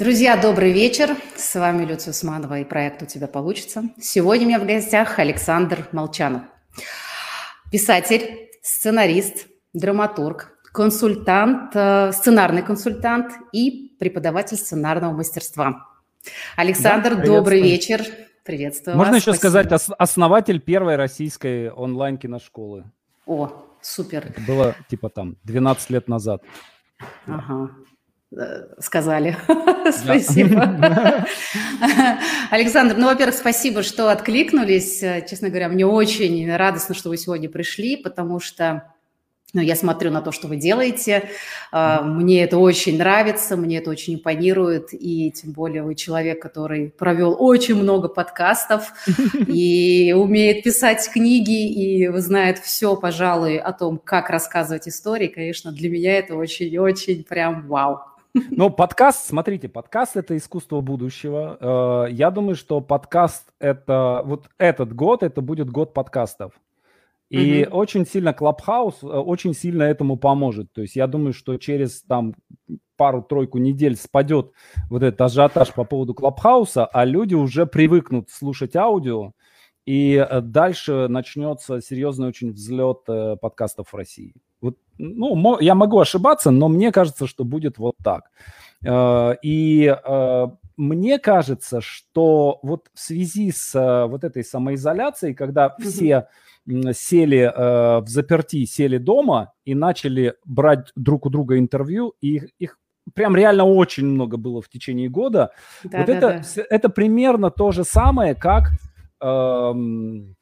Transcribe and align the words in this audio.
Друзья, 0.00 0.38
добрый 0.38 0.72
вечер. 0.72 1.14
С 1.36 1.54
вами 1.60 1.84
Люция 1.84 2.12
Усманова 2.12 2.60
и 2.60 2.64
проект 2.64 3.02
«У 3.02 3.06
тебя 3.06 3.26
получится». 3.26 3.82
Сегодня 4.00 4.46
у 4.46 4.48
меня 4.48 4.58
в 4.58 4.64
гостях 4.64 5.18
Александр 5.18 5.88
Молчанов. 5.92 6.44
Писатель, 7.70 8.48
сценарист, 8.62 9.48
драматург, 9.74 10.56
консультант, 10.72 11.72
э, 11.74 12.12
сценарный 12.12 12.62
консультант 12.62 13.34
и 13.52 13.94
преподаватель 13.98 14.56
сценарного 14.56 15.12
мастерства. 15.12 15.86
Александр, 16.56 17.16
да, 17.16 17.22
добрый 17.22 17.60
вечер. 17.60 18.00
Приветствую 18.42 18.96
Можно 18.96 19.12
вас. 19.12 19.20
еще 19.20 19.34
Спасибо. 19.34 19.68
сказать, 19.68 19.94
основатель 19.98 20.62
первой 20.62 20.96
российской 20.96 21.70
онлайн-киношколы. 21.70 22.90
О, 23.26 23.52
супер. 23.82 24.28
Это 24.28 24.40
было 24.40 24.74
типа 24.88 25.10
там 25.10 25.36
12 25.44 25.90
лет 25.90 26.08
назад. 26.08 26.42
Ага. 27.26 27.70
Э, 28.36 28.66
сказали. 28.78 29.36
спасибо. 29.92 31.26
Александр, 32.50 32.94
ну, 32.96 33.06
во-первых, 33.06 33.34
спасибо, 33.34 33.82
что 33.82 34.08
откликнулись. 34.08 35.00
Честно 35.28 35.48
говоря, 35.48 35.68
мне 35.68 35.84
очень 35.84 36.54
радостно, 36.54 36.94
что 36.94 37.08
вы 37.08 37.16
сегодня 37.16 37.48
пришли, 37.48 37.96
потому 37.96 38.38
что 38.38 38.92
ну, 39.52 39.60
я 39.60 39.74
смотрю 39.74 40.12
на 40.12 40.20
то, 40.20 40.30
что 40.30 40.46
вы 40.46 40.54
делаете. 40.54 41.28
Э, 41.72 42.02
мне 42.02 42.44
это 42.44 42.58
очень 42.58 42.98
нравится, 42.98 43.56
мне 43.56 43.78
это 43.78 43.90
очень 43.90 44.14
импонирует. 44.14 44.90
И 44.92 45.32
тем 45.32 45.50
более 45.50 45.82
вы 45.82 45.96
человек, 45.96 46.40
который 46.40 46.90
провел 46.90 47.34
очень 47.36 47.74
много 47.74 48.06
подкастов 48.06 48.92
и 49.48 50.14
умеет 50.16 50.62
писать 50.62 51.10
книги, 51.12 51.68
и 51.68 52.08
знает 52.18 52.58
все, 52.58 52.94
пожалуй, 52.94 53.58
о 53.58 53.72
том, 53.72 53.98
как 53.98 54.30
рассказывать 54.30 54.86
истории. 54.86 55.26
Конечно, 55.26 55.72
для 55.72 55.90
меня 55.90 56.16
это 56.16 56.36
очень-очень 56.36 57.24
прям 57.24 57.66
вау. 57.66 58.02
Ну, 58.32 58.70
подкаст, 58.70 59.26
смотрите, 59.26 59.68
подкаст– 59.68 60.14
это 60.16 60.36
искусство 60.36 60.80
будущего. 60.80 62.06
Э, 62.08 62.12
я 62.12 62.30
думаю, 62.30 62.54
что 62.54 62.80
подкаст– 62.80 63.52
это 63.58 64.22
вот 64.24 64.48
этот 64.56 64.94
год, 64.94 65.22
это 65.22 65.40
будет 65.40 65.68
год 65.70 65.92
подкастов. 65.94 66.52
И 67.28 67.64
угу. 67.64 67.76
очень 67.76 68.06
сильно 68.06 68.30
Clubhouse 68.30 68.98
э, 69.02 69.06
очень 69.06 69.54
сильно 69.54 69.82
этому 69.84 70.16
поможет. 70.16 70.72
То 70.72 70.82
есть 70.82 70.96
я 70.96 71.06
думаю, 71.06 71.32
что 71.32 71.56
через 71.56 72.02
там 72.02 72.34
пару-тройку 72.96 73.58
недель 73.58 73.96
спадет 73.96 74.52
вот 74.88 75.02
этот 75.02 75.20
ажиотаж 75.20 75.72
по 75.72 75.84
поводу 75.84 76.14
Клабхауса, 76.14 76.86
а 76.86 77.04
люди 77.04 77.34
уже 77.34 77.66
привыкнут 77.66 78.30
слушать 78.30 78.76
аудио, 78.76 79.32
и 79.86 80.14
э, 80.14 80.40
дальше 80.40 81.08
начнется 81.08 81.80
серьезный 81.80 82.28
очень 82.28 82.52
взлет 82.52 83.04
подкастов 83.40 83.92
в 83.92 83.96
России. 83.96 84.34
Ну, 85.00 85.58
я 85.60 85.74
могу 85.74 85.98
ошибаться, 85.98 86.50
но 86.50 86.68
мне 86.68 86.92
кажется, 86.92 87.26
что 87.26 87.44
будет 87.44 87.78
вот 87.78 87.96
так. 88.04 88.30
Э, 88.84 89.34
и 89.42 89.86
э, 89.86 90.46
мне 90.76 91.18
кажется, 91.18 91.80
что 91.80 92.60
вот 92.62 92.88
в 92.94 93.00
связи 93.00 93.50
с 93.50 93.74
э, 93.74 94.06
вот 94.06 94.24
этой 94.24 94.44
самоизоляцией, 94.44 95.34
когда 95.34 95.74
все 95.80 96.28
сели 96.92 97.50
в 97.56 98.04
заперти, 98.06 98.64
сели 98.66 98.98
дома 98.98 99.52
и 99.64 99.74
начали 99.74 100.34
брать 100.44 100.92
друг 100.94 101.26
у 101.26 101.30
друга 101.30 101.58
интервью, 101.58 102.14
и 102.20 102.34
их, 102.34 102.48
их 102.58 102.78
прям 103.14 103.34
реально 103.34 103.64
очень 103.64 104.06
много 104.06 104.36
было 104.36 104.60
в 104.60 104.68
течение 104.68 105.08
года. 105.08 105.50
Да, 105.82 105.98
вот 105.98 106.06
да, 106.06 106.12
это, 106.12 106.42
да. 106.56 106.62
это 106.68 106.88
примерно 106.90 107.50
то 107.50 107.72
же 107.72 107.82
самое, 107.82 108.34
как 108.34 108.72
эм, 109.20 110.36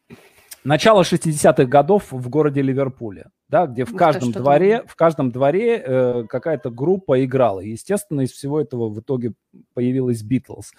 начало 0.65 1.03
60-х 1.03 1.65
годов 1.65 2.11
в 2.11 2.29
городе 2.29 2.63
Ливерпуле 2.63 3.31
да, 3.49 3.67
где 3.67 3.85
в 3.85 3.97
каждом 3.97 4.31
что 4.31 4.41
дворе, 4.41 4.85
в 4.87 4.95
каждом 4.95 5.31
дворе 5.31 5.83
э, 5.85 6.25
какая-то 6.29 6.71
группа 6.71 7.25
играла. 7.25 7.61
естественно, 7.61 8.21
из 8.21 8.33
всего 8.33 8.61
этого 8.61 8.89
в 8.89 9.01
итоге 9.01 9.33
появилась 9.75 10.23
Битлз. 10.23 10.73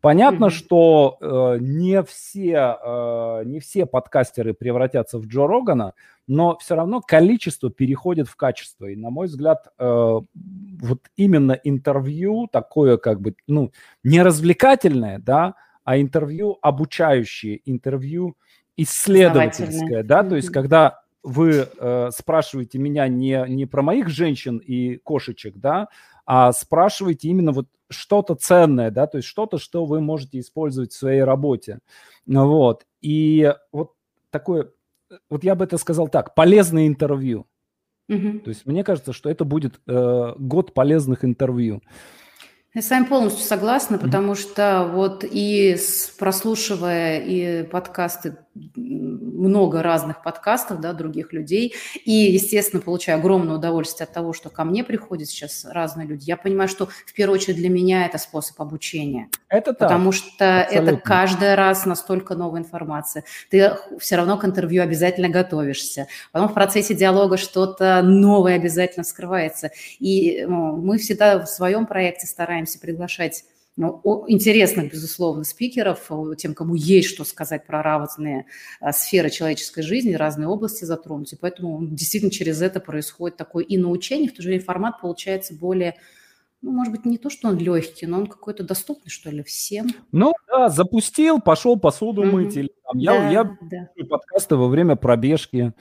Понятно, 0.00 0.46
mm-hmm. 0.46 0.50
что 0.50 1.18
э, 1.20 1.58
не 1.60 2.02
все 2.02 2.78
э, 2.82 3.42
не 3.44 3.60
все 3.60 3.86
подкастеры 3.86 4.54
превратятся 4.54 5.18
в 5.18 5.26
Джо 5.26 5.46
Рогана, 5.46 5.94
но 6.26 6.56
все 6.58 6.74
равно 6.74 7.00
количество 7.00 7.70
переходит 7.70 8.28
в 8.28 8.36
качество. 8.36 8.86
И 8.86 8.96
на 8.96 9.10
мой 9.10 9.26
взгляд, 9.26 9.68
э, 9.78 9.84
вот 9.84 11.00
именно 11.16 11.52
интервью 11.52 12.48
такое 12.50 12.96
как 12.96 13.20
бы 13.20 13.34
ну 13.46 13.72
не 14.02 14.22
развлекательное, 14.22 15.18
да, 15.18 15.54
а 15.84 15.98
интервью 15.98 16.58
обучающее, 16.60 17.60
интервью 17.64 18.36
исследовательское, 18.76 20.02
да, 20.02 20.22
то 20.22 20.36
есть 20.36 20.48
когда 20.50 21.00
вы 21.22 21.68
э, 21.68 22.10
спрашиваете 22.12 22.78
меня 22.78 23.08
не, 23.08 23.44
не 23.48 23.66
про 23.66 23.82
моих 23.82 24.08
женщин 24.08 24.58
и 24.58 24.96
кошечек, 24.96 25.56
да, 25.56 25.88
а 26.24 26.52
спрашиваете 26.52 27.28
именно 27.28 27.52
вот 27.52 27.66
что-то 27.90 28.34
ценное, 28.34 28.90
да, 28.90 29.06
то 29.06 29.18
есть 29.18 29.28
что-то, 29.28 29.58
что 29.58 29.84
вы 29.84 30.00
можете 30.00 30.38
использовать 30.38 30.92
в 30.92 30.96
своей 30.96 31.22
работе. 31.22 31.80
Вот. 32.26 32.86
И 33.00 33.52
вот 33.72 33.92
такое, 34.30 34.70
вот 35.28 35.44
я 35.44 35.54
бы 35.54 35.64
это 35.64 35.76
сказал 35.76 36.08
так, 36.08 36.34
полезное 36.34 36.86
интервью. 36.86 37.46
Угу. 38.08 38.40
То 38.40 38.48
есть 38.48 38.66
мне 38.66 38.84
кажется, 38.84 39.12
что 39.12 39.30
это 39.30 39.44
будет 39.44 39.80
э, 39.86 40.34
год 40.38 40.74
полезных 40.74 41.24
интервью. 41.24 41.82
Я 42.72 42.82
с 42.82 42.90
вами 42.90 43.04
полностью 43.06 43.44
согласна, 43.44 43.98
потому 43.98 44.36
что 44.36 44.88
вот 44.92 45.24
и 45.24 45.76
прослушивая 46.18 47.18
и 47.18 47.64
подкасты 47.64 48.36
много 48.74 49.82
разных 49.82 50.22
подкастов, 50.22 50.80
да, 50.80 50.92
других 50.92 51.32
людей, 51.32 51.74
и, 52.04 52.12
естественно, 52.12 52.82
получаю 52.82 53.18
огромное 53.18 53.56
удовольствие 53.56 54.04
от 54.04 54.12
того, 54.12 54.32
что 54.32 54.50
ко 54.50 54.64
мне 54.64 54.84
приходят 54.84 55.28
сейчас 55.28 55.64
разные 55.64 56.06
люди. 56.06 56.24
Я 56.28 56.36
понимаю, 56.36 56.68
что 56.68 56.86
в 56.86 57.12
первую 57.14 57.38
очередь 57.38 57.56
для 57.56 57.70
меня 57.70 58.06
это 58.06 58.18
способ 58.18 58.60
обучения. 58.60 59.28
Это 59.48 59.72
так. 59.72 59.88
Потому 59.88 60.12
что 60.12 60.62
Абсолютно. 60.62 60.90
это 60.90 61.00
каждый 61.00 61.54
раз 61.54 61.86
настолько 61.86 62.34
новая 62.34 62.60
информация. 62.60 63.24
Ты 63.50 63.72
все 63.98 64.16
равно 64.16 64.36
к 64.36 64.44
интервью 64.44 64.82
обязательно 64.82 65.28
готовишься. 65.28 66.06
Потом 66.32 66.48
в 66.48 66.54
процессе 66.54 66.94
диалога 66.94 67.36
что-то 67.36 68.02
новое 68.02 68.56
обязательно 68.56 69.04
скрывается. 69.04 69.70
И 69.98 70.44
ну, 70.46 70.76
мы 70.76 70.98
всегда 70.98 71.38
в 71.38 71.46
своем 71.46 71.86
проекте 71.86 72.26
стараемся 72.26 72.59
приглашать 72.78 73.44
ну, 73.76 74.02
интересных, 74.28 74.92
безусловно, 74.92 75.44
спикеров, 75.44 76.10
тем, 76.36 76.54
кому 76.54 76.74
есть 76.74 77.08
что 77.08 77.24
сказать 77.24 77.66
про 77.66 77.82
разные 77.82 78.46
а, 78.80 78.92
сферы 78.92 79.30
человеческой 79.30 79.82
жизни, 79.82 80.14
разные 80.14 80.48
области 80.48 80.84
затронуть. 80.84 81.32
И 81.32 81.36
поэтому 81.36 81.86
действительно 81.86 82.30
через 82.30 82.60
это 82.60 82.80
происходит 82.80 83.36
такое 83.36 83.64
и 83.64 83.78
научение, 83.78 84.28
в 84.28 84.34
то 84.34 84.42
же 84.42 84.48
время 84.48 84.64
формат 84.64 85.00
получается 85.00 85.54
более 85.54 85.96
ну, 86.62 86.72
может 86.72 86.92
быть, 86.92 87.06
не 87.06 87.16
то, 87.16 87.30
что 87.30 87.48
он 87.48 87.56
легкий, 87.56 88.06
но 88.06 88.18
он 88.18 88.26
какой-то 88.26 88.64
доступный, 88.64 89.08
что 89.10 89.30
ли, 89.30 89.42
всем. 89.42 89.86
Ну, 90.12 90.34
да, 90.46 90.68
запустил, 90.68 91.40
пошел 91.40 91.78
посуду 91.78 92.22
mm-hmm. 92.22 92.30
мыть. 92.30 92.56
Или, 92.56 92.70
там, 92.84 92.98
я 92.98 93.12
да, 93.12 93.30
я 93.30 93.56
да. 93.62 94.04
подкасты 94.06 94.56
во 94.56 94.68
время 94.68 94.96
пробежки. 94.96 95.72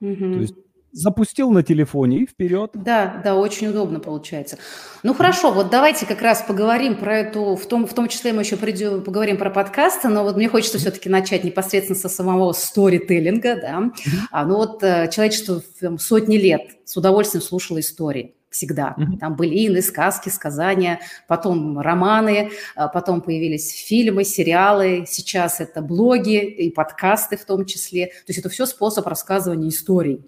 Mm-hmm. 0.00 0.32
То 0.32 0.40
есть 0.40 0.54
запустил 0.96 1.50
на 1.50 1.62
телефоне 1.62 2.20
и 2.20 2.26
вперед. 2.26 2.70
Да, 2.74 3.20
да, 3.22 3.36
очень 3.36 3.68
удобно 3.68 4.00
получается. 4.00 4.58
Ну 5.02 5.14
хорошо, 5.14 5.52
вот 5.52 5.70
давайте 5.70 6.06
как 6.06 6.22
раз 6.22 6.42
поговорим 6.42 6.96
про 6.96 7.18
эту, 7.18 7.54
в 7.56 7.66
том, 7.66 7.86
в 7.86 7.94
том 7.94 8.08
числе 8.08 8.32
мы 8.32 8.42
еще 8.42 8.56
придем, 8.56 9.02
поговорим 9.02 9.36
про 9.36 9.50
подкасты, 9.50 10.08
но 10.08 10.24
вот 10.24 10.36
мне 10.36 10.48
хочется 10.48 10.78
все-таки 10.78 11.08
начать 11.08 11.44
непосредственно 11.44 11.98
со 11.98 12.08
самого 12.08 12.52
сторителлинга, 12.52 13.56
да. 13.60 13.82
А, 14.30 14.44
ну 14.46 14.56
вот 14.56 14.82
э, 14.82 15.10
человечество 15.12 15.62
там, 15.80 15.98
сотни 15.98 16.36
лет 16.38 16.62
с 16.84 16.96
удовольствием 16.96 17.42
слушало 17.42 17.80
истории 17.80 18.34
всегда. 18.56 18.96
Там 19.20 19.36
были 19.36 19.50
былины, 19.50 19.82
сказки, 19.82 20.28
сказания, 20.28 21.00
потом 21.28 21.78
романы, 21.78 22.50
а, 22.74 22.88
потом 22.88 23.20
появились 23.20 23.70
фильмы, 23.70 24.24
сериалы, 24.24 25.04
сейчас 25.06 25.60
это 25.60 25.82
блоги 25.82 26.42
и 26.42 26.70
подкасты 26.70 27.36
в 27.36 27.44
том 27.44 27.66
числе. 27.66 28.06
То 28.06 28.28
есть 28.28 28.40
это 28.40 28.48
все 28.48 28.66
способ 28.66 29.06
рассказывания 29.06 29.68
историй. 29.68 30.24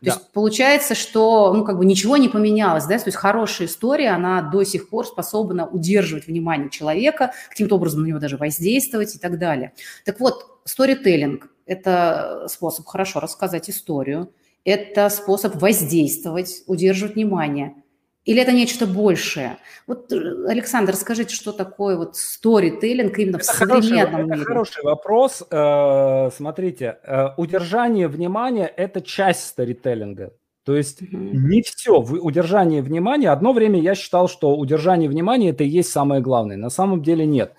То 0.00 0.06
да. 0.06 0.12
есть 0.12 0.32
получается, 0.32 0.94
что 0.94 1.52
ну, 1.52 1.62
как 1.64 1.76
бы 1.76 1.84
ничего 1.84 2.16
не 2.16 2.30
поменялось, 2.30 2.86
да, 2.86 2.98
то 2.98 3.04
есть 3.06 3.18
хорошая 3.18 3.68
история, 3.68 4.10
она 4.10 4.40
до 4.40 4.64
сих 4.64 4.88
пор 4.88 5.06
способна 5.06 5.66
удерживать 5.66 6.26
внимание 6.26 6.70
человека, 6.70 7.32
каким-то 7.50 7.76
образом 7.76 8.02
на 8.02 8.06
него 8.06 8.18
даже 8.18 8.38
воздействовать 8.38 9.14
и 9.14 9.18
так 9.18 9.38
далее. 9.38 9.74
Так 10.06 10.18
вот, 10.18 10.60
сторителлинг– 10.64 11.50
это 11.66 12.46
способ 12.48 12.86
хорошо 12.86 13.20
рассказать 13.20 13.68
историю, 13.68 14.32
это 14.64 15.10
способ 15.10 15.56
воздействовать, 15.56 16.62
удерживать 16.66 17.14
внимание– 17.14 17.74
или 18.30 18.42
это 18.42 18.52
нечто 18.52 18.86
большее? 18.86 19.56
Вот, 19.88 20.12
э, 20.12 20.46
Александр, 20.46 20.94
скажите, 20.94 21.34
что 21.34 21.50
такое 21.50 21.96
вот 21.96 22.14
сторителлинг 22.14 23.18
именно 23.18 23.38
это 23.38 23.44
в 23.44 23.56
современном 23.56 23.82
хороший, 23.82 24.22
мире? 24.22 24.36
Это 24.36 24.44
хороший 24.44 24.82
вопрос. 24.84 25.42
Э, 25.50 26.30
смотрите, 26.36 26.98
э, 27.02 27.30
удержание 27.36 28.06
внимания– 28.06 28.72
это 28.76 29.00
часть 29.00 29.48
сторителлинга. 29.48 30.32
То 30.64 30.76
есть 30.76 31.02
угу. 31.02 31.16
не 31.16 31.62
все. 31.62 31.98
Удержание 31.98 32.82
внимания. 32.82 33.30
Одно 33.30 33.52
время 33.52 33.80
я 33.80 33.96
считал, 33.96 34.28
что 34.28 34.56
удержание 34.56 35.10
внимания– 35.10 35.48
это 35.50 35.64
и 35.64 35.68
есть 35.68 35.90
самое 35.90 36.22
главное. 36.22 36.56
На 36.56 36.70
самом 36.70 37.02
деле 37.02 37.26
нет. 37.26 37.54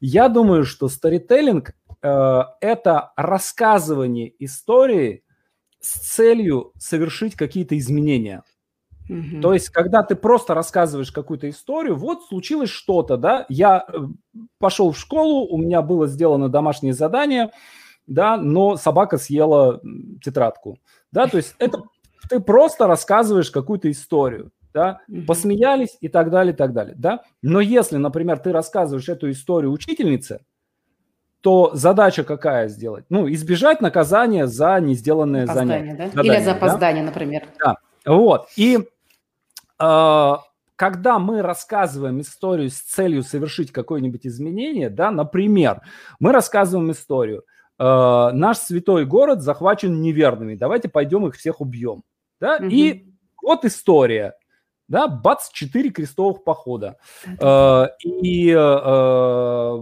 Я 0.00 0.28
думаю, 0.28 0.64
что 0.64 0.88
сторителлинг– 0.88 1.70
это 2.02 3.12
рассказывание 3.16 4.32
истории 4.44 5.22
с 5.78 6.16
целью 6.16 6.72
совершить 6.78 7.36
какие-то 7.36 7.78
изменения– 7.78 8.42
Угу. 9.08 9.40
То 9.40 9.52
есть, 9.52 9.70
когда 9.70 10.02
ты 10.02 10.16
просто 10.16 10.54
рассказываешь 10.54 11.12
какую-то 11.12 11.48
историю, 11.48 11.96
вот 11.96 12.24
случилось 12.24 12.70
что-то, 12.70 13.16
да, 13.16 13.46
я 13.48 13.86
э, 13.86 13.98
пошел 14.58 14.92
в 14.92 14.98
школу, 14.98 15.46
у 15.46 15.58
меня 15.58 15.82
было 15.82 16.06
сделано 16.06 16.48
домашнее 16.48 16.92
задание, 16.92 17.50
да, 18.06 18.36
но 18.36 18.76
собака 18.76 19.18
съела 19.18 19.80
тетрадку, 20.22 20.78
да, 21.12 21.26
то 21.26 21.36
есть 21.36 21.54
это 21.58 21.82
ты 22.28 22.40
просто 22.40 22.86
рассказываешь 22.86 23.50
какую-то 23.50 23.90
историю, 23.90 24.50
да, 24.74 25.00
посмеялись 25.26 25.96
и 26.00 26.08
так 26.08 26.30
далее, 26.30 26.52
и 26.52 26.56
так 26.56 26.72
далее, 26.72 26.94
да. 26.98 27.22
Но 27.42 27.60
если, 27.60 27.96
например, 27.96 28.38
ты 28.38 28.52
рассказываешь 28.52 29.08
эту 29.08 29.30
историю 29.30 29.70
учительнице, 29.70 30.40
то 31.40 31.70
задача 31.74 32.24
какая 32.24 32.66
сделать? 32.66 33.04
Ну, 33.08 33.30
избежать 33.32 33.80
наказания 33.80 34.48
за 34.48 34.80
не 34.80 34.94
сделанное 34.94 35.44
опоздание, 35.44 35.78
занятие. 35.78 35.96
Да? 35.96 36.08
Задание, 36.08 36.34
Или 36.34 36.44
за 36.44 36.52
опоздание, 36.52 37.02
да? 37.04 37.06
например. 37.06 37.48
Да, 37.64 37.76
вот. 38.04 38.48
И 38.56 38.80
когда 40.76 41.18
мы 41.18 41.42
рассказываем 41.42 42.20
историю 42.20 42.70
с 42.70 42.78
целью 42.80 43.22
совершить 43.22 43.72
какое-нибудь 43.72 44.26
изменение, 44.26 44.90
да, 44.90 45.10
например, 45.10 45.80
мы 46.20 46.32
рассказываем 46.32 46.92
историю, 46.92 47.44
э, 47.78 47.82
наш 47.82 48.58
святой 48.58 49.06
город 49.06 49.40
захвачен 49.42 50.00
неверными, 50.00 50.54
давайте 50.54 50.88
пойдем 50.88 51.26
их 51.26 51.34
всех 51.34 51.60
убьем, 51.62 52.02
да, 52.40 52.56
угу. 52.56 52.66
и 52.66 53.06
вот 53.42 53.64
история, 53.64 54.34
да, 54.86 55.08
бац, 55.08 55.48
четыре 55.50 55.88
крестовых 55.90 56.44
похода, 56.44 56.98
э, 57.24 57.86
и 58.04 58.50
э, 58.50 59.78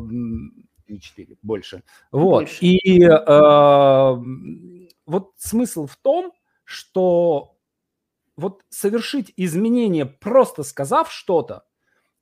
не 0.86 1.00
четыре, 1.00 1.36
больше, 1.42 1.82
вот, 2.12 2.44
больше. 2.44 2.58
и 2.60 3.04
э, 3.04 4.16
вот 5.06 5.32
смысл 5.38 5.86
в 5.86 5.96
том, 5.96 6.32
что 6.62 7.53
вот 8.36 8.62
совершить 8.68 9.32
изменение, 9.36 10.06
просто 10.06 10.62
сказав 10.62 11.12
что-то, 11.12 11.64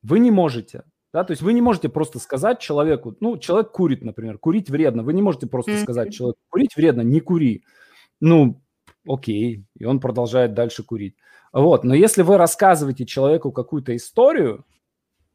вы 0.02 0.18
не 0.18 0.30
можете. 0.30 0.84
Да, 1.12 1.24
то 1.24 1.32
есть 1.32 1.42
вы 1.42 1.52
не 1.52 1.60
можете 1.60 1.90
просто 1.90 2.18
сказать 2.18 2.58
человеку, 2.58 3.14
ну, 3.20 3.36
человек 3.36 3.70
курит, 3.70 4.02
например, 4.02 4.38
курить 4.38 4.70
вредно. 4.70 5.02
Вы 5.02 5.12
не 5.12 5.20
можете 5.20 5.46
просто 5.46 5.78
сказать 5.78 6.12
человеку, 6.14 6.38
курить 6.48 6.74
вредно, 6.74 7.02
не 7.02 7.20
кури. 7.20 7.64
Ну, 8.18 8.62
окей, 9.06 9.66
и 9.76 9.84
он 9.84 10.00
продолжает 10.00 10.54
дальше 10.54 10.82
курить. 10.82 11.16
Вот, 11.52 11.84
но 11.84 11.94
если 11.94 12.22
вы 12.22 12.38
рассказываете 12.38 13.04
человеку 13.04 13.52
какую-то 13.52 13.94
историю, 13.94 14.64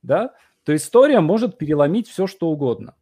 да, 0.01 0.33
то 0.63 0.75
история 0.75 1.19
может 1.19 1.59
переломить 1.59 2.07
все, 2.07 2.25
что 2.25 2.49
угодно. 2.49 2.95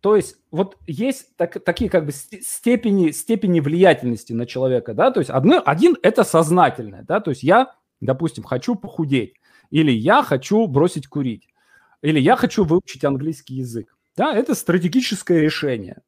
А, 0.00 0.02
то 0.02 0.16
есть 0.16 0.36
вот 0.50 0.76
есть 0.86 1.36
так, 1.36 1.62
такие 1.64 1.90
как 1.90 2.06
бы 2.06 2.12
степени, 2.12 3.10
степени 3.10 3.60
влиятельности 3.60 4.32
на 4.32 4.46
человека, 4.46 4.94
да, 4.94 5.10
то 5.10 5.20
есть 5.20 5.30
одно, 5.30 5.62
один 5.64 5.96
это 6.02 6.24
сознательное, 6.24 7.02
да, 7.02 7.20
то 7.20 7.30
есть 7.30 7.42
я, 7.42 7.74
допустим, 8.00 8.44
хочу 8.44 8.74
похудеть, 8.74 9.34
или 9.70 9.92
я 9.92 10.22
хочу 10.22 10.66
бросить 10.66 11.06
курить, 11.06 11.48
или 12.02 12.18
я 12.18 12.36
хочу 12.36 12.64
выучить 12.64 13.04
английский 13.04 13.54
язык, 13.54 13.96
да, 14.16 14.34
это 14.34 14.54
стратегическое 14.54 15.40
решение. 15.40 16.02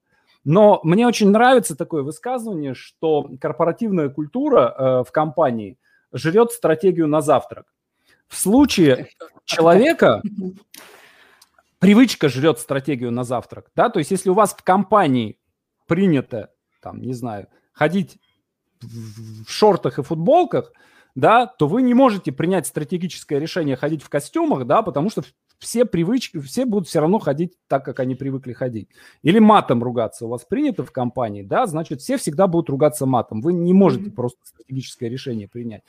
Но 0.45 0.81
мне 0.83 1.07
очень 1.07 1.31
нравится 1.31 1.77
такое 1.77 2.03
высказывание, 2.03 2.75
что 2.75 3.31
корпоративная 3.41 4.09
культура 4.09 4.75
э, 4.77 5.05
в 5.09 5.13
компании 5.13 5.79
жрет 6.13 6.51
стратегию 6.51 7.07
на 7.07 7.21
завтрак. 7.21 7.67
В 8.27 8.37
случае 8.37 9.09
человека 9.45 10.21
привычка 11.83 12.29
жрет 12.29 12.61
стратегию 12.61 13.11
на 13.11 13.25
завтрак, 13.25 13.67
да, 13.75 13.91
то 13.91 13.99
есть 13.99 14.13
если 14.13 14.31
у 14.31 14.35
вас 14.35 14.55
в 14.55 14.63
компании 14.63 15.41
принято, 15.89 16.53
там, 16.81 17.03
не 17.03 17.13
знаю, 17.13 17.49
ходить 17.73 18.19
в 18.81 19.51
шортах 19.51 19.99
и 19.99 20.03
футболках, 20.05 20.73
да, 21.17 21.47
то 21.47 21.67
вы 21.67 21.83
не 21.83 21.93
можете 21.93 22.31
принять 22.31 22.69
стратегическое 22.69 23.41
решение 23.41 23.75
ходить 23.75 24.05
в 24.05 24.09
костюмах, 24.09 24.65
да, 24.65 24.83
потому 24.83 25.11
что 25.11 25.25
все 25.63 25.85
привычки, 25.85 26.41
все 26.41 26.67
будут 26.67 26.89
все 26.89 27.01
равно 27.01 27.19
ходить 27.19 27.53
так, 27.69 27.85
как 27.85 28.01
они 28.01 28.17
привыкли 28.17 28.53
ходить. 28.53 28.89
Или 29.23 29.39
матом 29.39 29.83
ругаться 29.83 30.27
у 30.27 30.29
вас 30.29 30.45
принято 30.45 30.85
в 30.85 30.91
компании, 30.91 31.43
да, 31.43 31.67
значит, 31.67 32.01
все 32.01 32.17
всегда 32.17 32.49
будут 32.49 32.69
ругаться 32.69 33.07
матом. 33.07 33.41
Вы 33.41 33.53
не 33.53 33.73
можете 33.73 34.07
mm-hmm. 34.07 34.15
просто 34.15 34.41
стратегическое 34.43 35.09
решение 35.09 35.49
принять. 35.49 35.83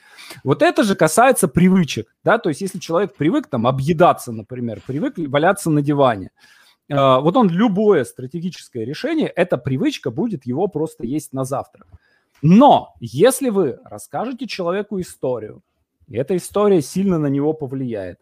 Вот 0.43 0.61
это 0.61 0.83
же 0.83 0.95
касается 0.95 1.47
привычек, 1.47 2.15
да, 2.23 2.37
то 2.37 2.49
есть 2.49 2.61
если 2.61 2.77
человек 2.77 3.15
привык 3.15 3.47
там 3.47 3.65
объедаться, 3.65 4.31
например, 4.31 4.79
привык 4.85 5.15
валяться 5.17 5.71
на 5.71 5.81
диване, 5.81 6.29
э, 6.89 6.95
вот 6.95 7.35
он 7.35 7.49
любое 7.49 8.03
стратегическое 8.03 8.85
решение, 8.85 9.27
эта 9.27 9.57
привычка 9.57 10.11
будет 10.11 10.45
его 10.45 10.67
просто 10.67 11.05
есть 11.07 11.33
на 11.33 11.45
завтрак. 11.45 11.87
Но 12.43 12.93
если 12.99 13.49
вы 13.49 13.79
расскажете 13.85 14.45
человеку 14.45 14.99
историю, 14.99 15.63
и 16.07 16.17
эта 16.17 16.35
история 16.35 16.81
сильно 16.81 17.17
на 17.17 17.27
него 17.27 17.53
повлияет, 17.53 18.19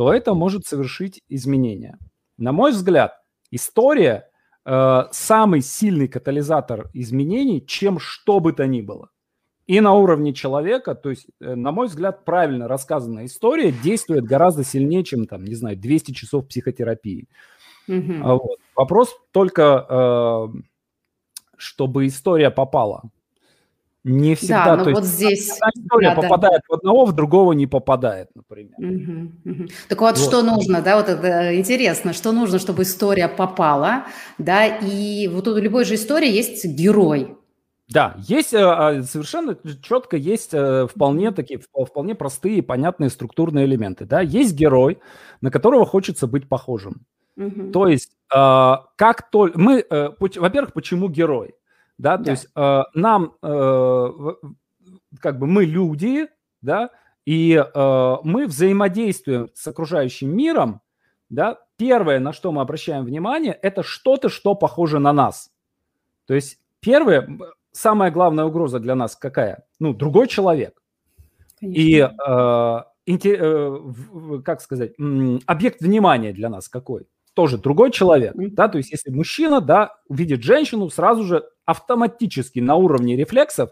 то 0.00 0.14
это 0.14 0.32
может 0.32 0.64
совершить 0.64 1.20
изменения. 1.28 1.98
На 2.38 2.52
мой 2.52 2.72
взгляд, 2.72 3.20
история 3.50 4.30
э, 4.64 5.02
самый 5.10 5.60
сильный 5.60 6.08
катализатор 6.08 6.88
изменений, 6.94 7.62
чем 7.66 7.98
что 7.98 8.40
бы 8.40 8.54
то 8.54 8.66
ни 8.66 8.80
было. 8.80 9.10
И 9.66 9.78
на 9.80 9.92
уровне 9.92 10.32
человека, 10.32 10.94
то 10.94 11.10
есть, 11.10 11.26
э, 11.42 11.54
на 11.54 11.70
мой 11.70 11.88
взгляд, 11.88 12.24
правильно 12.24 12.66
рассказанная 12.66 13.26
история 13.26 13.72
действует 13.72 14.24
гораздо 14.24 14.64
сильнее, 14.64 15.04
чем, 15.04 15.26
там, 15.26 15.44
не 15.44 15.54
знаю, 15.54 15.76
200 15.76 16.12
часов 16.12 16.48
психотерапии. 16.48 17.28
Mm-hmm. 17.86 18.22
Вот. 18.22 18.56
Вопрос 18.74 19.14
только, 19.32 19.86
э, 19.86 20.48
чтобы 21.58 22.06
история 22.06 22.50
попала 22.50 23.02
не 24.04 24.34
всегда. 24.34 24.64
Да, 24.64 24.76
но 24.76 24.84
то 24.84 24.90
вот 24.90 25.02
есть, 25.02 25.14
здесь... 25.14 25.50
история 25.50 26.14
да, 26.14 26.22
попадает 26.22 26.62
да. 26.68 26.74
в 26.74 26.78
одного, 26.78 27.04
в 27.04 27.12
другого 27.12 27.52
не 27.52 27.66
попадает, 27.66 28.28
например. 28.34 28.74
Угу, 28.78 29.52
угу. 29.52 29.68
Так 29.88 30.00
вот, 30.00 30.18
вот, 30.18 30.26
что 30.26 30.42
нужно, 30.42 30.80
да, 30.80 30.96
вот 30.96 31.08
это 31.08 31.56
интересно, 31.56 32.12
что 32.12 32.32
нужно, 32.32 32.58
чтобы 32.58 32.84
история 32.84 33.28
попала, 33.28 34.04
да, 34.38 34.66
и 34.66 35.28
вот 35.28 35.48
у 35.48 35.56
любой 35.56 35.84
же 35.84 35.96
истории 35.96 36.30
есть 36.30 36.64
герой, 36.64 37.36
да, 37.90 38.14
есть 38.28 38.54
э, 38.54 38.62
а, 38.62 39.02
совершенно 39.02 39.58
четко 39.82 40.16
есть 40.16 40.54
э, 40.54 40.86
вполне 40.86 41.32
такие 41.32 41.58
вполне 41.58 42.14
простые 42.14 42.62
понятные 42.62 43.10
структурные 43.10 43.64
элементы. 43.64 44.04
Да, 44.04 44.20
есть 44.20 44.54
герой, 44.54 45.00
на 45.40 45.50
которого 45.50 45.84
хочется 45.84 46.28
быть 46.28 46.48
похожим. 46.48 47.04
Угу. 47.36 47.72
То 47.72 47.88
есть, 47.88 48.12
э, 48.32 48.74
как 48.96 49.30
только 49.32 49.58
мы, 49.58 49.84
во-первых, 49.90 50.72
почему 50.72 51.08
герой? 51.08 51.54
Да, 52.00 52.16
то 52.16 52.24
да. 52.24 52.30
есть 52.30 52.48
э, 52.56 52.82
нам, 52.94 53.34
э, 53.42 54.08
как 55.20 55.38
бы 55.38 55.46
мы 55.46 55.66
люди, 55.66 56.28
да, 56.62 56.90
и 57.26 57.52
э, 57.52 58.16
мы 58.24 58.46
взаимодействуем 58.46 59.50
с 59.54 59.66
окружающим 59.66 60.34
миром, 60.34 60.80
да, 61.28 61.58
первое, 61.76 62.18
на 62.18 62.32
что 62.32 62.52
мы 62.52 62.62
обращаем 62.62 63.04
внимание, 63.04 63.52
это 63.52 63.82
что-то, 63.82 64.30
что 64.30 64.54
похоже 64.54 64.98
на 64.98 65.12
нас. 65.12 65.52
То 66.26 66.34
есть 66.34 66.58
первое, 66.80 67.28
самая 67.72 68.10
главная 68.10 68.46
угроза 68.46 68.80
для 68.80 68.94
нас 68.94 69.14
какая? 69.14 69.66
Ну, 69.78 69.92
другой 69.92 70.26
человек. 70.26 70.82
Конечно. 71.60 71.80
И, 71.80 72.00
э, 72.00 72.82
интер, 73.04 73.38
э, 73.42 74.42
как 74.42 74.62
сказать, 74.62 74.92
объект 75.46 75.82
внимания 75.82 76.32
для 76.32 76.48
нас 76.48 76.70
какой? 76.70 77.06
Тоже 77.34 77.58
другой 77.58 77.90
человек, 77.90 78.34
да, 78.34 78.68
то 78.68 78.78
есть 78.78 78.90
если 78.90 79.10
мужчина, 79.10 79.60
да, 79.60 79.94
увидит 80.08 80.42
женщину, 80.42 80.90
сразу 80.90 81.24
же 81.24 81.44
автоматически 81.64 82.58
на 82.60 82.74
уровне 82.76 83.16
рефлексов 83.16 83.70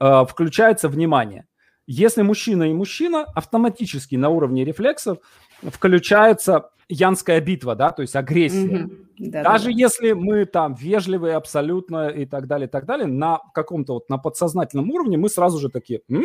э, 0.00 0.24
включается 0.28 0.88
внимание. 0.88 1.46
Если 1.86 2.22
мужчина 2.22 2.64
и 2.64 2.72
мужчина, 2.72 3.24
автоматически 3.34 4.16
на 4.16 4.30
уровне 4.30 4.64
рефлексов 4.64 5.18
включается 5.62 6.70
янская 6.88 7.40
битва, 7.40 7.74
да, 7.74 7.90
то 7.90 8.02
есть 8.02 8.16
агрессия. 8.16 8.86
Mm-hmm. 8.86 9.30
Да, 9.30 9.42
Даже 9.42 9.66
да. 9.66 9.70
если 9.70 10.12
мы 10.12 10.44
там 10.44 10.74
вежливые 10.74 11.36
абсолютно 11.36 12.08
и 12.08 12.26
так 12.26 12.46
далее, 12.46 12.68
и 12.68 12.70
так 12.70 12.86
далее, 12.86 13.06
на 13.06 13.40
каком-то 13.54 13.94
вот 13.94 14.08
на 14.08 14.18
подсознательном 14.18 14.90
уровне 14.90 15.16
мы 15.16 15.28
сразу 15.28 15.58
же 15.58 15.68
такие, 15.68 16.00
М? 16.08 16.24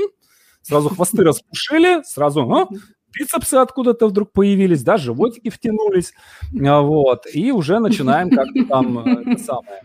сразу 0.62 0.90
хвосты 0.90 1.24
распушили, 1.24 2.02
сразу, 2.04 2.42
а? 2.52 2.68
Бицепсы 3.14 3.56
откуда-то 3.56 4.08
вдруг 4.08 4.32
появились, 4.32 4.84
да, 4.84 4.98
животики 4.98 5.50
втянулись, 5.50 6.14
а, 6.66 6.82
вот, 6.82 7.26
и 7.34 7.52
уже 7.52 7.80
начинаем 7.80 8.30
как-то 8.30 8.66
там 8.66 9.00
э, 9.00 9.32
это 9.32 9.44
самое, 9.44 9.82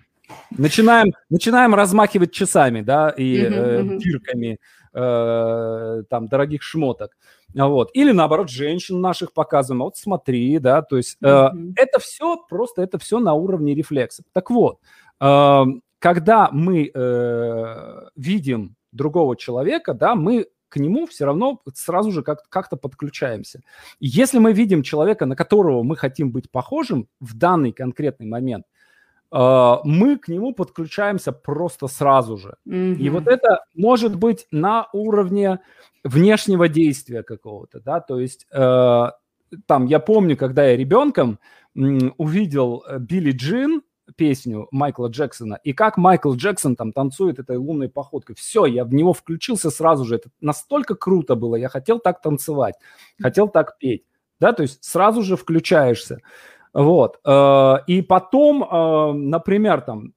начинаем, 0.50 1.12
начинаем 1.30 1.74
размахивать 1.74 2.32
часами, 2.32 2.80
да, 2.80 3.10
и 3.10 3.36
э, 3.36 3.82
бирками 3.82 4.58
э, 4.92 6.02
там 6.08 6.28
дорогих 6.28 6.62
шмоток. 6.62 7.16
А, 7.56 7.68
вот. 7.68 7.90
Или 7.94 8.12
наоборот, 8.12 8.50
женщин 8.50 9.00
наших 9.00 9.32
показываем. 9.32 9.82
А 9.82 9.84
вот 9.86 9.96
смотри, 9.96 10.58
да, 10.58 10.82
то 10.82 10.96
есть 10.96 11.16
э, 11.22 11.26
mm-hmm. 11.26 11.72
это 11.76 11.98
все 12.00 12.36
просто, 12.48 12.82
это 12.82 12.98
все 12.98 13.18
на 13.18 13.34
уровне 13.34 13.74
рефлексов. 13.74 14.24
Так 14.32 14.50
вот, 14.50 14.78
э, 15.20 15.64
когда 15.98 16.48
мы 16.52 16.90
э, 16.92 18.08
видим 18.16 18.76
другого 18.92 19.36
человека, 19.36 19.94
да, 19.94 20.14
мы 20.14 20.46
к 20.74 20.80
нему 20.80 21.06
все 21.06 21.24
равно 21.24 21.60
сразу 21.74 22.10
же 22.10 22.22
как- 22.22 22.48
как-то 22.48 22.76
подключаемся. 22.76 23.60
И 24.00 24.08
если 24.08 24.40
мы 24.40 24.52
видим 24.52 24.82
человека, 24.82 25.26
на 25.26 25.36
которого 25.36 25.84
мы 25.84 25.96
хотим 25.96 26.32
быть 26.32 26.50
похожим 26.50 27.06
в 27.20 27.34
данный 27.38 27.70
конкретный 27.72 28.26
момент, 28.26 28.64
э, 29.32 29.76
мы 29.84 30.18
к 30.18 30.26
нему 30.26 30.52
подключаемся 30.52 31.30
просто 31.32 31.86
сразу 31.86 32.36
же. 32.36 32.56
Mm-hmm. 32.68 32.96
И 32.96 33.10
вот 33.10 33.28
это 33.28 33.64
может 33.76 34.16
быть 34.16 34.48
на 34.50 34.88
уровне 34.92 35.60
внешнего 36.02 36.68
действия 36.68 37.22
какого-то, 37.22 37.80
да, 37.80 38.00
то 38.00 38.18
есть 38.18 38.46
э, 38.50 39.10
там 39.66 39.86
я 39.86 40.00
помню, 40.00 40.36
когда 40.36 40.64
я 40.64 40.76
ребенком 40.76 41.38
увидел 42.18 42.82
э, 42.88 42.98
Билли 42.98 43.30
Джин, 43.30 43.82
песню 44.16 44.68
Майкла 44.70 45.08
Джексона, 45.08 45.58
и 45.62 45.72
как 45.72 45.96
Майкл 45.96 46.34
Джексон 46.34 46.76
там 46.76 46.92
танцует 46.92 47.38
этой 47.38 47.56
лунной 47.56 47.88
походкой. 47.88 48.36
Все, 48.36 48.66
я 48.66 48.84
в 48.84 48.92
него 48.92 49.12
включился 49.12 49.70
сразу 49.70 50.04
же. 50.04 50.16
Это 50.16 50.30
настолько 50.40 50.94
круто 50.94 51.34
было. 51.34 51.56
Я 51.56 51.68
хотел 51.68 51.98
так 51.98 52.20
танцевать, 52.20 52.74
хотел 53.20 53.48
так 53.48 53.78
петь. 53.78 54.04
Да, 54.40 54.52
то 54.52 54.62
есть 54.62 54.84
сразу 54.84 55.22
же 55.22 55.36
включаешься. 55.36 56.18
Вот. 56.72 57.20
Э, 57.24 57.76
и 57.86 58.02
потом, 58.02 58.64
э, 58.64 59.12
например, 59.12 59.80
там, 59.80 60.12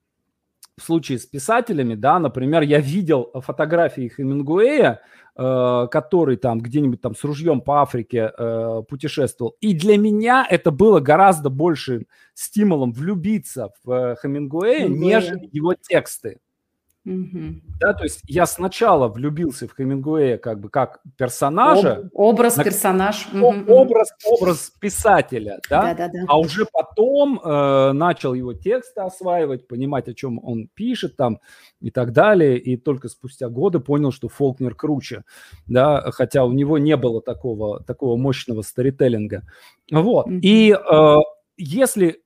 в 0.77 0.83
случае 0.83 1.17
с 1.17 1.25
писателями, 1.25 1.95
да, 1.95 2.19
например, 2.19 2.61
я 2.61 2.79
видел 2.79 3.31
фотографии 3.33 4.11
Хемингуэя, 4.15 5.01
э, 5.35 5.87
который 5.89 6.37
там 6.37 6.59
где-нибудь 6.59 7.01
там 7.01 7.15
с 7.15 7.23
ружьем 7.23 7.61
по 7.61 7.81
Африке 7.81 8.31
э, 8.37 8.83
путешествовал. 8.87 9.55
И 9.59 9.73
для 9.73 9.97
меня 9.97 10.45
это 10.47 10.69
было 10.69 10.99
гораздо 10.99 11.49
большим 11.49 12.05
стимулом 12.35 12.91
влюбиться 12.93 13.71
в 13.83 13.91
э, 13.91 14.15
Хемингуэя, 14.21 14.87
нежели 14.87 15.49
его 15.51 15.73
тексты. 15.73 16.39
Угу. 17.07 17.61
Да, 17.79 17.93
то 17.93 18.03
есть 18.03 18.21
я 18.27 18.45
сначала 18.45 19.07
влюбился 19.07 19.67
в 19.67 19.75
Хемингуэя 19.75 20.37
как 20.37 20.59
бы 20.59 20.69
как 20.69 20.99
персонажа. 21.17 21.93
Об, 21.93 22.09
образ, 22.13 22.57
на, 22.57 22.63
персонаж. 22.65 23.27
Угу. 23.33 23.71
Образ, 23.71 24.09
образ 24.25 24.73
писателя, 24.81 25.59
да? 25.69 25.81
Да, 25.81 25.93
да, 25.93 26.07
да. 26.09 26.19
А 26.27 26.37
уже 26.37 26.65
потом 26.65 27.39
э, 27.39 27.91
начал 27.93 28.33
его 28.33 28.53
тексты 28.53 29.01
осваивать, 29.01 29.67
понимать, 29.69 30.09
о 30.09 30.13
чем 30.13 30.43
он 30.43 30.67
пишет 30.73 31.15
там 31.15 31.39
и 31.79 31.91
так 31.91 32.11
далее. 32.11 32.57
И 32.57 32.75
только 32.75 33.07
спустя 33.07 33.47
годы 33.47 33.79
понял, 33.79 34.11
что 34.11 34.27
Фолкнер 34.27 34.75
круче, 34.75 35.23
да, 35.65 36.11
хотя 36.11 36.43
у 36.43 36.51
него 36.51 36.77
не 36.77 36.97
было 36.97 37.21
такого, 37.21 37.81
такого 37.83 38.17
мощного 38.17 38.63
старителлинга. 38.63 39.43
Вот. 39.89 40.27
Угу. 40.27 40.39
И 40.41 40.73
э, 40.73 41.15
если 41.55 42.21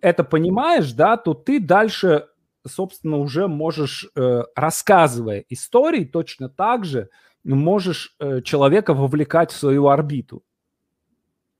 это 0.00 0.22
понимаешь, 0.22 0.92
да, 0.92 1.16
то 1.16 1.34
ты 1.34 1.58
дальше 1.58 2.28
собственно, 2.66 3.18
уже 3.18 3.48
можешь, 3.48 4.08
э, 4.16 4.42
рассказывая 4.54 5.44
истории, 5.48 6.04
точно 6.04 6.48
так 6.48 6.84
же 6.84 7.08
можешь 7.44 8.14
э, 8.18 8.40
человека 8.42 8.94
вовлекать 8.94 9.52
в 9.52 9.56
свою 9.56 9.88
орбиту. 9.88 10.42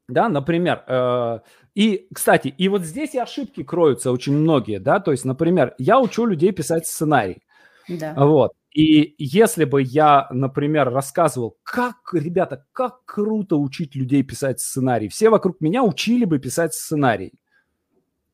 Да, 0.08 0.28
например, 0.28 0.84
э, 0.86 1.38
и, 1.74 2.06
кстати, 2.12 2.48
и 2.48 2.68
вот 2.68 2.82
здесь 2.82 3.14
и 3.14 3.18
ошибки 3.18 3.62
кроются 3.62 4.12
очень 4.12 4.36
многие, 4.36 4.78
да, 4.78 5.00
то 5.00 5.12
есть, 5.12 5.24
например, 5.24 5.74
я 5.78 5.98
учу 5.98 6.26
людей 6.26 6.52
писать 6.52 6.86
сценарий, 6.86 7.42
да. 7.88 8.14
вот, 8.14 8.52
и 8.74 9.14
если 9.18 9.64
бы 9.64 9.80
я, 9.80 10.26
например, 10.30 10.90
рассказывал, 10.90 11.56
как, 11.62 11.96
ребята, 12.12 12.66
как 12.72 13.04
круто 13.06 13.56
учить 13.56 13.94
людей 13.94 14.22
писать 14.22 14.60
сценарий, 14.60 15.08
все 15.08 15.30
вокруг 15.30 15.60
меня 15.60 15.82
учили 15.82 16.24
бы 16.26 16.38
писать 16.38 16.74
сценарий, 16.74 17.32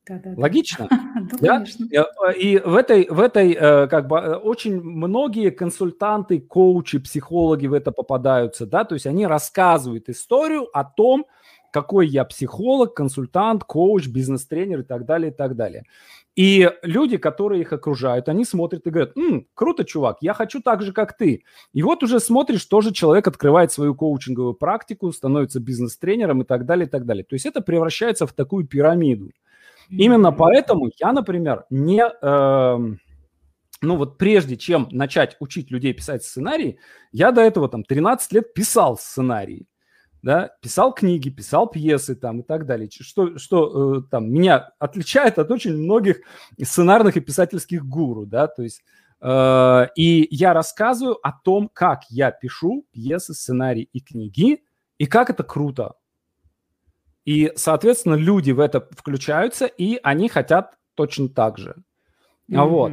да, 0.07 0.19
да, 0.23 0.33
Логично? 0.35 0.87
Да, 1.39 1.63
да? 1.79 2.31
И 2.31 2.57
в 2.57 2.75
этой, 2.75 3.07
в 3.09 3.19
этой, 3.19 3.53
э, 3.53 3.87
как 3.87 4.07
бы, 4.07 4.17
э, 4.17 4.35
очень 4.35 4.81
многие 4.81 5.51
консультанты, 5.51 6.39
коучи, 6.39 6.99
психологи 6.99 7.67
в 7.67 7.73
это 7.73 7.91
попадаются, 7.91 8.65
да, 8.65 8.83
то 8.83 8.95
есть 8.95 9.05
они 9.05 9.27
рассказывают 9.27 10.09
историю 10.09 10.67
о 10.75 10.83
том, 10.83 11.25
какой 11.71 12.07
я 12.07 12.25
психолог, 12.25 12.93
консультант, 12.93 13.63
коуч, 13.63 14.07
бизнес-тренер 14.07 14.81
и 14.81 14.83
так 14.83 15.05
далее, 15.05 15.31
и 15.31 15.33
так 15.33 15.55
далее. 15.55 15.83
И 16.35 16.69
люди, 16.81 17.17
которые 17.17 17.61
их 17.61 17.73
окружают, 17.73 18.29
они 18.29 18.45
смотрят 18.45 18.87
и 18.87 18.89
говорят, 18.89 19.17
М, 19.17 19.47
круто, 19.53 19.83
чувак, 19.83 20.17
я 20.21 20.33
хочу 20.33 20.61
так 20.61 20.81
же, 20.81 20.93
как 20.93 21.17
ты. 21.17 21.43
И 21.73 21.83
вот 21.83 22.03
уже 22.03 22.19
смотришь, 22.19 22.65
тоже 22.65 22.93
человек 22.93 23.27
открывает 23.27 23.71
свою 23.71 23.95
коучинговую 23.95 24.53
практику, 24.53 25.11
становится 25.11 25.59
бизнес-тренером 25.59 26.41
и 26.41 26.45
так 26.45 26.65
далее, 26.65 26.87
и 26.87 26.89
так 26.89 27.05
далее. 27.05 27.23
То 27.25 27.35
есть 27.35 27.45
это 27.45 27.61
превращается 27.61 28.27
в 28.27 28.33
такую 28.33 28.65
пирамиду. 28.65 29.31
Именно 29.91 30.31
поэтому 30.31 30.89
я, 30.97 31.11
например, 31.11 31.65
не... 31.69 32.03
Э, 32.21 32.77
ну 33.81 33.95
вот 33.95 34.17
прежде 34.17 34.57
чем 34.57 34.87
начать 34.91 35.35
учить 35.39 35.71
людей 35.71 35.93
писать 35.93 36.23
сценарии, 36.23 36.77
я 37.11 37.31
до 37.31 37.41
этого 37.41 37.67
там 37.67 37.83
13 37.83 38.31
лет 38.31 38.53
писал 38.53 38.97
сценарии, 38.97 39.67
да, 40.21 40.51
писал 40.61 40.93
книги, 40.93 41.29
писал 41.29 41.67
пьесы 41.67 42.15
там 42.15 42.41
и 42.41 42.43
так 42.43 42.65
далее, 42.65 42.89
что, 42.91 43.37
что 43.37 43.97
э, 43.97 44.01
там 44.09 44.31
меня 44.31 44.71
отличает 44.79 45.39
от 45.39 45.51
очень 45.51 45.75
многих 45.75 46.21
сценарных 46.61 47.17
и 47.17 47.21
писательских 47.21 47.85
гуру, 47.85 48.25
да, 48.25 48.47
то 48.47 48.61
есть 48.61 48.83
э, 49.19 49.87
и 49.95 50.27
я 50.29 50.53
рассказываю 50.53 51.17
о 51.21 51.33
том, 51.33 51.69
как 51.73 52.03
я 52.09 52.31
пишу 52.31 52.85
пьесы, 52.91 53.33
сценарии 53.33 53.89
и 53.91 53.99
книги, 53.99 54.63
и 54.99 55.05
как 55.07 55.31
это 55.31 55.43
круто, 55.43 55.95
и, 57.25 57.51
соответственно, 57.55 58.15
люди 58.15 58.51
в 58.51 58.59
это 58.59 58.87
включаются, 58.97 59.65
и 59.65 59.99
они 60.03 60.29
хотят 60.29 60.77
точно 60.95 61.29
так 61.29 61.57
же. 61.57 61.75
Mm-hmm. 62.49 62.67
Вот. 62.67 62.91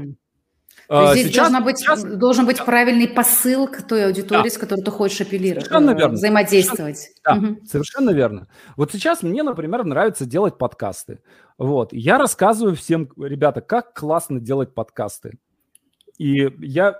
То 0.88 1.12
есть 1.12 1.20
здесь 1.20 1.32
сейчас, 1.34 1.62
быть, 1.62 1.78
сейчас... 1.78 2.02
должен 2.02 2.46
быть 2.46 2.64
правильный 2.64 3.08
посыл 3.08 3.68
к 3.68 3.82
той 3.82 4.06
аудитории, 4.06 4.44
да. 4.44 4.50
с 4.50 4.56
которой 4.56 4.80
ты 4.80 4.90
хочешь 4.90 5.20
апеллировать, 5.20 5.66
совершенно 5.66 5.94
верно. 5.94 6.14
взаимодействовать. 6.14 6.96
Совершенно, 6.96 7.40
да, 7.42 7.48
угу. 7.48 7.66
совершенно 7.66 8.10
верно. 8.10 8.48
Вот 8.76 8.92
сейчас 8.92 9.22
мне, 9.22 9.42
например, 9.42 9.84
нравится 9.84 10.24
делать 10.24 10.56
подкасты. 10.56 11.20
Вот. 11.58 11.92
Я 11.92 12.16
рассказываю 12.16 12.74
всем, 12.74 13.10
ребята, 13.18 13.60
как 13.60 13.92
классно 13.92 14.40
делать 14.40 14.72
подкасты. 14.72 15.38
И 16.16 16.50
я 16.58 16.98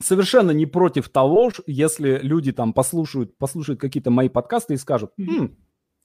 совершенно 0.00 0.52
не 0.52 0.66
против 0.66 1.08
того, 1.08 1.50
если 1.66 2.18
люди 2.22 2.52
там 2.52 2.72
послушают, 2.72 3.36
послушают 3.38 3.80
какие-то 3.80 4.10
мои 4.10 4.28
подкасты 4.28 4.74
и 4.74 4.78
скажут, 4.78 5.12
хм, 5.18 5.56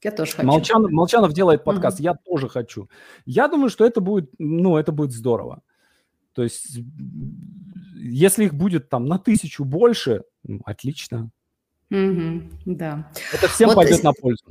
я 0.03 0.11
тоже 0.11 0.33
хочу. 0.33 0.47
Молчанов, 0.47 0.91
Молчанов 0.91 1.33
делает 1.33 1.63
подкаст, 1.63 1.99
угу. 1.99 2.03
я 2.03 2.13
тоже 2.13 2.49
хочу. 2.49 2.89
Я 3.25 3.47
думаю, 3.47 3.69
что 3.69 3.85
это 3.85 4.01
будет, 4.01 4.31
ну, 4.37 4.77
это 4.77 4.91
будет 4.91 5.11
здорово. 5.11 5.61
То 6.33 6.43
есть, 6.43 6.79
если 7.95 8.45
их 8.45 8.53
будет 8.53 8.89
там 8.89 9.05
на 9.05 9.17
тысячу 9.17 9.65
больше, 9.65 10.23
ну, 10.43 10.61
отлично. 10.65 11.29
Угу, 11.91 12.41
да. 12.65 13.11
Это 13.33 13.47
всем 13.47 13.67
вот 13.67 13.75
пойдет 13.75 14.03
на 14.03 14.13
пользу. 14.13 14.45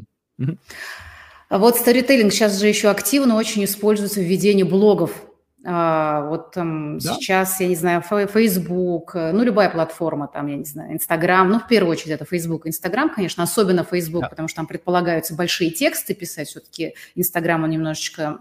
Вот 1.50 1.76
старителлинг 1.76 2.32
сейчас 2.32 2.58
же 2.60 2.66
еще 2.66 2.90
активно 2.90 3.36
очень 3.36 3.64
используется 3.64 4.20
в 4.20 4.24
ведении 4.24 4.64
блогов. 4.64 5.27
А, 5.70 6.22
вот 6.22 6.52
там 6.52 6.98
да? 6.98 7.14
сейчас, 7.14 7.60
я 7.60 7.68
не 7.68 7.76
знаю, 7.76 8.00
Facebook, 8.00 9.14
э, 9.14 9.32
ну, 9.32 9.42
любая 9.42 9.68
платформа, 9.68 10.26
там, 10.26 10.46
я 10.46 10.56
не 10.56 10.64
знаю, 10.64 10.94
Instagram, 10.94 11.50
ну, 11.50 11.58
в 11.60 11.66
первую 11.66 11.92
очередь 11.92 12.12
это 12.12 12.24
Facebook, 12.24 12.66
Instagram, 12.66 13.10
конечно, 13.14 13.42
особенно 13.42 13.84
Facebook, 13.84 14.22
да. 14.22 14.28
потому 14.30 14.48
что 14.48 14.56
там 14.56 14.66
предполагаются 14.66 15.34
большие 15.34 15.70
тексты 15.70 16.14
писать, 16.14 16.48
все-таки 16.48 16.94
Instagram, 17.16 17.64
он 17.64 17.70
немножечко 17.70 18.38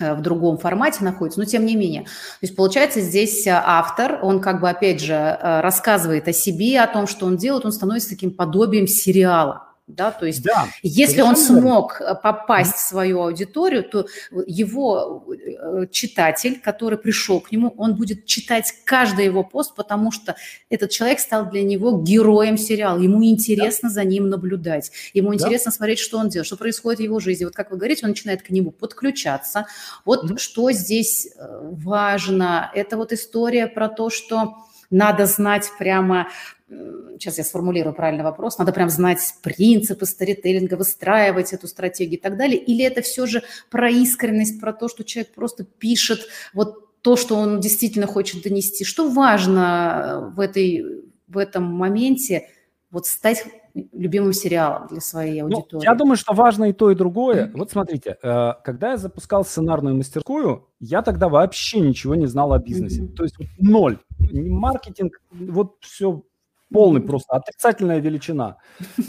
э, 0.00 0.14
в 0.14 0.20
другом 0.20 0.58
формате 0.58 1.04
находится, 1.04 1.38
но 1.38 1.46
тем 1.46 1.64
не 1.64 1.76
менее. 1.76 2.02
То 2.02 2.08
есть 2.42 2.56
получается 2.56 3.02
здесь 3.02 3.46
э, 3.46 3.52
автор, 3.52 4.18
он 4.20 4.40
как 4.40 4.60
бы 4.60 4.68
опять 4.68 5.00
же 5.00 5.38
рассказывает 5.40 6.26
о 6.26 6.32
себе, 6.32 6.80
о 6.80 6.88
том, 6.88 7.06
что 7.06 7.26
он 7.26 7.36
делает, 7.36 7.66
он 7.66 7.70
становится 7.72 8.08
таким 8.08 8.32
подобием 8.32 8.88
сериала 8.88 9.67
да, 9.88 10.10
то 10.10 10.26
есть 10.26 10.42
да, 10.42 10.68
если 10.82 11.22
он 11.22 11.34
смог 11.34 11.98
верно. 11.98 12.12
Э, 12.12 12.22
попасть 12.22 12.74
в 12.74 12.80
свою 12.80 13.22
аудиторию, 13.22 13.82
то 13.82 14.06
его 14.46 15.24
э, 15.32 15.86
читатель, 15.90 16.60
который 16.60 16.98
пришел 16.98 17.40
к 17.40 17.50
нему, 17.50 17.74
он 17.78 17.94
будет 17.94 18.26
читать 18.26 18.72
каждый 18.84 19.24
его 19.24 19.42
пост, 19.42 19.74
потому 19.74 20.12
что 20.12 20.36
этот 20.68 20.90
человек 20.90 21.20
стал 21.20 21.48
для 21.48 21.62
него 21.62 22.02
героем 22.02 22.58
сериала, 22.58 22.98
ему 22.98 23.24
интересно 23.24 23.88
да. 23.88 23.94
за 23.94 24.04
ним 24.04 24.28
наблюдать, 24.28 24.92
ему 25.14 25.34
интересно 25.34 25.70
да. 25.70 25.76
смотреть, 25.76 26.00
что 26.00 26.18
он 26.18 26.28
делает, 26.28 26.46
что 26.46 26.58
происходит 26.58 27.00
в 27.00 27.04
его 27.04 27.18
жизни. 27.18 27.46
Вот 27.46 27.54
как 27.54 27.70
вы 27.70 27.78
говорите, 27.78 28.04
он 28.04 28.10
начинает 28.10 28.42
к 28.42 28.50
нему 28.50 28.70
подключаться. 28.70 29.66
Вот 30.04 30.24
mm-hmm. 30.24 30.38
что 30.38 30.70
здесь 30.70 31.28
э, 31.34 31.70
важно, 31.72 32.70
это 32.74 32.98
вот 32.98 33.12
история 33.12 33.66
про 33.66 33.88
то, 33.88 34.10
что 34.10 34.68
надо 34.90 35.26
знать 35.26 35.70
прямо 35.78 36.28
сейчас 36.68 37.38
я 37.38 37.44
сформулирую 37.44 37.94
правильный 37.94 38.24
вопрос, 38.24 38.58
надо 38.58 38.72
прям 38.72 38.90
знать 38.90 39.20
принципы 39.42 40.04
старителлинга, 40.04 40.74
выстраивать 40.74 41.52
эту 41.52 41.66
стратегию 41.66 42.18
и 42.18 42.22
так 42.22 42.36
далее, 42.36 42.58
или 42.58 42.84
это 42.84 43.00
все 43.00 43.26
же 43.26 43.42
про 43.70 43.88
искренность, 43.88 44.60
про 44.60 44.72
то, 44.72 44.88
что 44.88 45.04
человек 45.04 45.34
просто 45.34 45.64
пишет 45.64 46.28
вот 46.52 47.00
то, 47.00 47.16
что 47.16 47.36
он 47.36 47.60
действительно 47.60 48.06
хочет 48.06 48.42
донести. 48.42 48.84
Что 48.84 49.08
важно 49.08 50.32
в, 50.36 50.40
этой, 50.40 50.84
в 51.26 51.38
этом 51.38 51.64
моменте 51.64 52.50
вот 52.90 53.06
стать 53.06 53.44
любимым 53.74 54.32
сериалом 54.32 54.88
для 54.88 55.00
своей 55.00 55.42
ну, 55.42 55.56
аудитории? 55.56 55.84
Ну, 55.84 55.90
я 55.90 55.94
думаю, 55.94 56.16
что 56.16 56.34
важно 56.34 56.66
и 56.66 56.72
то, 56.72 56.90
и 56.90 56.94
другое. 56.94 57.50
Вот 57.54 57.70
смотрите, 57.70 58.16
э, 58.22 58.52
когда 58.64 58.92
я 58.92 58.96
запускал 58.96 59.44
сценарную 59.44 59.96
мастерскую, 59.96 60.68
я 60.80 61.02
тогда 61.02 61.28
вообще 61.28 61.80
ничего 61.80 62.14
не 62.14 62.26
знал 62.26 62.52
о 62.52 62.58
бизнесе. 62.58 63.02
Mm-hmm. 63.02 63.14
То 63.14 63.22
есть 63.24 63.36
ноль. 63.58 63.98
Маркетинг, 64.18 65.20
вот 65.30 65.76
все 65.80 66.22
полный 66.72 67.00
просто 67.00 67.36
отрицательная 67.36 67.98
величина. 68.00 68.56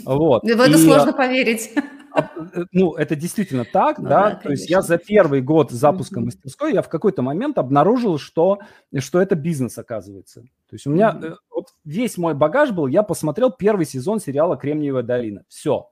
Вот. 0.04 0.42
В 0.42 0.46
это 0.46 0.70
и, 0.70 0.74
сложно 0.74 1.12
поверить. 1.12 1.70
Э, 2.14 2.64
ну, 2.72 2.94
это 2.94 3.16
действительно 3.16 3.64
так, 3.64 3.98
ну, 3.98 4.08
да, 4.08 4.30
да 4.30 4.36
то 4.36 4.50
есть 4.50 4.68
я 4.68 4.82
за 4.82 4.98
первый 4.98 5.40
год 5.42 5.70
запуска 5.70 6.20
mm-hmm. 6.20 6.24
мастерской, 6.24 6.72
я 6.72 6.82
в 6.82 6.88
какой-то 6.88 7.22
момент 7.22 7.58
обнаружил, 7.58 8.18
что, 8.18 8.58
что 8.98 9.20
это 9.20 9.34
бизнес, 9.34 9.78
оказывается. 9.78 10.42
То 10.42 10.74
есть 10.74 10.86
у 10.86 10.90
меня 10.90 11.10
mm-hmm. 11.10 11.36
вот 11.50 11.68
весь 11.84 12.18
мой 12.18 12.34
багаж 12.34 12.70
был, 12.70 12.86
я 12.86 13.02
посмотрел 13.02 13.50
первый 13.50 13.86
сезон 13.86 14.20
сериала 14.20 14.56
«Кремниевая 14.56 15.02
долина», 15.02 15.44
все. 15.48 15.90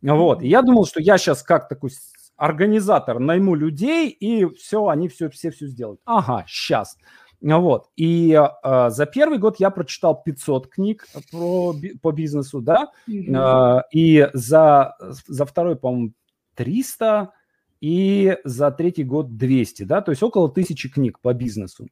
Вот, 0.00 0.42
и 0.42 0.48
я 0.48 0.62
думал, 0.62 0.86
что 0.86 1.00
я 1.00 1.16
сейчас 1.16 1.42
как 1.42 1.68
такой 1.68 1.90
организатор 2.36 3.20
найму 3.20 3.54
людей, 3.54 4.08
и 4.08 4.46
все, 4.56 4.88
они 4.88 5.08
все, 5.08 5.30
все, 5.30 5.52
все 5.52 5.66
сделают. 5.68 6.00
Ага, 6.04 6.44
сейчас. 6.48 6.96
Вот. 7.42 7.88
И 7.96 8.32
э, 8.32 8.90
за 8.90 9.06
первый 9.06 9.38
год 9.38 9.56
я 9.58 9.70
прочитал 9.70 10.22
500 10.22 10.68
книг 10.68 11.06
про, 11.30 11.74
по 12.00 12.12
бизнесу, 12.12 12.60
да, 12.60 12.88
mm-hmm. 13.08 13.78
э, 13.78 13.82
и 13.92 14.28
за, 14.32 14.96
за 15.26 15.44
второй, 15.44 15.76
по-моему, 15.76 16.12
300, 16.54 17.32
и 17.80 18.36
за 18.44 18.70
третий 18.70 19.02
год 19.02 19.36
200, 19.36 19.82
да, 19.82 20.00
то 20.02 20.12
есть 20.12 20.22
около 20.22 20.48
тысячи 20.48 20.88
книг 20.88 21.18
по 21.20 21.34
бизнесу. 21.34 21.88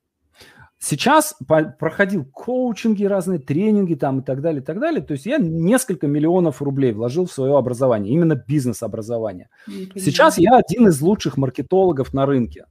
Сейчас 0.79 1.35
по, 1.47 1.65
проходил 1.65 2.25
коучинги 2.25 3.05
разные, 3.05 3.39
тренинги 3.39 3.95
там 3.95 4.21
и 4.21 4.23
так 4.23 4.41
далее, 4.41 4.63
и 4.63 4.65
так 4.65 4.81
далее. 4.81 5.03
То 5.03 5.13
есть 5.13 5.27
я 5.27 5.37
несколько 5.37 6.07
миллионов 6.07 6.63
рублей 6.63 6.93
вложил 6.93 7.27
в 7.27 7.33
свое 7.33 7.59
образование, 7.59 8.15
именно 8.15 8.35
бизнес-образование. 8.35 9.51
Сейчас 9.95 10.39
я 10.39 10.57
один 10.57 10.89
из 10.89 11.03
лучших 11.03 11.37
маркетологов 11.37 12.15
на 12.15 12.25
рынке. 12.25 12.65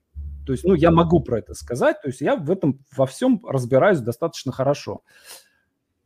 То 0.50 0.54
есть, 0.54 0.66
ну, 0.66 0.74
я 0.74 0.90
могу 0.90 1.20
про 1.20 1.38
это 1.38 1.54
сказать, 1.54 2.02
то 2.02 2.08
есть 2.08 2.22
я 2.22 2.36
в 2.36 2.50
этом 2.50 2.84
во 2.98 3.06
всем 3.06 3.40
разбираюсь 3.46 4.00
достаточно 4.00 4.52
хорошо. 4.52 5.04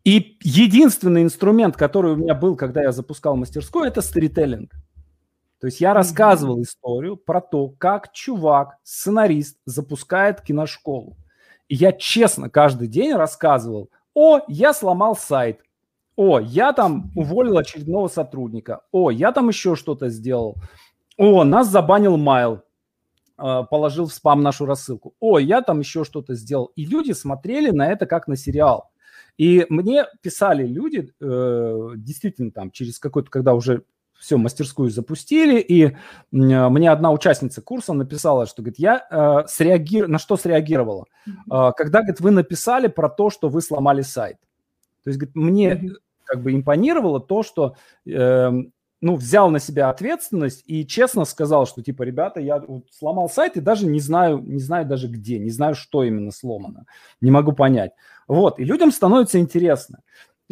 И 0.04 0.38
единственный 0.42 1.24
инструмент, 1.24 1.78
который 1.78 2.12
у 2.12 2.16
меня 2.18 2.36
был, 2.36 2.58
когда 2.58 2.82
я 2.82 2.92
запускал 2.92 3.38
мастерскую, 3.38 3.86
это 3.86 4.02
сторителлинг. 4.02 4.74
То 5.62 5.68
есть 5.68 5.80
я 5.80 5.94
рассказывал 5.94 6.62
историю 6.62 7.16
про 7.16 7.40
то, 7.40 7.70
как 7.70 8.12
чувак, 8.12 8.76
сценарист, 8.84 9.60
запускает 9.64 10.42
киношколу. 10.42 11.16
И 11.70 11.76
я 11.76 11.94
честно 11.94 12.50
каждый 12.50 12.90
день 12.90 13.14
рассказывал, 13.14 13.92
о, 14.14 14.42
я 14.50 14.74
сломал 14.74 15.16
сайт, 15.16 15.62
о, 16.18 16.42
я 16.42 16.74
там 16.74 17.14
уволил 17.16 17.58
очередного 17.58 18.10
сотрудника, 18.10 18.82
о, 18.92 19.10
я 19.10 19.32
там 19.32 19.48
еще 19.48 19.78
что-то 19.78 20.10
сделал, 20.10 20.58
о, 21.16 21.46
нас 21.46 21.70
забанил 21.70 22.18
майл, 22.18 22.63
положил 23.70 24.08
в 24.08 24.14
спам 24.14 24.42
нашу 24.42 24.66
рассылку. 24.66 25.16
О, 25.20 25.38
я 25.38 25.62
там 25.62 25.80
еще 25.80 26.04
что-то 26.04 26.36
сделал. 26.36 26.72
И 26.76 26.86
люди 26.86 27.12
смотрели 27.12 27.72
на 27.72 27.88
это 27.92 28.06
как 28.06 28.28
на 28.28 28.38
сериал. 28.38 28.92
И 29.38 29.66
мне 29.70 30.06
писали 30.22 30.66
люди, 30.66 31.12
э, 31.20 31.90
действительно, 31.96 32.52
там, 32.52 32.72
через 32.72 33.00
какой-то, 33.00 33.30
когда 33.30 33.56
уже 33.56 33.84
все, 34.20 34.38
мастерскую 34.38 34.90
запустили, 34.90 35.60
и 35.60 35.98
мне 36.32 36.92
одна 36.92 37.12
участница 37.12 37.62
курса 37.62 37.94
написала, 37.94 38.46
что, 38.46 38.62
говорит, 38.62 38.80
я 38.80 39.06
э, 39.10 39.48
среагир... 39.48 40.08
на 40.08 40.18
что 40.18 40.38
среагировала? 40.38 41.06
Э, 41.52 41.72
когда, 41.76 42.00
говорит, 42.00 42.22
вы 42.22 42.32
написали 42.32 42.88
про 42.88 43.10
то, 43.10 43.30
что 43.30 43.50
вы 43.50 43.62
сломали 43.62 44.02
сайт. 44.02 44.38
То 45.04 45.10
есть, 45.10 45.20
говорит, 45.20 45.36
мне 45.36 45.92
как 46.24 46.42
бы 46.42 46.54
импонировало 46.54 47.20
то, 47.20 47.44
что 47.44 47.76
э, 48.06 48.52
ну, 49.04 49.18
взял 49.18 49.50
на 49.50 49.60
себя 49.60 49.90
ответственность 49.90 50.64
и 50.66 50.88
честно 50.88 51.26
сказал, 51.26 51.68
что, 51.68 51.84
типа, 51.84 52.04
ребята, 52.04 52.40
я 52.40 52.60
вот 52.60 52.86
сломал 52.90 53.30
сайт 53.30 53.58
и 53.58 53.60
даже 53.60 53.86
не 53.86 54.00
знаю, 54.00 54.42
не 54.42 54.62
знаю 54.62 54.86
даже 54.86 55.10
где, 55.10 55.40
не 55.40 55.50
знаю, 55.50 55.76
что 55.76 56.06
именно 56.06 56.32
сломано, 56.32 56.86
не 57.20 57.30
могу 57.30 57.52
понять. 57.52 57.92
Вот, 58.30 58.60
и 58.60 58.64
людям 58.64 58.94
становится 58.94 59.40
интересно. 59.40 60.00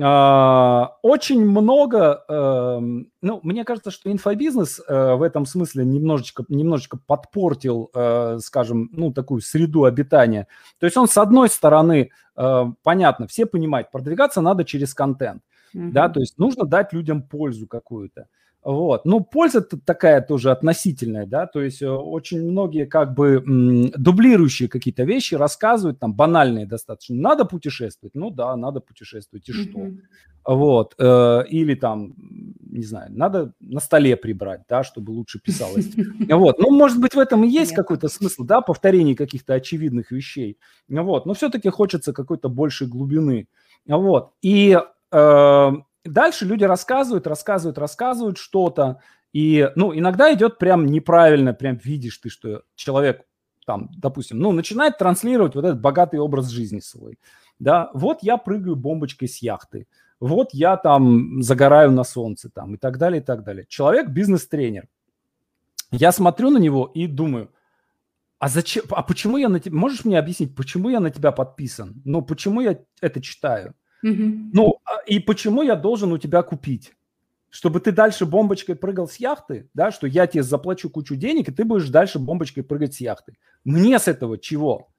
А, 0.02 0.98
очень 1.02 1.46
много, 1.46 2.26
эм, 2.28 3.08
ну, 3.22 3.40
мне 3.42 3.64
кажется, 3.64 3.90
что 3.90 4.12
инфобизнес 4.12 4.82
э, 4.86 5.14
в 5.16 5.22
этом 5.22 5.46
смысле 5.46 5.86
немножечко, 5.86 6.44
немножечко 6.50 6.98
подпортил, 6.98 7.90
э, 7.94 8.40
скажем, 8.42 8.90
ну, 8.92 9.14
такую 9.14 9.40
среду 9.40 9.86
обитания. 9.86 10.48
То 10.78 10.88
есть 10.88 10.98
он, 10.98 11.08
с 11.08 11.18
одной 11.18 11.48
стороны, 11.48 12.10
э, 12.36 12.64
понятно, 12.84 13.28
все 13.28 13.46
понимают, 13.46 13.92
продвигаться 13.92 14.42
надо 14.42 14.66
через 14.66 14.94
контент, 14.94 15.42
mm-hmm. 15.74 15.92
да, 15.92 16.10
то 16.10 16.20
есть 16.20 16.38
нужно 16.38 16.66
дать 16.66 16.92
людям 16.92 17.22
пользу 17.22 17.66
какую-то. 17.66 18.28
Вот. 18.64 19.06
Ну, 19.06 19.22
польза 19.22 19.62
такая 19.62 20.22
тоже 20.22 20.52
относительная, 20.52 21.26
да, 21.26 21.48
то 21.48 21.62
есть 21.62 21.82
э, 21.82 21.90
очень 21.90 22.44
многие 22.44 22.86
как 22.86 23.16
бы 23.16 23.44
дублирующие 23.98 24.70
какие-то 24.70 25.04
вещи 25.04 25.34
рассказывают, 25.34 26.00
там, 26.00 26.14
банальные 26.14 26.68
достаточно. 26.68 27.16
Надо 27.16 27.46
путешествовать? 27.46 28.14
Ну 28.14 28.30
да, 28.30 28.56
надо 28.56 28.80
путешествовать, 28.80 29.50
и 29.50 29.54
что? 29.54 29.80
Mm-hmm. 29.80 29.98
Вот. 30.46 30.94
Э, 31.00 31.44
или 31.50 31.74
там, 31.74 32.14
не 32.60 32.84
знаю, 32.84 33.12
надо 33.12 33.54
на 33.60 33.80
столе 33.80 34.16
прибрать, 34.16 34.62
да, 34.70 34.84
чтобы 34.84 35.12
лучше 35.12 35.40
писалось. 35.40 35.90
Вот. 36.30 36.60
Ну, 36.60 36.70
может 36.72 37.00
быть, 37.00 37.14
в 37.16 37.20
этом 37.20 37.44
и 37.44 37.50
есть 37.50 37.74
какой-то 37.74 38.08
смысл, 38.08 38.44
да, 38.44 38.62
повторение 38.62 39.16
каких-то 39.16 39.54
очевидных 39.54 40.12
вещей. 40.12 40.58
Вот. 40.88 41.26
Но 41.26 41.34
все-таки 41.34 41.70
хочется 41.70 42.14
какой-то 42.14 42.48
большей 42.50 42.88
глубины. 42.88 43.48
Вот. 43.88 44.34
И 44.42 44.80
э, 45.12 45.72
дальше 46.04 46.46
люди 46.46 46.64
рассказывают, 46.64 47.28
рассказывают, 47.28 47.78
рассказывают 47.78 48.38
что-то. 48.38 49.02
И, 49.34 49.70
ну, 49.76 49.98
иногда 49.98 50.34
идет 50.34 50.58
прям 50.58 50.86
неправильно, 50.86 51.54
прям 51.54 51.78
видишь 51.78 52.18
ты, 52.18 52.30
что 52.30 52.64
человек 52.76 53.26
там, 53.66 53.90
допустим, 53.96 54.40
ну, 54.40 54.52
начинает 54.52 54.98
транслировать 54.98 55.56
вот 55.56 55.66
этот 55.66 55.80
богатый 55.80 56.20
образ 56.20 56.50
жизни 56.50 56.80
свой. 56.80 57.20
Да, 57.60 57.92
вот 57.94 58.20
я 58.22 58.38
прыгаю 58.38 58.76
бомбочкой 58.76 59.28
с 59.28 59.38
яхты, 59.38 59.88
вот 60.20 60.50
я 60.54 60.78
там 60.78 61.42
загораю 61.42 61.92
на 61.92 62.04
солнце 62.04 62.50
там 62.50 62.76
и 62.76 62.78
так 62.78 62.98
далее, 62.98 63.22
и 63.22 63.24
так 63.24 63.44
далее. 63.44 63.66
Человек 63.68 64.10
бизнес-тренер. 64.10 64.88
Я 65.92 66.12
смотрю 66.12 66.50
на 66.50 66.58
него 66.58 66.92
и 66.94 67.08
думаю, 67.08 67.52
а 68.40 68.48
зачем, 68.48 68.84
а 68.90 69.04
почему 69.04 69.38
я 69.38 69.50
на 69.50 69.60
тебя, 69.60 69.76
можешь 69.78 70.06
мне 70.06 70.18
объяснить, 70.18 70.56
почему 70.56 70.90
я 70.90 71.00
на 71.00 71.12
тебя 71.12 71.32
подписан? 71.32 72.02
Ну, 72.06 72.22
почему 72.22 72.62
я 72.62 72.80
это 73.02 73.22
читаю? 73.22 73.76
Угу. 74.04 74.50
Ну, 74.54 74.76
а, 74.86 75.02
и 75.06 75.20
почему 75.20 75.62
я 75.62 75.76
должен 75.76 76.12
у 76.12 76.18
тебя 76.18 76.42
купить? 76.44 76.94
Чтобы 77.50 77.82
ты 77.82 77.92
дальше 77.92 78.26
бомбочкой 78.26 78.76
прыгал 78.76 79.08
с 79.08 79.18
яхты, 79.18 79.70
да, 79.74 79.92
что 79.92 80.08
я 80.08 80.26
тебе 80.26 80.42
заплачу 80.44 80.90
кучу 80.90 81.16
денег, 81.16 81.50
и 81.50 81.52
ты 81.52 81.66
будешь 81.66 81.90
дальше 81.90 82.18
бомбочкой 82.18 82.64
прыгать 82.64 82.96
с 82.96 83.02
яхты. 83.02 83.38
Мне 83.66 84.00
с 84.00 84.08
этого 84.08 84.38
чего? 84.38 84.92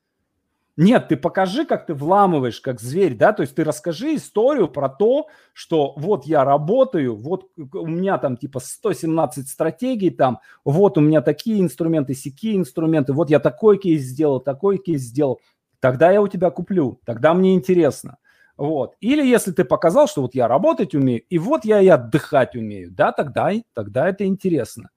Нет, 0.77 1.09
ты 1.09 1.17
покажи, 1.17 1.67
как 1.67 1.85
ты 1.85 1.93
вламываешь, 1.93 2.61
как 2.61 2.81
зверь, 2.81 3.15
да, 3.15 3.35
то 3.35 3.43
есть 3.43 3.55
ты 3.55 3.63
расскажи 3.63 4.15
историю 4.15 4.69
про 4.69 4.89
то, 4.89 5.29
что 5.53 5.93
вот 5.97 6.25
я 6.25 6.45
работаю, 6.45 7.15
вот 7.15 7.51
у 7.57 7.87
меня 7.87 8.17
там 8.17 8.39
типа 8.39 8.59
117 8.59 9.49
стратегий 9.49 10.09
там, 10.09 10.41
вот 10.65 10.97
у 10.97 11.03
меня 11.03 11.21
такие 11.21 11.61
инструменты, 11.61 12.15
сякие 12.15 12.57
инструменты, 12.57 13.13
вот 13.13 13.29
я 13.29 13.39
такой 13.39 13.77
кейс 13.77 14.01
сделал, 14.03 14.41
такой 14.41 14.79
кейс 14.79 15.03
сделал, 15.03 15.41
тогда 15.79 16.11
я 16.11 16.23
у 16.23 16.29
тебя 16.29 16.51
куплю, 16.51 17.01
тогда 17.05 17.35
мне 17.35 17.55
интересно. 17.55 18.17
Вот. 18.63 18.95
Или 19.01 19.27
если 19.27 19.51
ты 19.51 19.65
показал, 19.65 20.07
что 20.07 20.23
вот 20.23 20.37
я 20.37 20.47
работать 20.47 20.95
умею, 20.95 21.23
и 21.29 21.37
вот 21.37 21.65
я 21.65 21.81
и 21.81 21.89
отдыхать 21.89 22.55
умею, 22.55 22.93
да, 22.93 23.11
тогда, 23.11 23.51
тогда 23.75 24.09
это 24.09 24.25
интересно. 24.25 24.91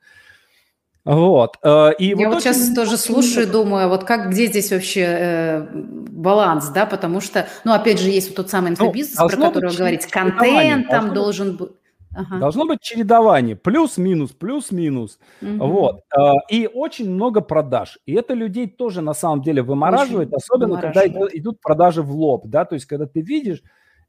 Вот. 1.03 1.57
Э, 1.63 1.89
и 1.97 2.09
я 2.09 2.15
вот, 2.15 2.35
вот 2.35 2.43
сейчас 2.43 2.61
очень... 2.61 2.75
тоже 2.75 2.97
слушаю 2.97 3.47
думаю, 3.47 3.89
вот 3.89 4.03
как, 4.03 4.29
где 4.29 4.45
здесь 4.45 4.71
вообще 4.71 5.01
э, 5.01 5.67
баланс, 5.73 6.69
да, 6.69 6.85
потому 6.85 7.21
что, 7.21 7.47
ну, 7.63 7.73
опять 7.73 7.99
же, 7.99 8.11
есть 8.11 8.27
вот 8.27 8.35
тот 8.35 8.51
самый 8.51 8.67
ну, 8.67 8.73
инфобизнес, 8.73 9.17
ну, 9.17 9.29
про 9.29 9.37
который 9.37 9.71
вы 9.71 9.77
говорите, 9.77 10.09
контент 10.11 10.87
там 10.87 11.15
должен 11.15 11.57
быть 11.57 11.71
Ага. 12.15 12.39
Должно 12.39 12.65
быть 12.65 12.79
чередование, 12.81 13.55
плюс-минус, 13.55 14.31
плюс-минус. 14.31 15.19
Угу. 15.41 15.67
Вот. 15.67 16.01
А, 16.15 16.33
и 16.49 16.69
очень 16.73 17.11
много 17.11 17.41
продаж. 17.41 17.99
И 18.05 18.13
это 18.13 18.33
людей 18.33 18.67
тоже 18.67 19.01
на 19.01 19.13
самом 19.13 19.41
деле 19.41 19.61
вымораживает, 19.61 20.29
очень 20.29 20.37
особенно 20.37 20.75
вымораживает. 20.75 21.13
когда 21.13 21.37
идут 21.37 21.61
продажи 21.61 22.01
в 22.01 22.11
лоб, 22.11 22.47
да, 22.47 22.65
то 22.65 22.75
есть 22.75 22.85
когда 22.85 23.05
ты 23.05 23.21
видишь, 23.21 23.61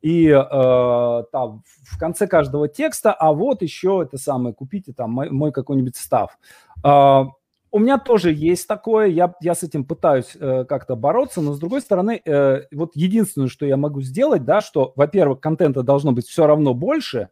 и 0.02 0.28
э, 0.28 1.24
там 1.32 1.62
в 1.82 1.98
конце 1.98 2.26
каждого 2.26 2.68
текста, 2.68 3.12
а 3.12 3.32
вот 3.32 3.62
еще 3.62 4.02
это 4.04 4.18
самое, 4.18 4.54
купите 4.54 4.92
там 4.92 5.10
мой, 5.10 5.30
мой 5.30 5.52
какой-нибудь 5.52 5.96
став. 5.96 6.38
Э, 6.84 7.24
у 7.72 7.78
меня 7.78 7.98
тоже 7.98 8.32
есть 8.32 8.68
такое, 8.68 9.08
я, 9.08 9.34
я 9.40 9.54
с 9.54 9.62
этим 9.62 9.84
пытаюсь 9.84 10.36
э, 10.38 10.64
как-то 10.68 10.96
бороться, 10.96 11.40
но 11.40 11.52
с 11.52 11.58
другой 11.58 11.80
стороны, 11.80 12.20
э, 12.24 12.62
вот 12.72 12.92
единственное, 12.94 13.48
что 13.48 13.66
я 13.66 13.76
могу 13.76 14.00
сделать, 14.00 14.44
да, 14.44 14.60
что, 14.60 14.92
во-первых, 14.96 15.40
контента 15.40 15.82
должно 15.82 16.12
быть 16.12 16.26
все 16.26 16.46
равно 16.46 16.72
больше, 16.72 17.28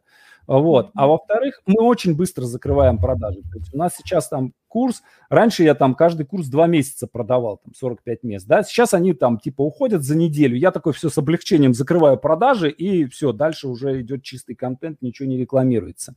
вот. 0.47 0.91
А 0.93 1.07
во-вторых, 1.07 1.61
мы 1.65 1.83
очень 1.83 2.15
быстро 2.15 2.45
закрываем 2.45 2.97
продажи. 2.97 3.41
То 3.51 3.57
есть 3.57 3.73
у 3.73 3.77
нас 3.77 3.95
сейчас 3.95 4.27
там 4.27 4.53
курс, 4.75 5.03
раньше 5.29 5.63
я 5.63 5.73
там 5.73 5.95
каждый 5.95 6.25
курс 6.25 6.47
два 6.47 6.67
месяца 6.67 7.07
продавал, 7.07 7.61
там 7.63 7.73
45 7.73 8.23
мест, 8.23 8.45
да, 8.45 8.61
сейчас 8.61 8.93
они 8.93 9.13
там 9.13 9.39
типа 9.39 9.61
уходят 9.61 10.03
за 10.03 10.17
неделю, 10.17 10.57
я 10.57 10.71
такой 10.71 10.91
все 10.91 11.07
с 11.07 11.17
облегчением 11.17 11.73
закрываю 11.73 12.17
продажи 12.17 12.69
и 12.69 13.05
все, 13.05 13.31
дальше 13.31 13.69
уже 13.69 14.01
идет 14.01 14.23
чистый 14.23 14.53
контент, 14.53 15.01
ничего 15.01 15.29
не 15.29 15.37
рекламируется. 15.37 16.15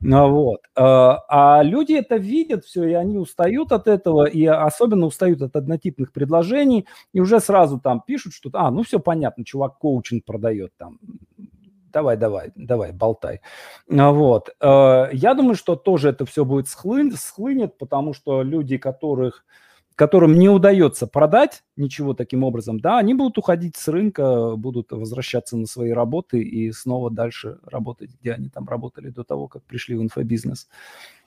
Ну 0.00 0.30
вот. 0.30 0.60
А, 0.74 1.22
а 1.28 1.62
люди 1.62 1.92
это 1.92 2.16
видят 2.16 2.64
все, 2.64 2.84
и 2.84 2.94
они 2.94 3.18
устают 3.18 3.70
от 3.70 3.86
этого, 3.86 4.24
и 4.24 4.46
особенно 4.46 5.04
устают 5.04 5.42
от 5.42 5.54
однотипных 5.54 6.12
предложений, 6.12 6.86
и 7.12 7.20
уже 7.20 7.38
сразу 7.38 7.78
там 7.78 8.00
пишут, 8.00 8.32
что, 8.32 8.48
а, 8.54 8.70
ну 8.70 8.82
все 8.82 8.98
понятно, 8.98 9.44
чувак 9.44 9.76
коучинг 9.76 10.24
продает 10.24 10.72
там, 10.78 10.98
давай, 11.92 12.16
давай, 12.16 12.52
давай, 12.54 12.92
болтай. 12.92 13.40
А, 13.90 14.10
вот. 14.12 14.50
Э, 14.60 15.08
я 15.12 15.34
думаю, 15.34 15.54
что 15.54 15.76
тоже 15.76 16.10
это 16.10 16.24
все 16.26 16.44
будет 16.44 16.68
схлын, 16.68 17.12
схлынет, 17.12 17.78
потому 17.78 18.12
что 18.14 18.42
люди, 18.42 18.78
которых 18.78 19.44
которым 20.00 20.38
не 20.38 20.48
удается 20.48 21.06
продать 21.06 21.62
ничего 21.76 22.14
таким 22.14 22.42
образом, 22.42 22.80
да, 22.80 22.96
они 22.96 23.12
будут 23.12 23.36
уходить 23.36 23.76
с 23.76 23.86
рынка, 23.86 24.56
будут 24.56 24.92
возвращаться 24.92 25.58
на 25.58 25.66
свои 25.66 25.90
работы 25.90 26.40
и 26.40 26.72
снова 26.72 27.10
дальше 27.10 27.58
работать, 27.66 28.10
где 28.18 28.32
они 28.32 28.48
там 28.48 28.66
работали 28.66 29.10
до 29.10 29.24
того, 29.24 29.46
как 29.46 29.62
пришли 29.64 29.96
в 29.96 30.02
инфобизнес. 30.02 30.68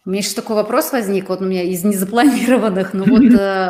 У 0.06 0.10
меня 0.10 0.22
сейчас 0.22 0.34
такой 0.34 0.58
вопрос 0.58 0.92
возник, 0.92 1.30
вот 1.30 1.40
у 1.40 1.46
меня 1.46 1.64
из 1.64 1.86
незапланированных, 1.86 2.94
но 2.94 3.06
вот 3.06 3.24
э, 3.40 3.70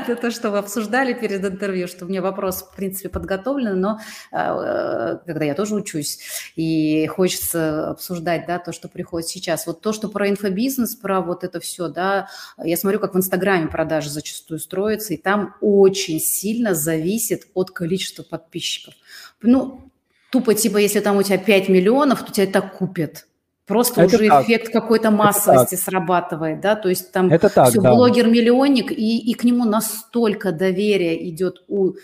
это 0.02 0.16
то, 0.16 0.32
что 0.32 0.50
вы 0.50 0.58
обсуждали 0.58 1.12
перед 1.12 1.44
интервью, 1.44 1.86
что 1.86 2.04
у 2.04 2.08
меня 2.08 2.20
вопрос, 2.20 2.62
в 2.62 2.74
принципе, 2.74 3.08
подготовлен, 3.08 3.80
но 3.80 4.00
э, 4.32 5.18
когда 5.24 5.44
я 5.44 5.54
тоже 5.54 5.76
учусь, 5.76 6.18
и 6.56 7.06
хочется 7.06 7.90
обсуждать, 7.90 8.46
да, 8.48 8.58
то, 8.58 8.72
что 8.72 8.88
приходит 8.88 9.28
сейчас. 9.28 9.68
Вот 9.68 9.82
то, 9.82 9.92
что 9.92 10.08
про 10.08 10.28
инфобизнес, 10.28 10.96
про 10.96 11.20
вот 11.20 11.44
это 11.44 11.60
все, 11.60 11.86
да, 11.86 12.28
я 12.58 12.76
смотрю, 12.76 12.98
как 12.98 13.14
в 13.14 13.16
Инстаграме 13.16 13.68
продажи 13.68 14.10
зачастую 14.10 14.58
строятся, 14.58 15.14
и 15.14 15.16
там 15.16 15.54
очень 15.60 16.18
сильно 16.18 16.74
зависит 16.74 17.46
от 17.54 17.70
количества 17.70 18.24
подписчиков. 18.24 18.94
Ну, 19.42 19.92
тупо, 20.32 20.54
типа, 20.54 20.78
если 20.78 20.98
там 20.98 21.16
у 21.18 21.22
тебя 21.22 21.38
5 21.38 21.68
миллионов, 21.68 22.24
то 22.24 22.32
тебя 22.32 22.46
это 22.46 22.62
купят 22.62 23.26
Просто 23.66 24.02
это 24.02 24.16
уже 24.16 24.28
так. 24.28 24.44
эффект 24.44 24.72
какой-то 24.72 25.10
массовости 25.10 25.74
срабатывает, 25.74 26.60
да, 26.60 26.76
то 26.76 26.88
есть 26.88 27.10
там 27.10 27.28
это 27.30 27.48
так, 27.48 27.70
все, 27.70 27.80
да. 27.80 27.92
блогер-миллионник, 27.92 28.92
и, 28.92 29.18
и 29.18 29.34
к 29.34 29.42
нему 29.42 29.64
настолько 29.64 30.52
доверие 30.52 31.28
идет 31.28 31.64
у 31.66 31.94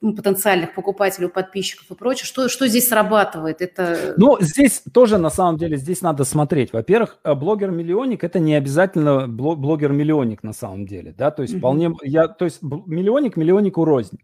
потенциальных 0.00 0.74
покупателей, 0.74 1.28
у 1.28 1.30
подписчиков 1.30 1.88
и 1.92 1.94
прочее, 1.94 2.26
что, 2.26 2.48
что 2.48 2.66
здесь 2.66 2.88
срабатывает? 2.88 3.62
Это... 3.62 4.14
Ну, 4.16 4.36
здесь 4.40 4.82
тоже, 4.92 5.18
на 5.18 5.30
самом 5.30 5.58
деле, 5.58 5.76
здесь 5.76 6.02
надо 6.02 6.24
смотреть. 6.24 6.72
Во-первых, 6.72 7.18
э, 7.22 7.34
блогер-миллионник– 7.34 8.24
это 8.24 8.40
не 8.40 8.56
обязательно 8.56 9.28
блогер-миллионник 9.28 10.42
на 10.42 10.52
самом 10.52 10.86
деле, 10.86 11.14
да, 11.16 11.30
то 11.30 11.42
есть 11.42 11.54
mm-hmm. 11.54 11.58
вполне, 11.58 11.94
я, 12.02 12.26
то 12.26 12.44
есть 12.44 12.62
миллионник 12.62 13.36
миллионнику 13.36 13.84
рознь. 13.84 14.18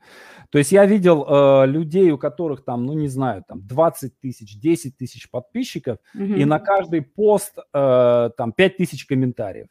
То 0.52 0.58
есть 0.58 0.70
я 0.70 0.84
видел 0.84 1.24
э, 1.26 1.66
людей, 1.66 2.10
у 2.10 2.18
которых 2.18 2.62
там, 2.62 2.84
ну 2.84 2.92
не 2.92 3.08
знаю, 3.08 3.42
там 3.48 3.66
20 3.66 4.20
тысяч, 4.20 4.60
10 4.60 4.98
тысяч 4.98 5.30
подписчиков, 5.30 5.96
mm-hmm. 6.14 6.36
и 6.36 6.44
на 6.44 6.58
каждый 6.76 7.02
пост 7.02 7.58
э, 7.58 8.30
там 8.36 8.52
5 8.52 8.76
тысяч 8.76 9.06
комментариев. 9.06 9.66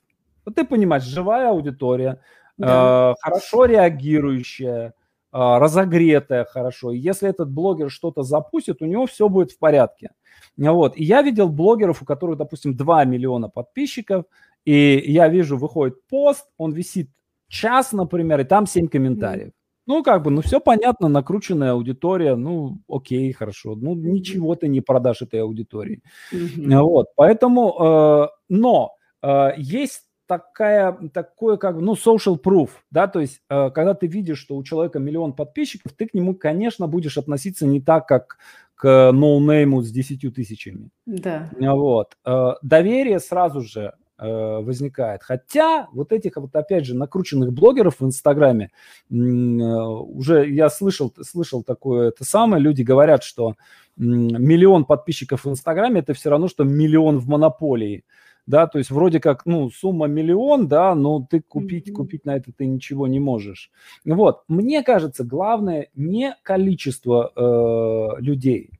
Вот 0.45 0.55
ты 0.55 0.65
понимаешь, 0.65 1.03
живая 1.03 1.49
аудитория, 1.49 2.19
да. 2.57 3.11
э, 3.11 3.15
хорошо 3.21 3.65
реагирующая, 3.65 4.87
э, 4.87 4.91
разогретая 5.31 6.45
хорошо. 6.45 6.91
И 6.91 6.97
если 6.97 7.29
этот 7.29 7.49
блогер 7.49 7.89
что-то 7.89 8.23
запустит, 8.23 8.81
у 8.81 8.85
него 8.85 9.05
все 9.05 9.29
будет 9.29 9.51
в 9.51 9.59
порядке. 9.59 10.09
Вот. 10.57 10.97
И 10.97 11.03
я 11.03 11.21
видел 11.21 11.49
блогеров, 11.49 12.01
у 12.01 12.05
которых, 12.05 12.37
допустим, 12.37 12.75
2 12.75 13.05
миллиона 13.05 13.49
подписчиков, 13.49 14.25
и 14.65 15.01
я 15.05 15.27
вижу, 15.27 15.57
выходит 15.57 16.07
пост, 16.07 16.47
он 16.57 16.73
висит 16.73 17.09
час, 17.47 17.93
например, 17.93 18.39
и 18.39 18.43
там 18.43 18.67
7 18.67 18.87
комментариев. 18.87 19.51
Ну, 19.91 20.03
как 20.03 20.23
бы, 20.23 20.31
ну, 20.31 20.41
все 20.41 20.61
понятно, 20.61 21.09
накрученная 21.09 21.73
аудитория, 21.73 22.35
ну, 22.35 22.77
окей, 22.87 23.33
хорошо. 23.33 23.75
Ну, 23.75 23.93
ничего 23.93 24.55
ты 24.55 24.69
не 24.69 24.79
продашь 24.79 25.21
этой 25.21 25.41
аудитории. 25.41 26.01
Mm-hmm. 26.33 26.81
Вот, 26.81 27.07
поэтому, 27.17 27.75
э, 27.77 28.27
но 28.47 28.95
э, 29.21 29.49
есть 29.57 30.03
такая, 30.27 30.93
такое 31.13 31.57
как, 31.57 31.75
ну, 31.75 31.95
social 31.95 32.41
proof, 32.41 32.69
да, 32.89 33.07
то 33.07 33.19
есть, 33.19 33.41
э, 33.49 33.69
когда 33.71 33.93
ты 33.93 34.07
видишь, 34.07 34.39
что 34.39 34.55
у 34.55 34.63
человека 34.63 34.99
миллион 34.99 35.33
подписчиков, 35.33 35.91
ты 35.91 36.07
к 36.07 36.13
нему, 36.13 36.35
конечно, 36.35 36.87
будешь 36.87 37.17
относиться 37.17 37.67
не 37.67 37.81
так, 37.81 38.07
как 38.07 38.37
к 38.75 39.11
ноунейму 39.11 39.81
с 39.81 39.91
10 39.91 40.33
тысячами. 40.33 40.89
Да. 41.05 41.49
Вот. 41.59 42.15
Э, 42.25 42.53
доверие 42.61 43.19
сразу 43.19 43.59
же 43.59 43.91
Э, 43.91 44.00
возникает. 44.21 45.23
Хотя 45.23 45.87
вот 45.93 46.11
этих 46.11 46.35
вот 46.35 46.55
опять 46.55 46.85
же 46.85 46.95
накрученных 46.95 47.51
блогеров 47.53 47.99
в 47.99 48.05
Инстаграме 48.05 48.69
э, 49.09 49.13
уже 49.13 50.47
я 50.49 50.69
слышал, 50.69 51.13
слышал 51.21 51.63
такое 51.63 52.09
это 52.09 52.23
самое, 52.23 52.61
люди 52.61 52.83
говорят, 52.83 53.23
что 53.23 53.55
миллион 53.97 54.85
подписчиков 54.85 55.45
в 55.45 55.49
Инстаграме 55.49 56.01
это 56.01 56.13
все 56.13 56.29
равно, 56.29 56.47
что 56.47 56.63
миллион 56.63 57.19
в 57.19 57.27
монополии. 57.27 58.03
Да, 58.47 58.65
то 58.65 58.79
есть 58.79 58.89
вроде 58.89 59.19
как, 59.19 59.45
ну, 59.45 59.69
сумма 59.69 60.07
миллион, 60.07 60.67
да, 60.67 60.95
но 60.95 61.25
ты 61.29 61.41
купить, 61.41 61.87
mm-hmm. 61.87 61.93
купить 61.93 62.25
на 62.25 62.35
это 62.35 62.51
ты 62.51 62.65
ничего 62.65 63.07
не 63.07 63.19
можешь. 63.19 63.71
Вот, 64.03 64.43
мне 64.47 64.81
кажется, 64.81 65.23
главное 65.23 65.89
не 65.93 66.35
количество 66.41 67.31
э, 67.35 68.21
людей 68.21 68.71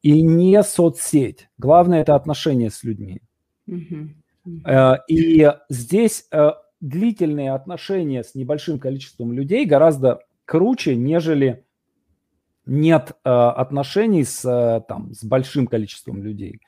и 0.00 0.22
не 0.22 0.62
соцсеть. 0.62 1.48
Главное 1.58 2.00
это 2.00 2.14
отношение 2.14 2.70
с 2.70 2.82
людьми. 2.84 3.20
Mm-hmm. 3.68 4.21
Э, 4.64 4.96
и 5.08 5.50
здесь 5.68 6.26
э, 6.30 6.52
длительные 6.80 7.52
отношения 7.52 8.24
с 8.24 8.34
небольшим 8.34 8.78
количеством 8.78 9.32
людей 9.32 9.64
гораздо 9.66 10.20
круче, 10.44 10.96
нежели 10.96 11.64
нет 12.66 13.12
э, 13.24 13.30
отношений 13.30 14.24
с, 14.24 14.84
там, 14.88 15.14
с 15.14 15.24
большим 15.24 15.66
количеством 15.66 16.22
людей. 16.22 16.60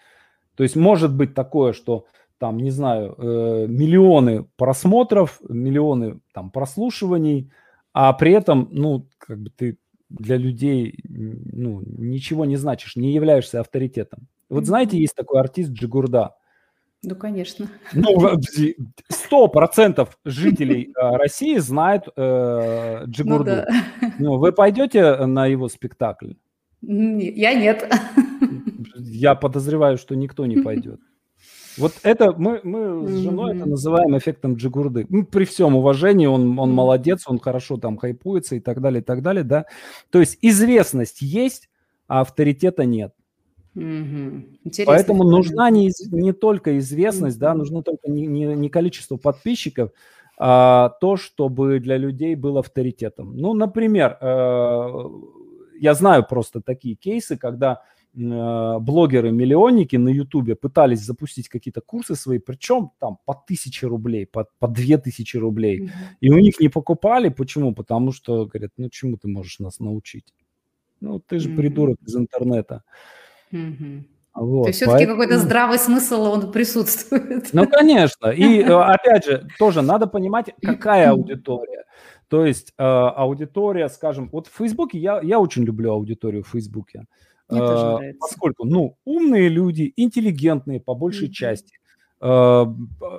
То 0.54 0.62
есть 0.62 0.76
может 0.76 1.14
быть 1.14 1.34
такое, 1.34 1.72
что 1.72 2.06
там, 2.38 2.58
не 2.58 2.70
знаю, 2.70 3.16
миллионы 3.18 4.44
просмотров, 4.56 5.40
миллионы 5.48 6.20
там 6.32 6.50
прослушиваний, 6.50 7.50
а 7.92 8.12
при 8.12 8.32
этом, 8.32 8.68
ну, 8.70 9.08
как 9.18 9.40
бы 9.40 9.50
ты 9.50 9.78
для 10.10 10.36
людей, 10.36 10.98
ну, 11.04 11.80
ничего 11.86 12.44
не 12.44 12.56
значишь, 12.56 12.96
не 12.96 13.12
являешься 13.12 13.60
авторитетом. 13.60 14.28
Вот 14.48 14.66
знаете, 14.66 14.98
есть 14.98 15.14
такой 15.14 15.40
артист 15.40 15.70
Джигурда. 15.70 16.34
Ну, 17.04 17.14
конечно. 17.16 17.68
Ну, 17.92 18.40
сто 19.08 19.48
процентов 19.48 20.18
жителей 20.24 20.92
э, 21.00 21.16
России 21.16 21.58
знают 21.58 22.08
э, 22.16 23.04
Джигурду. 23.06 23.50
Ну, 23.50 23.56
да. 23.56 23.66
ну, 24.18 24.38
вы 24.38 24.52
пойдете 24.52 25.26
на 25.26 25.46
его 25.46 25.68
спектакль? 25.68 26.32
Я 26.82 27.54
нет. 27.54 27.90
Я 28.96 29.34
подозреваю, 29.34 29.98
что 29.98 30.14
никто 30.14 30.46
не 30.46 30.56
пойдет. 30.62 31.00
Вот 31.76 31.92
это 32.04 32.32
мы, 32.32 32.60
мы 32.62 33.08
с 33.08 33.16
женой 33.16 33.52
mm-hmm. 33.52 33.56
это 33.56 33.68
называем 33.68 34.16
эффектом 34.16 34.54
Джигурды. 34.54 35.06
Ну, 35.08 35.24
при 35.24 35.44
всем 35.44 35.74
уважении, 35.74 36.26
он, 36.26 36.56
он 36.58 36.72
молодец, 36.72 37.24
он 37.26 37.40
хорошо 37.40 37.78
там 37.78 37.96
хайпуется 37.96 38.54
и 38.54 38.60
так 38.60 38.80
далее, 38.80 39.00
и 39.00 39.04
так 39.04 39.22
далее, 39.22 39.42
да. 39.42 39.66
То 40.10 40.20
есть 40.20 40.38
известность 40.40 41.20
есть, 41.20 41.68
а 42.06 42.20
авторитета 42.20 42.84
нет. 42.84 43.12
Угу. 43.74 44.70
Поэтому 44.86 45.24
нужна 45.24 45.68
не, 45.70 45.90
не 46.10 46.32
только 46.32 46.78
известность, 46.78 47.38
да, 47.38 47.54
нужно 47.54 47.82
только 47.82 48.08
не, 48.08 48.26
не, 48.26 48.54
не 48.54 48.68
количество 48.68 49.16
подписчиков, 49.16 49.90
а 50.38 50.90
то, 51.00 51.16
чтобы 51.16 51.80
для 51.80 51.96
людей 51.96 52.34
был 52.36 52.58
авторитетом. 52.58 53.36
Ну, 53.36 53.54
например, 53.54 54.16
э, 54.20 54.88
я 55.80 55.94
знаю 55.94 56.24
просто 56.28 56.60
такие 56.60 56.94
кейсы, 56.94 57.36
когда 57.36 57.82
э, 58.14 58.78
блогеры-миллионники 58.80 59.96
на 59.96 60.08
Ютубе 60.08 60.54
пытались 60.54 61.00
запустить 61.00 61.48
какие-то 61.48 61.80
курсы 61.80 62.14
свои, 62.14 62.38
причем 62.38 62.90
там 62.98 63.18
по 63.24 63.34
тысяче 63.34 63.86
рублей, 63.86 64.26
по, 64.26 64.46
по 64.58 64.68
две 64.68 64.98
тысячи 64.98 65.36
рублей. 65.36 65.80
Mm-hmm. 65.80 65.88
И 66.20 66.30
у 66.30 66.38
них 66.38 66.60
не 66.60 66.68
покупали. 66.68 67.28
Почему? 67.28 67.74
Потому 67.74 68.12
что, 68.12 68.46
говорят, 68.46 68.70
ну 68.76 68.88
чему 68.88 69.16
ты 69.16 69.28
можешь 69.28 69.58
нас 69.58 69.80
научить? 69.80 70.32
Ну, 71.00 71.20
ты 71.20 71.38
же 71.38 71.50
mm-hmm. 71.50 71.56
придурок 71.56 71.98
из 72.06 72.16
интернета. 72.16 72.82
Угу. 73.54 74.04
Вот, 74.34 74.62
То 74.64 74.68
есть 74.68 74.78
все-таки 74.78 75.06
поэтому... 75.06 75.20
какой-то 75.20 75.38
здравый 75.44 75.78
смысл 75.78 76.22
он 76.22 76.52
присутствует. 76.52 77.50
Ну, 77.52 77.66
конечно. 77.68 78.28
И 78.28 78.62
опять 78.62 79.24
же, 79.24 79.46
тоже 79.58 79.80
надо 79.82 80.06
понимать, 80.06 80.54
какая 80.60 81.10
аудитория. 81.10 81.84
То 82.28 82.44
есть 82.44 82.72
э, 82.76 82.82
аудитория, 82.82 83.88
скажем, 83.88 84.28
вот 84.32 84.48
в 84.48 84.56
Фейсбуке, 84.56 84.98
я, 84.98 85.20
я 85.22 85.38
очень 85.38 85.62
люблю 85.62 85.92
аудиторию 85.92 86.42
в 86.42 86.48
Фейсбуке. 86.48 87.04
Мне 87.48 87.60
э, 87.60 87.66
тоже 87.66 87.84
нравится. 87.84 88.18
Поскольку, 88.20 88.64
ну, 88.64 88.96
умные 89.04 89.48
люди, 89.48 89.92
интеллигентные 89.96 90.80
по 90.80 90.94
большей 90.94 91.28
mm-hmm. 91.28 91.32
части, 91.32 91.76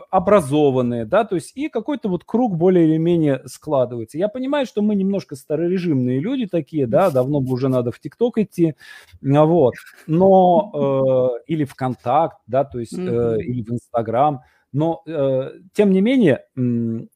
образованные, 0.09 1.05
да, 1.05 1.25
то 1.25 1.35
есть 1.35 1.55
и 1.55 1.69
какой-то 1.69 2.09
вот 2.09 2.23
круг 2.23 2.55
более 2.57 2.87
или 2.87 2.97
менее 2.97 3.41
складывается. 3.45 4.17
Я 4.17 4.29
понимаю, 4.29 4.65
что 4.65 4.81
мы 4.81 4.95
немножко 4.95 5.35
старорежимные 5.35 6.19
люди 6.19 6.47
такие, 6.47 6.87
да, 6.87 7.11
давно 7.11 7.39
бы 7.39 7.53
уже 7.53 7.69
надо 7.69 7.91
в 7.91 7.99
ТикТок 7.99 8.39
идти, 8.39 8.75
а 9.23 9.45
вот, 9.45 9.75
но, 10.07 11.37
э, 11.37 11.51
или 11.51 11.65
в 11.65 11.75
Контакт, 11.75 12.37
да, 12.47 12.63
то 12.63 12.79
есть, 12.79 12.97
э, 12.97 13.37
или 13.41 13.61
в 13.61 13.71
Инстаграм, 13.71 14.41
но, 14.73 15.03
э, 15.07 15.51
тем 15.73 15.91
не 15.91 16.01
менее, 16.01 16.45
э, 16.57 16.61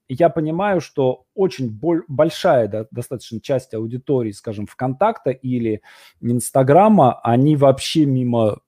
я 0.10 0.30
понимаю, 0.30 0.82
что 0.82 1.26
очень 1.34 1.70
боль, 1.70 2.04
большая 2.08 2.68
да, 2.68 2.86
достаточно 2.92 3.42
часть 3.42 3.74
аудитории, 3.74 4.32
скажем, 4.32 4.68
ВКонтакта 4.68 5.32
или 5.32 5.82
Инстаграма, 6.22 7.20
они 7.22 7.56
вообще 7.56 8.06
мимо, 8.06 8.60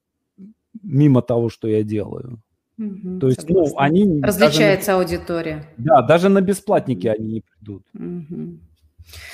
мимо 0.83 1.21
того, 1.21 1.49
что 1.49 1.67
я 1.67 1.83
делаю. 1.83 2.41
Угу, 2.81 3.19
То 3.19 3.27
есть, 3.27 3.47
ну, 3.47 3.71
они... 3.77 4.21
Различается 4.21 4.93
на, 4.93 4.97
аудитория. 4.97 5.67
Да, 5.77 6.01
даже 6.01 6.29
на 6.29 6.41
бесплатники 6.41 7.07
они 7.07 7.33
не 7.33 7.41
придут. 7.41 7.83
Угу. 7.93 8.57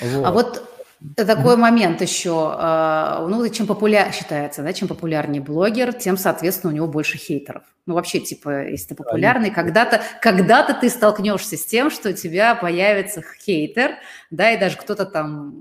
Вот. 0.02 0.26
А 0.26 0.32
вот 0.32 0.68
Такой 1.14 1.56
момент 1.56 2.02
еще. 2.02 2.52
А, 2.56 3.24
ну, 3.28 3.48
чем 3.48 3.68
популяр 3.68 4.12
считается, 4.12 4.62
да, 4.64 4.72
чем 4.72 4.88
популярнее 4.88 5.40
блогер, 5.40 5.92
тем, 5.92 6.16
соответственно, 6.16 6.72
у 6.72 6.76
него 6.76 6.88
больше 6.88 7.18
хейтеров. 7.18 7.62
Ну, 7.86 7.94
вообще, 7.94 8.18
типа, 8.18 8.66
если 8.66 8.88
ты 8.88 8.94
популярный, 8.96 9.50
когда-то 9.50 10.02
когда 10.20 10.64
ты 10.64 10.90
столкнешься 10.90 11.56
с 11.56 11.64
тем, 11.64 11.90
что 11.90 12.10
у 12.10 12.12
тебя 12.12 12.56
появится 12.56 13.22
хейтер, 13.44 13.92
да, 14.30 14.50
и 14.50 14.58
даже 14.58 14.76
кто-то 14.76 15.06
там 15.06 15.54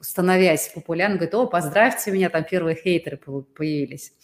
становясь 0.00 0.72
популярным, 0.74 1.18
говорит, 1.18 1.34
о, 1.34 1.46
поздравьте 1.46 2.10
меня, 2.10 2.30
там 2.30 2.42
первые 2.42 2.74
хейтеры 2.74 3.18
появились. 3.18 4.14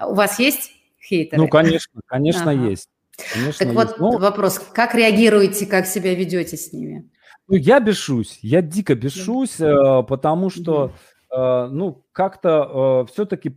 У 0.00 0.14
вас 0.14 0.38
есть 0.38 0.72
хейтеры? 1.10 1.42
Ну, 1.42 1.48
конечно, 1.48 2.00
конечно, 2.06 2.50
ага. 2.52 2.68
есть. 2.68 2.88
Конечно, 3.34 3.66
так 3.66 3.74
есть. 3.74 3.98
вот 3.98 3.98
ну, 3.98 4.18
вопрос, 4.18 4.58
как 4.58 4.94
реагируете, 4.94 5.66
как 5.66 5.86
себя 5.86 6.14
ведете 6.14 6.56
с 6.56 6.72
ними? 6.72 7.10
Ну, 7.48 7.56
я 7.56 7.80
бешусь, 7.80 8.38
я 8.42 8.62
дико 8.62 8.94
бешусь, 8.94 9.56
да. 9.58 10.00
Э, 10.00 10.02
потому 10.02 10.50
что, 10.50 10.86
mm 10.86 10.94
ну, 11.32 12.04
как-то 12.10 13.04
э, 13.06 13.12
все-таки 13.12 13.56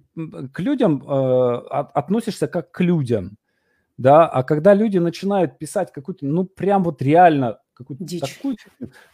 к 0.53 0.59
людям 0.59 1.03
относишься 1.09 2.45
как 2.45 2.69
к 2.69 2.81
людям, 2.81 3.39
да, 3.97 4.27
а 4.27 4.43
когда 4.43 4.75
люди 4.75 4.99
начинают 4.99 5.57
писать 5.57 5.91
какую-то, 5.91 6.23
ну, 6.23 6.45
прям 6.45 6.83
вот 6.83 7.01
реально 7.01 7.57
какую-то 7.83 8.03
Дичь. 8.03 8.21
такую 8.21 8.55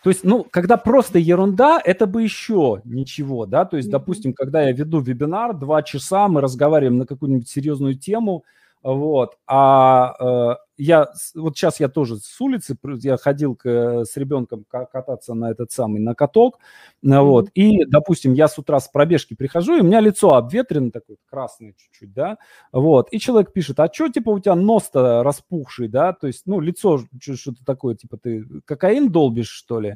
То 0.04 0.10
есть, 0.10 0.24
ну, 0.24 0.46
когда 0.50 0.78
просто 0.78 1.20
ерунда, 1.20 1.82
это 1.84 2.08
бы 2.08 2.24
еще 2.24 2.82
ничего, 2.86 3.46
да, 3.46 3.66
то 3.66 3.78
есть, 3.78 3.90
mm-hmm. 3.90 3.92
допустим, 3.92 4.34
когда 4.34 4.64
я 4.64 4.72
веду 4.72 5.00
вебинар, 5.00 5.54
два 5.54 5.84
часа, 5.84 6.28
мы 6.28 6.42
разговариваем 6.42 6.98
на 6.98 7.06
какую-нибудь 7.06 7.50
серьезную 7.50 7.96
тему, 7.96 8.46
вот. 8.82 9.38
А 9.48 10.16
э, 10.20 10.56
я 10.78 11.08
вот 11.36 11.58
сейчас 11.58 11.80
я 11.82 11.90
тоже 11.90 12.18
с 12.18 12.40
улицы, 12.40 12.78
я 13.02 13.18
ходил 13.18 13.56
к, 13.56 14.06
с 14.06 14.16
ребенком 14.16 14.66
кататься 14.70 15.34
на 15.34 15.52
этот 15.52 15.72
самый, 15.72 16.00
на 16.00 16.16
каток, 16.16 16.60
mm-hmm. 17.04 17.22
вот. 17.22 17.50
И, 17.54 17.84
допустим, 17.86 18.34
я 18.34 18.48
с 18.48 18.58
утра 18.58 18.80
с 18.80 18.88
пробежки 18.88 19.34
прихожу, 19.34 19.78
и 19.78 19.82
у 19.82 19.84
меня 19.84 20.00
лицо 20.00 20.36
обветрено 20.36 20.92
такое, 20.92 21.18
красное 21.30 21.74
чуть-чуть, 21.74 22.14
да, 22.14 22.38
вот. 22.72 23.10
И 23.12 23.20
человек 23.20 23.52
пишет, 23.52 23.80
а 23.82 23.92
что, 23.92 24.08
типа, 24.08 24.30
у 24.30 24.40
тебя 24.40 24.56
нос-то 24.56 25.24
распухший, 25.24 25.90
да, 25.90 26.14
то 26.14 26.28
есть, 26.28 26.44
ну, 26.46 26.62
лицо 26.62 27.00
что-то 27.20 27.66
такое, 27.66 27.96
типа, 27.96 28.18
ты 28.18 28.46
кокаин 28.66 29.12
долбишь, 29.12 29.50
что 29.50 29.82
ли, 29.82 29.96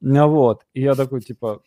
вот. 0.00 0.62
И 0.72 0.80
я 0.80 0.94
такой, 0.94 1.20
типа, 1.20 1.60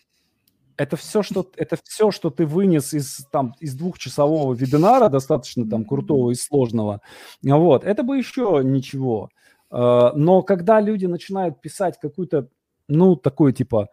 это 0.78 0.96
все, 0.98 1.24
что, 1.24 1.50
это 1.56 1.78
все, 1.84 2.12
что 2.12 2.30
ты 2.30 2.46
вынес 2.46 2.94
из, 2.94 3.26
там, 3.32 3.56
из 3.60 3.76
двухчасового 3.76 4.54
вебинара, 4.54 5.10
достаточно 5.10 5.70
там 5.70 5.86
крутого 5.86 6.32
и 6.32 6.36
сложного, 6.36 7.02
вот, 7.42 7.84
это 7.84 8.04
бы 8.04 8.18
еще 8.18 8.62
ничего. 8.64 9.30
А, 9.70 10.14
но 10.16 10.42
когда 10.42 10.82
люди 10.82 11.06
начинают 11.06 11.62
писать 11.62 12.00
какую-то, 12.00 12.48
ну, 12.88 13.16
такой 13.16 13.54
типа, 13.54 13.90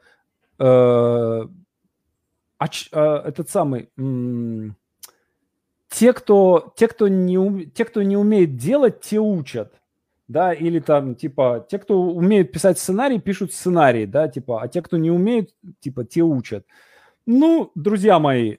э, 0.58 1.40
оч, 2.58 2.88
э, 2.92 3.00
этот 3.00 3.48
самый, 3.48 3.88
те, 5.88 6.12
кто, 6.12 6.72
те, 6.76 6.88
кто 6.88 7.08
не, 7.08 7.66
те, 7.66 7.84
кто 7.84 8.02
не 8.02 8.16
умеет 8.16 8.56
делать, 8.56 9.00
те 9.00 9.18
учат 9.18 9.81
да, 10.32 10.52
или 10.52 10.80
там, 10.80 11.14
типа, 11.14 11.66
те, 11.70 11.78
кто 11.78 12.02
умеют 12.02 12.50
писать 12.50 12.78
сценарий, 12.78 13.20
пишут 13.20 13.52
сценарий, 13.52 14.06
да, 14.06 14.28
типа, 14.28 14.62
а 14.62 14.68
те, 14.68 14.82
кто 14.82 14.96
не 14.96 15.10
умеют, 15.10 15.50
типа, 15.80 16.04
те 16.04 16.22
учат. 16.22 16.66
Ну, 17.26 17.70
друзья 17.76 18.18
мои, 18.18 18.56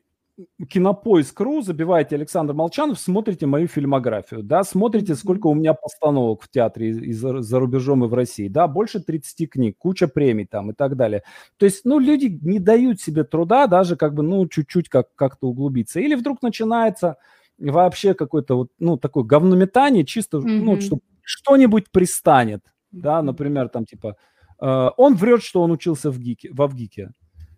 Кинопоиск.ру, 0.68 1.62
забивайте 1.62 2.16
Александр 2.16 2.54
Молчанов, 2.54 3.00
смотрите 3.00 3.46
мою 3.46 3.68
фильмографию, 3.68 4.42
да, 4.42 4.64
смотрите, 4.64 5.14
сколько 5.14 5.48
у 5.48 5.54
меня 5.54 5.74
постановок 5.74 6.42
в 6.42 6.50
театре 6.50 6.90
и, 6.90 7.14
за, 7.14 7.42
за 7.42 7.60
рубежом 7.60 8.04
и 8.04 8.08
в 8.08 8.14
России, 8.14 8.48
да, 8.48 8.68
больше 8.68 9.00
30 9.00 9.50
книг, 9.50 9.78
куча 9.78 10.08
премий 10.08 10.48
там 10.48 10.72
и 10.72 10.74
так 10.74 10.96
далее. 10.96 11.24
То 11.58 11.66
есть, 11.66 11.82
ну, 11.86 12.00
люди 12.00 12.40
не 12.42 12.60
дают 12.60 13.00
себе 13.00 13.24
труда 13.24 13.68
даже 13.68 13.96
как 13.96 14.16
бы, 14.16 14.24
ну, 14.24 14.48
чуть-чуть 14.48 14.90
как, 14.90 15.14
как-то 15.16 15.50
углубиться. 15.50 16.00
Или 16.00 16.16
вдруг 16.16 16.42
начинается 16.42 17.18
вообще 17.60 18.16
какое-то 18.16 18.56
вот, 18.56 18.72
ну, 18.80 18.98
такое 18.98 19.24
говнометание, 19.24 20.04
чисто, 20.04 20.38
mm-hmm. 20.38 20.62
ну, 20.64 20.82
чтобы 20.82 21.02
что-нибудь 21.24 21.92
пристанет, 21.92 22.62
да, 22.92 23.22
например, 23.22 23.70
там 23.70 23.86
типа 23.86 24.18
э, 24.62 24.90
он 24.98 25.16
врет, 25.16 25.44
что 25.44 25.62
он 25.62 25.72
учился 25.72 26.12
в 26.12 26.20
ГИКе, 26.20 26.52
в 26.52 26.62
Авгике, 26.62 27.12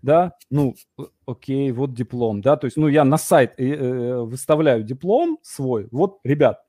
да, 0.06 0.34
ну, 0.52 0.76
окей, 1.26 1.72
вот 1.72 1.94
диплом, 1.94 2.42
да, 2.42 2.58
то 2.58 2.66
есть, 2.66 2.78
ну, 2.78 2.88
я 2.88 3.04
на 3.04 3.18
сайт 3.18 3.54
э, 3.58 3.74
э, 3.74 4.18
выставляю 4.22 4.84
диплом 4.84 5.40
свой, 5.42 5.88
вот, 5.92 6.20
ребят, 6.24 6.60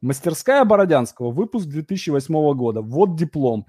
мастерская 0.00 0.64
Бородянского, 0.64 1.30
выпуск 1.30 1.66
2008 1.66 2.54
года, 2.54 2.80
вот 2.80 3.16
диплом, 3.16 3.66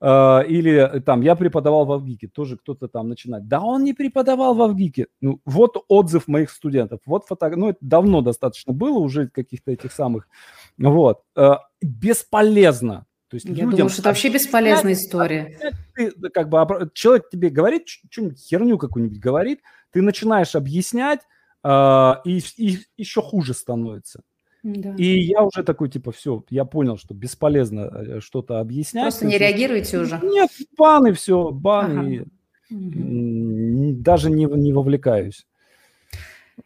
э, 0.00 0.06
или 0.48 0.72
э, 0.72 1.00
там, 1.00 1.20
я 1.20 1.34
преподавал 1.36 1.84
в 1.84 1.92
Авгике, 1.92 2.28
тоже 2.28 2.56
кто-то 2.56 2.88
там 2.88 3.10
начинает, 3.10 3.46
да, 3.46 3.60
он 3.60 3.84
не 3.84 3.92
преподавал 3.92 4.54
в 4.54 4.62
Авгике, 4.62 5.08
ну, 5.20 5.40
вот 5.44 5.76
отзыв 5.88 6.26
моих 6.26 6.50
студентов, 6.50 7.00
вот 7.04 7.26
фото, 7.26 7.50
ну, 7.54 7.68
это 7.68 7.78
давно 7.82 8.22
достаточно 8.22 8.72
было 8.72 8.98
уже 8.98 9.28
каких-то 9.28 9.70
этих 9.70 9.92
самых, 9.92 10.28
вот, 10.78 11.20
э, 11.36 11.56
бесполезно. 11.82 13.06
То 13.28 13.36
есть 13.36 13.46
Я 13.46 13.52
людям 13.52 13.70
думаю, 13.70 13.88
что 13.88 14.02
это 14.02 14.10
вообще 14.10 14.28
бесполезная 14.28 14.92
история. 14.92 15.58
Ты, 15.94 16.10
как 16.30 16.50
бы, 16.50 16.90
человек 16.92 17.30
тебе 17.30 17.48
говорит, 17.48 17.88
что-нибудь 17.88 18.38
херню 18.38 18.76
какую-нибудь 18.76 19.18
говорит, 19.18 19.60
ты 19.90 20.02
начинаешь 20.02 20.54
объяснять, 20.54 21.20
э, 21.64 22.12
и, 22.26 22.42
и 22.58 22.78
еще 22.98 23.22
хуже 23.22 23.54
становится. 23.54 24.20
Да. 24.62 24.94
И 24.96 25.20
я 25.20 25.42
уже 25.42 25.64
такой, 25.64 25.88
типа, 25.88 26.12
все, 26.12 26.44
я 26.50 26.64
понял, 26.64 26.96
что 26.96 27.14
бесполезно 27.14 27.80
э, 27.80 28.20
что-то 28.20 28.60
объяснять. 28.60 29.04
Просто 29.04 29.26
не 29.26 29.38
реагируете 29.38 29.98
уже? 29.98 30.20
Нет, 30.22 30.50
баны, 30.76 31.12
все, 31.14 31.50
баны. 31.50 32.26
Ага. 32.70 32.78
И 32.78 33.92
даже 33.92 34.30
не, 34.30 34.44
не 34.44 34.72
вовлекаюсь. 34.72 35.46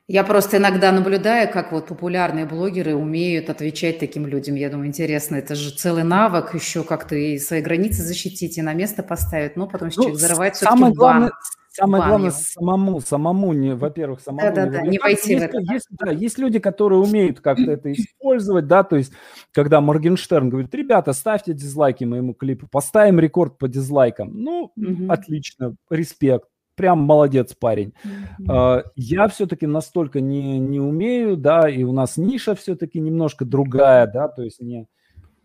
Я 0.09 0.25
просто 0.25 0.59
иногда 0.59 0.93
наблюдаю, 0.93 1.51
как 1.51 1.73
вот 1.73 1.89
популярные 1.89 2.47
блогеры 2.47 2.95
умеют 2.95 3.51
отвечать 3.51 3.99
таким 3.99 4.27
людям. 4.27 4.55
Я 4.55 4.71
думаю, 4.71 4.89
интересно, 4.89 5.37
это 5.37 5.55
же 5.55 5.71
целый 5.71 6.05
навык, 6.05 6.55
еще 6.55 6.85
как-то 6.85 7.15
и 7.17 7.39
свои 7.39 7.61
границы 7.61 8.03
защитить, 8.03 8.59
и 8.59 8.63
на 8.63 8.73
место 8.73 9.03
поставить, 9.03 9.57
но 9.57 9.67
потом 9.67 9.89
ну, 9.89 9.93
человек 9.93 10.19
зарывает 10.19 10.57
самое 10.57 10.93
главное, 10.93 11.33
Самое 11.77 12.05
главное, 12.05 12.31
самому, 12.31 13.01
самому, 13.03 13.53
не, 13.53 13.75
во-первых, 13.75 14.21
самому 14.21 14.41
да, 14.41 14.65
да, 14.65 14.71
да, 14.71 14.81
не 14.81 14.99
войти 14.99 15.33
есть, 15.33 15.43
в 15.43 15.45
это. 15.45 15.59
Есть, 15.59 15.87
да, 15.91 16.11
есть 16.11 16.39
люди, 16.39 16.59
которые 16.59 17.01
умеют 17.01 17.41
как-то 17.41 17.71
это 17.71 17.93
использовать, 17.93 18.67
да, 18.67 18.83
то 18.83 18.97
есть, 18.97 19.13
когда 19.53 19.83
Моргенштерн 19.83 20.49
говорит, 20.49 20.75
ребята, 20.75 21.13
ставьте 21.13 21.53
дизлайки 21.53 22.05
моему 22.05 22.33
клипу, 22.33 22.67
поставим 22.67 23.21
рекорд 23.21 23.59
по 23.59 23.69
дизлайкам. 23.69 24.31
Ну, 24.33 24.73
угу. 24.75 25.13
отлично, 25.13 25.77
респект 25.91 26.49
прям 26.77 27.01
молодец 27.01 27.55
парень. 27.55 27.93
Mm-hmm. 28.39 28.85
Я 28.95 29.29
все-таки 29.29 29.67
настолько 29.67 30.21
не, 30.21 30.59
не 30.59 30.79
умею, 30.79 31.37
да, 31.37 31.69
и 31.69 31.83
у 31.83 31.93
нас 31.93 32.17
ниша 32.17 32.55
все-таки 32.55 33.01
немножко 33.01 33.45
другая, 33.45 34.07
да, 34.07 34.29
то 34.29 34.43
есть 34.43 34.61
не... 34.61 34.87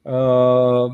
А, 0.03 0.89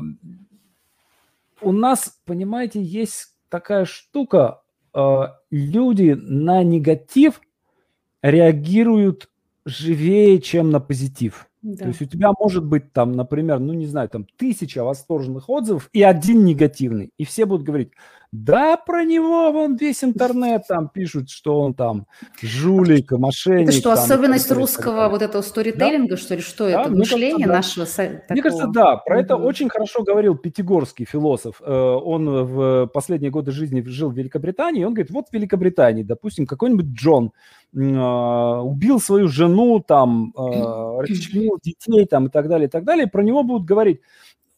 у 1.60 1.72
нас, 1.72 2.18
понимаете, 2.24 2.80
есть 2.80 3.34
такая 3.48 3.84
штука, 3.84 4.62
а, 4.92 5.38
люди 5.50 6.16
на 6.18 6.62
негатив 6.62 7.40
реагируют 8.22 9.28
живее, 9.64 10.40
чем 10.40 10.70
на 10.70 10.80
позитив. 10.80 11.48
Да. 11.62 11.84
То 11.84 11.88
есть 11.88 12.00
у 12.02 12.06
тебя 12.06 12.30
может 12.38 12.64
быть 12.64 12.92
там, 12.92 13.12
например, 13.12 13.58
ну 13.58 13.72
не 13.72 13.86
знаю, 13.86 14.08
там 14.08 14.26
тысяча 14.36 14.84
восторженных 14.84 15.48
отзывов 15.50 15.88
и 15.92 16.02
один 16.02 16.44
негативный. 16.44 17.12
И 17.18 17.24
все 17.24 17.46
будут 17.46 17.66
говорить, 17.66 17.92
да, 18.30 18.76
про 18.76 19.04
него 19.04 19.50
вон 19.52 19.76
весь 19.76 20.04
интернет 20.04 20.64
там 20.68 20.90
пишут, 20.90 21.30
что 21.30 21.60
он 21.60 21.72
там 21.72 22.06
жулик, 22.42 23.10
мошенник. 23.12 23.68
Это 23.68 23.78
что, 23.78 23.94
там, 23.94 24.04
особенность 24.04 24.50
русского 24.52 25.08
вот 25.08 25.22
этого 25.22 25.40
сторителлинга, 25.40 26.10
да? 26.10 26.16
что 26.18 26.34
ли? 26.34 26.40
Что 26.42 26.68
да, 26.68 26.82
это? 26.82 26.90
Мышление 26.90 27.46
кажется, 27.46 27.80
да. 27.80 27.82
нашего 27.86 28.22
Мне 28.28 28.42
кажется, 28.42 28.66
да. 28.66 28.96
Про 28.96 29.16
угу. 29.16 29.22
это 29.24 29.36
очень 29.36 29.70
хорошо 29.70 30.02
говорил 30.02 30.36
Пятигорский 30.36 31.06
философ. 31.06 31.62
Э, 31.64 31.72
он 31.72 32.28
в 32.44 32.86
последние 32.88 33.30
годы 33.30 33.50
жизни 33.50 33.80
жил 33.86 34.10
в 34.10 34.14
Великобритании. 34.14 34.84
Он 34.84 34.92
говорит, 34.92 35.10
вот 35.10 35.28
в 35.28 35.32
Великобритании, 35.32 36.02
допустим, 36.02 36.46
какой-нибудь 36.46 36.86
Джон 36.86 37.32
а, 37.76 38.62
убил 38.62 38.98
свою 38.98 39.28
жену, 39.28 39.80
там, 39.86 40.32
а, 40.36 41.02
расчленил 41.02 41.58
детей, 41.62 42.06
там, 42.06 42.26
и 42.26 42.30
так 42.30 42.48
далее, 42.48 42.66
и 42.66 42.70
так 42.70 42.84
далее. 42.84 43.06
Про 43.06 43.22
него 43.22 43.42
будут 43.42 43.66
говорить, 43.66 44.00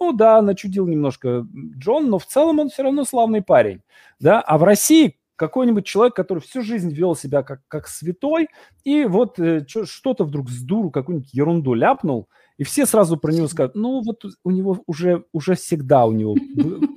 ну 0.01 0.13
да, 0.13 0.41
начудил 0.43 0.87
немножко 0.87 1.47
Джон, 1.79 2.09
но 2.09 2.19
в 2.19 2.27
целом 2.27 2.59
он 2.59 2.71
все 2.71 2.83
равно 2.83 3.05
славный 3.05 3.43
парень, 3.43 3.83
да, 4.19 4.41
а 4.41 4.59
в 4.59 4.65
России 4.65 5.17
какой-нибудь 5.37 5.87
человек, 5.87 6.15
который 6.15 6.41
всю 6.41 6.61
жизнь 6.61 6.93
вел 6.93 7.17
себя 7.17 7.43
как, 7.43 7.61
как 7.69 7.89
святой, 7.89 8.49
и 8.85 9.05
вот 9.05 9.39
э, 9.39 9.65
что-то 9.67 10.25
вдруг 10.25 10.51
с 10.51 10.61
дуру, 10.63 10.91
какую-нибудь 10.91 11.33
ерунду 11.33 11.73
ляпнул, 11.73 12.29
и 12.59 12.63
все 12.63 12.85
сразу 12.85 13.17
про 13.17 13.33
него 13.33 13.49
скажут, 13.49 13.75
ну 13.75 14.03
вот 14.03 14.23
у 14.45 14.51
него 14.51 14.83
уже, 14.87 15.25
уже 15.33 15.55
всегда 15.55 16.05
у 16.05 16.13
него 16.13 16.37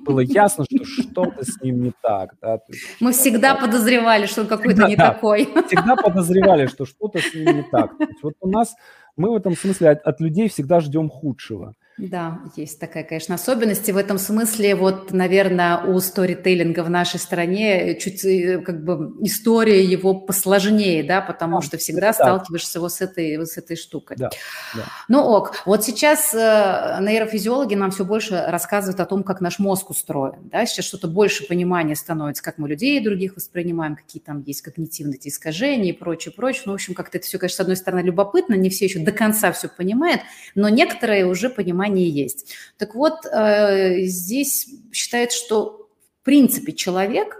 было 0.05 0.19
ясно, 0.19 0.65
что 0.65 0.83
что-то 0.83 1.45
с 1.45 1.61
ним 1.61 1.83
не 1.83 1.93
так. 2.01 2.35
Да? 2.41 2.59
Мы 2.99 3.13
всегда 3.13 3.55
подозревали, 3.55 4.25
что 4.25 4.41
он 4.41 4.47
какой-то 4.47 4.89
не 4.89 4.97
такой. 4.97 5.45
Всегда 5.67 5.95
подозревали, 5.95 6.67
что 6.67 6.85
что-то 6.85 7.19
с 7.19 7.33
ним 7.33 7.55
не 7.55 7.63
так. 7.63 7.93
вот 8.21 8.33
у 8.41 8.49
нас, 8.49 8.75
мы 9.15 9.31
в 9.31 9.35
этом 9.35 9.55
смысле 9.55 9.91
от, 9.91 10.01
от 10.01 10.19
людей 10.19 10.49
всегда 10.49 10.81
ждем 10.81 11.09
худшего. 11.09 11.75
Да, 11.97 12.39
есть 12.55 12.79
такая, 12.79 13.03
конечно, 13.03 13.35
особенность. 13.35 13.87
И 13.87 13.91
в 13.91 13.97
этом 13.97 14.17
смысле, 14.17 14.75
вот, 14.75 15.11
наверное, 15.11 15.77
у 15.77 15.99
сторителлинга 15.99 16.83
в 16.83 16.89
нашей 16.89 17.19
стране 17.19 17.99
чуть 17.99 18.25
э, 18.25 18.59
как 18.59 18.83
бы 18.83 19.13
история 19.21 19.83
его 19.83 20.15
посложнее, 20.15 21.03
да, 21.03 21.21
потому 21.21 21.57
да, 21.57 21.61
что 21.61 21.77
всегда 21.77 22.07
да. 22.07 22.13
сталкиваешься 22.13 22.79
вот 22.79 22.93
с 22.93 23.01
этой, 23.01 23.37
вот 23.37 23.47
с 23.47 23.57
этой 23.57 23.77
штукой. 23.77 24.17
Да, 24.17 24.31
да. 24.73 24.83
Ну 25.07 25.21
ок, 25.21 25.61
вот 25.65 25.83
сейчас 25.83 26.33
э, 26.33 26.97
нейрофизиологи 27.01 27.75
нам 27.75 27.91
все 27.91 28.05
больше 28.05 28.43
рассказывают 28.47 28.99
о 28.99 29.05
том, 29.05 29.21
как 29.21 29.39
наш 29.39 29.59
мозг 29.59 29.91
устроен, 29.91 30.49
да, 30.51 30.65
сейчас 30.65 30.85
что-то 30.85 31.07
больше 31.07 31.47
понимания 31.47 31.95
становится, 31.95 32.41
как 32.41 32.57
мы 32.57 32.67
людей 32.69 32.99
и 32.99 33.03
других 33.03 33.35
воспринимаем, 33.35 33.95
какие 33.95 34.21
там 34.21 34.41
есть 34.41 34.63
когнитивные 34.63 35.17
эти 35.17 35.27
искажения 35.27 35.91
и 35.91 35.93
прочее, 35.93 36.33
прочее. 36.35 36.63
Ну, 36.65 36.71
в 36.71 36.75
общем, 36.75 36.95
как-то 36.95 37.19
это 37.19 37.27
все, 37.27 37.37
конечно, 37.37 37.57
с 37.57 37.59
одной 37.59 37.75
стороны 37.75 38.01
любопытно, 38.01 38.55
не 38.55 38.71
все 38.71 38.85
еще 38.85 38.99
до 38.99 39.11
конца 39.11 39.51
все 39.51 39.67
понимают, 39.67 40.21
но 40.55 40.69
некоторые 40.69 41.27
уже 41.27 41.49
понимают, 41.49 41.82
понимание 41.83 42.09
есть. 42.09 42.55
Так 42.77 42.95
вот, 42.95 43.25
э, 43.25 44.01
здесь 44.03 44.67
считается, 44.91 45.37
что 45.37 45.89
в 46.21 46.25
принципе 46.25 46.71
человек 46.71 47.37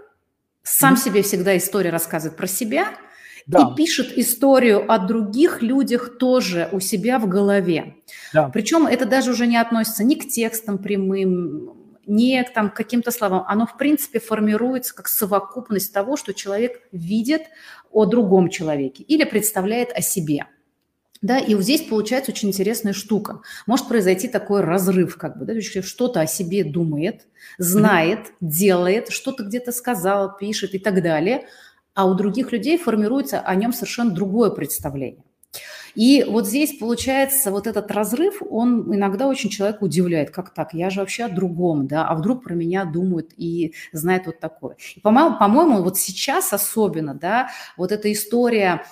сам 0.62 0.96
себе 0.96 1.22
всегда 1.22 1.56
историю 1.56 1.92
рассказывает 1.92 2.36
про 2.36 2.46
себя 2.46 2.88
да. 3.46 3.60
и 3.60 3.76
пишет 3.76 4.16
историю 4.16 4.90
о 4.90 4.98
других 4.98 5.62
людях 5.62 6.18
тоже 6.18 6.68
у 6.72 6.80
себя 6.80 7.18
в 7.18 7.28
голове. 7.28 7.96
Да. 8.32 8.48
Причем 8.48 8.86
это 8.86 9.04
даже 9.04 9.30
уже 9.30 9.46
не 9.46 9.58
относится 9.58 10.04
ни 10.04 10.14
к 10.14 10.28
текстам 10.28 10.78
прямым, 10.78 11.74
не 12.06 12.42
к 12.44 12.52
там, 12.52 12.70
каким-то 12.70 13.10
словам. 13.10 13.44
Оно, 13.46 13.66
в 13.66 13.76
принципе, 13.76 14.20
формируется 14.20 14.94
как 14.94 15.08
совокупность 15.08 15.92
того, 15.92 16.16
что 16.16 16.32
человек 16.32 16.80
видит 16.92 17.42
о 17.92 18.06
другом 18.06 18.48
человеке 18.48 19.02
или 19.02 19.24
представляет 19.24 19.92
о 19.92 20.00
себе. 20.00 20.46
Да, 21.24 21.38
и 21.38 21.54
вот 21.54 21.64
здесь 21.64 21.80
получается 21.80 22.32
очень 22.32 22.50
интересная 22.50 22.92
штука. 22.92 23.40
Может 23.66 23.88
произойти 23.88 24.28
такой 24.28 24.60
разрыв, 24.60 25.16
как 25.16 25.38
бы, 25.38 25.46
да, 25.46 25.58
человек 25.58 25.86
что-то 25.86 26.20
о 26.20 26.26
себе 26.26 26.64
думает, 26.64 27.26
знает, 27.56 28.18
mm-hmm. 28.18 28.34
делает, 28.42 29.08
что-то 29.08 29.42
где-то 29.42 29.72
сказал, 29.72 30.36
пишет 30.36 30.74
и 30.74 30.78
так 30.78 31.02
далее, 31.02 31.46
а 31.94 32.04
у 32.04 32.12
других 32.12 32.52
людей 32.52 32.76
формируется 32.76 33.40
о 33.40 33.54
нем 33.54 33.72
совершенно 33.72 34.10
другое 34.10 34.50
представление. 34.50 35.24
И 35.94 36.26
вот 36.28 36.46
здесь 36.46 36.76
получается 36.76 37.50
вот 37.50 37.66
этот 37.66 37.90
разрыв, 37.90 38.42
он 38.50 38.94
иногда 38.94 39.26
очень 39.26 39.48
человека 39.48 39.84
удивляет, 39.84 40.30
как 40.30 40.52
так, 40.52 40.74
я 40.74 40.90
же 40.90 41.00
вообще 41.00 41.24
о 41.24 41.28
другом, 41.30 41.86
да, 41.86 42.06
а 42.06 42.14
вдруг 42.16 42.44
про 42.44 42.52
меня 42.52 42.84
думают 42.84 43.30
и 43.34 43.72
знают 43.92 44.26
вот 44.26 44.40
такое. 44.40 44.76
По-моему, 45.02 45.38
по-моему, 45.38 45.82
вот 45.82 45.96
сейчас 45.96 46.52
особенно, 46.52 47.14
да, 47.14 47.48
вот 47.78 47.92
эта 47.92 48.12
история 48.12 48.84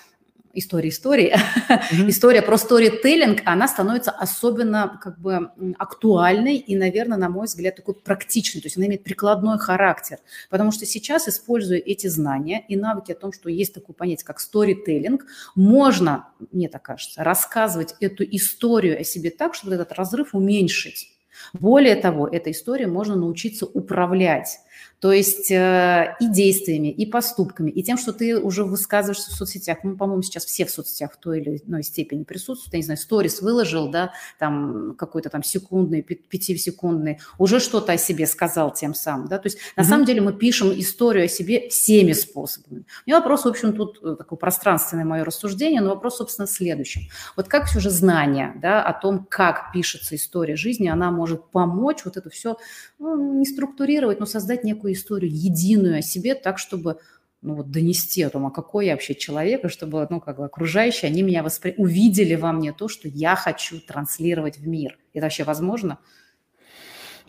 история 0.54 0.88
истории, 0.88 1.34
mm-hmm. 1.34 2.08
история 2.08 2.42
про 2.42 2.56
сторителлинг, 2.56 3.40
она 3.44 3.68
становится 3.68 4.10
особенно 4.10 4.98
как 5.02 5.18
бы 5.18 5.50
актуальной 5.78 6.56
и, 6.56 6.76
наверное, 6.76 7.18
на 7.18 7.28
мой 7.28 7.46
взгляд, 7.46 7.76
такой 7.76 7.94
практичной, 7.94 8.60
то 8.60 8.66
есть 8.66 8.76
она 8.76 8.86
имеет 8.86 9.04
прикладной 9.04 9.58
характер, 9.58 10.18
потому 10.50 10.72
что 10.72 10.86
сейчас, 10.86 11.28
используя 11.28 11.78
эти 11.78 12.06
знания 12.06 12.64
и 12.68 12.76
навыки 12.76 13.12
о 13.12 13.14
том, 13.14 13.32
что 13.32 13.48
есть 13.48 13.74
такое 13.74 13.94
понятие, 13.94 14.26
как 14.26 14.40
сторителлинг, 14.40 15.24
можно, 15.54 16.28
мне 16.52 16.68
так 16.68 16.82
кажется, 16.82 17.24
рассказывать 17.24 17.94
эту 18.00 18.24
историю 18.24 19.00
о 19.00 19.04
себе 19.04 19.30
так, 19.30 19.54
чтобы 19.54 19.74
этот 19.74 19.92
разрыв 19.92 20.34
уменьшить. 20.34 21.08
Более 21.52 21.96
того, 21.96 22.28
этой 22.28 22.52
историей 22.52 22.86
можно 22.86 23.16
научиться 23.16 23.66
управлять. 23.66 24.58
То 25.02 25.10
есть 25.10 25.50
э, 25.50 26.14
и 26.20 26.28
действиями, 26.28 26.86
и 26.86 27.06
поступками, 27.06 27.72
и 27.72 27.82
тем, 27.82 27.98
что 27.98 28.12
ты 28.12 28.38
уже 28.38 28.62
высказываешься 28.62 29.32
в 29.32 29.34
соцсетях. 29.34 29.78
Ну, 29.82 29.96
по-моему, 29.96 30.22
сейчас 30.22 30.44
все 30.44 30.64
в 30.64 30.70
соцсетях 30.70 31.14
в 31.14 31.16
той 31.16 31.40
или 31.40 31.60
иной 31.66 31.82
степени 31.82 32.22
присутствуют. 32.22 32.72
Я 32.72 32.78
не 32.78 32.84
знаю, 32.84 32.98
сторис 32.98 33.42
выложил, 33.42 33.90
да, 33.90 34.12
там 34.38 34.94
какой-то 34.96 35.28
там 35.28 35.42
секундный, 35.42 36.02
пятисекундный, 36.02 37.18
уже 37.36 37.58
что-то 37.58 37.90
о 37.90 37.96
себе 37.96 38.28
сказал 38.28 38.72
тем 38.72 38.94
самым, 38.94 39.26
да. 39.26 39.38
То 39.38 39.48
есть 39.48 39.58
на 39.74 39.80
mm-hmm. 39.80 39.84
самом 39.86 40.04
деле 40.04 40.20
мы 40.20 40.34
пишем 40.34 40.72
историю 40.72 41.24
о 41.24 41.28
себе 41.28 41.68
всеми 41.68 42.12
способами. 42.12 42.84
У 43.04 43.10
меня 43.10 43.18
вопрос, 43.18 43.44
в 43.44 43.48
общем, 43.48 43.72
тут 43.72 43.98
э, 44.04 44.14
такое 44.16 44.36
пространственное 44.36 45.04
мое 45.04 45.24
рассуждение, 45.24 45.80
но 45.80 45.90
вопрос, 45.90 46.18
собственно, 46.18 46.46
в 46.46 46.50
следующем. 46.50 47.08
Вот 47.36 47.48
как 47.48 47.64
все 47.64 47.80
же 47.80 47.90
знание, 47.90 48.54
да, 48.62 48.84
о 48.84 48.92
том, 48.92 49.26
как 49.28 49.72
пишется 49.72 50.14
история 50.14 50.54
жизни, 50.54 50.86
она 50.86 51.10
может 51.10 51.50
помочь 51.50 52.04
вот 52.04 52.16
это 52.16 52.30
все 52.30 52.56
ну, 53.00 53.40
не 53.40 53.46
структурировать, 53.46 54.20
но 54.20 54.26
создать 54.26 54.62
некую 54.62 54.91
историю 54.92 55.30
единую 55.32 55.98
о 55.98 56.02
себе 56.02 56.34
так, 56.34 56.58
чтобы 56.58 56.98
ну, 57.42 57.56
вот 57.56 57.70
донести 57.70 58.22
о 58.22 58.30
том, 58.30 58.46
а 58.46 58.50
какой 58.50 58.86
я 58.86 58.92
вообще 58.92 59.14
человек, 59.14 59.64
и 59.64 59.68
чтобы 59.68 60.06
ну, 60.08 60.20
как 60.20 60.38
бы 60.38 60.44
окружающие, 60.44 61.10
они 61.10 61.22
меня 61.22 61.42
воспри... 61.42 61.74
увидели 61.76 62.36
во 62.36 62.52
мне 62.52 62.72
то, 62.72 62.88
что 62.88 63.08
я 63.08 63.34
хочу 63.34 63.80
транслировать 63.80 64.58
в 64.58 64.66
мир. 64.66 64.96
Это 65.12 65.26
вообще 65.26 65.44
возможно? 65.44 65.98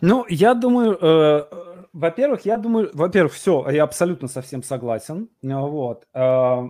Ну, 0.00 0.24
я 0.28 0.54
думаю, 0.54 0.96
э, 1.00 1.46
во-первых, 1.92 2.44
я 2.44 2.56
думаю, 2.56 2.90
во-первых, 2.92 3.32
все, 3.32 3.68
я 3.70 3.82
абсолютно 3.82 4.28
совсем 4.28 4.62
согласен. 4.62 5.28
Вот. 5.42 6.06
Э, 6.14 6.62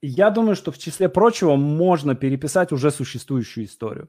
я 0.00 0.30
думаю, 0.30 0.56
что 0.56 0.72
в 0.72 0.78
числе 0.78 1.08
прочего 1.08 1.56
можно 1.56 2.14
переписать 2.14 2.72
уже 2.72 2.90
существующую 2.90 3.66
историю. 3.66 4.08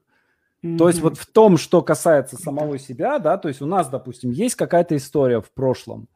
Mm-hmm. 0.63 0.77
То 0.77 0.87
есть 0.87 1.01
вот 1.01 1.17
в 1.17 1.25
том, 1.27 1.57
что 1.57 1.81
касается 1.81 2.35
самого 2.35 2.79
себя, 2.79 3.19
да, 3.19 3.37
то 3.37 3.47
есть 3.47 3.61
у 3.61 3.65
нас, 3.65 3.89
допустим, 3.89 4.31
есть 4.31 4.55
какая-то 4.55 4.95
история 4.95 5.41
в 5.41 5.51
прошлом, 5.51 6.07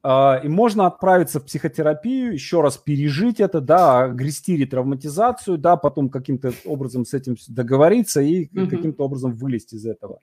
Uh, 0.00 0.44
и 0.44 0.48
можно 0.48 0.86
отправиться 0.86 1.40
в 1.40 1.44
психотерапию, 1.44 2.32
еще 2.32 2.60
раз 2.60 2.76
пережить 2.76 3.40
это, 3.40 3.60
да, 3.60 4.06
грести 4.06 4.56
ретравматизацию, 4.56 5.58
да, 5.58 5.76
потом 5.76 6.08
каким-то 6.08 6.52
образом 6.64 7.04
с 7.04 7.14
этим 7.14 7.36
договориться 7.48 8.20
и 8.20 8.46
mm-hmm. 8.46 8.68
каким-то 8.68 9.04
образом 9.04 9.32
вылезти 9.32 9.74
из 9.74 9.84
этого. 9.84 10.20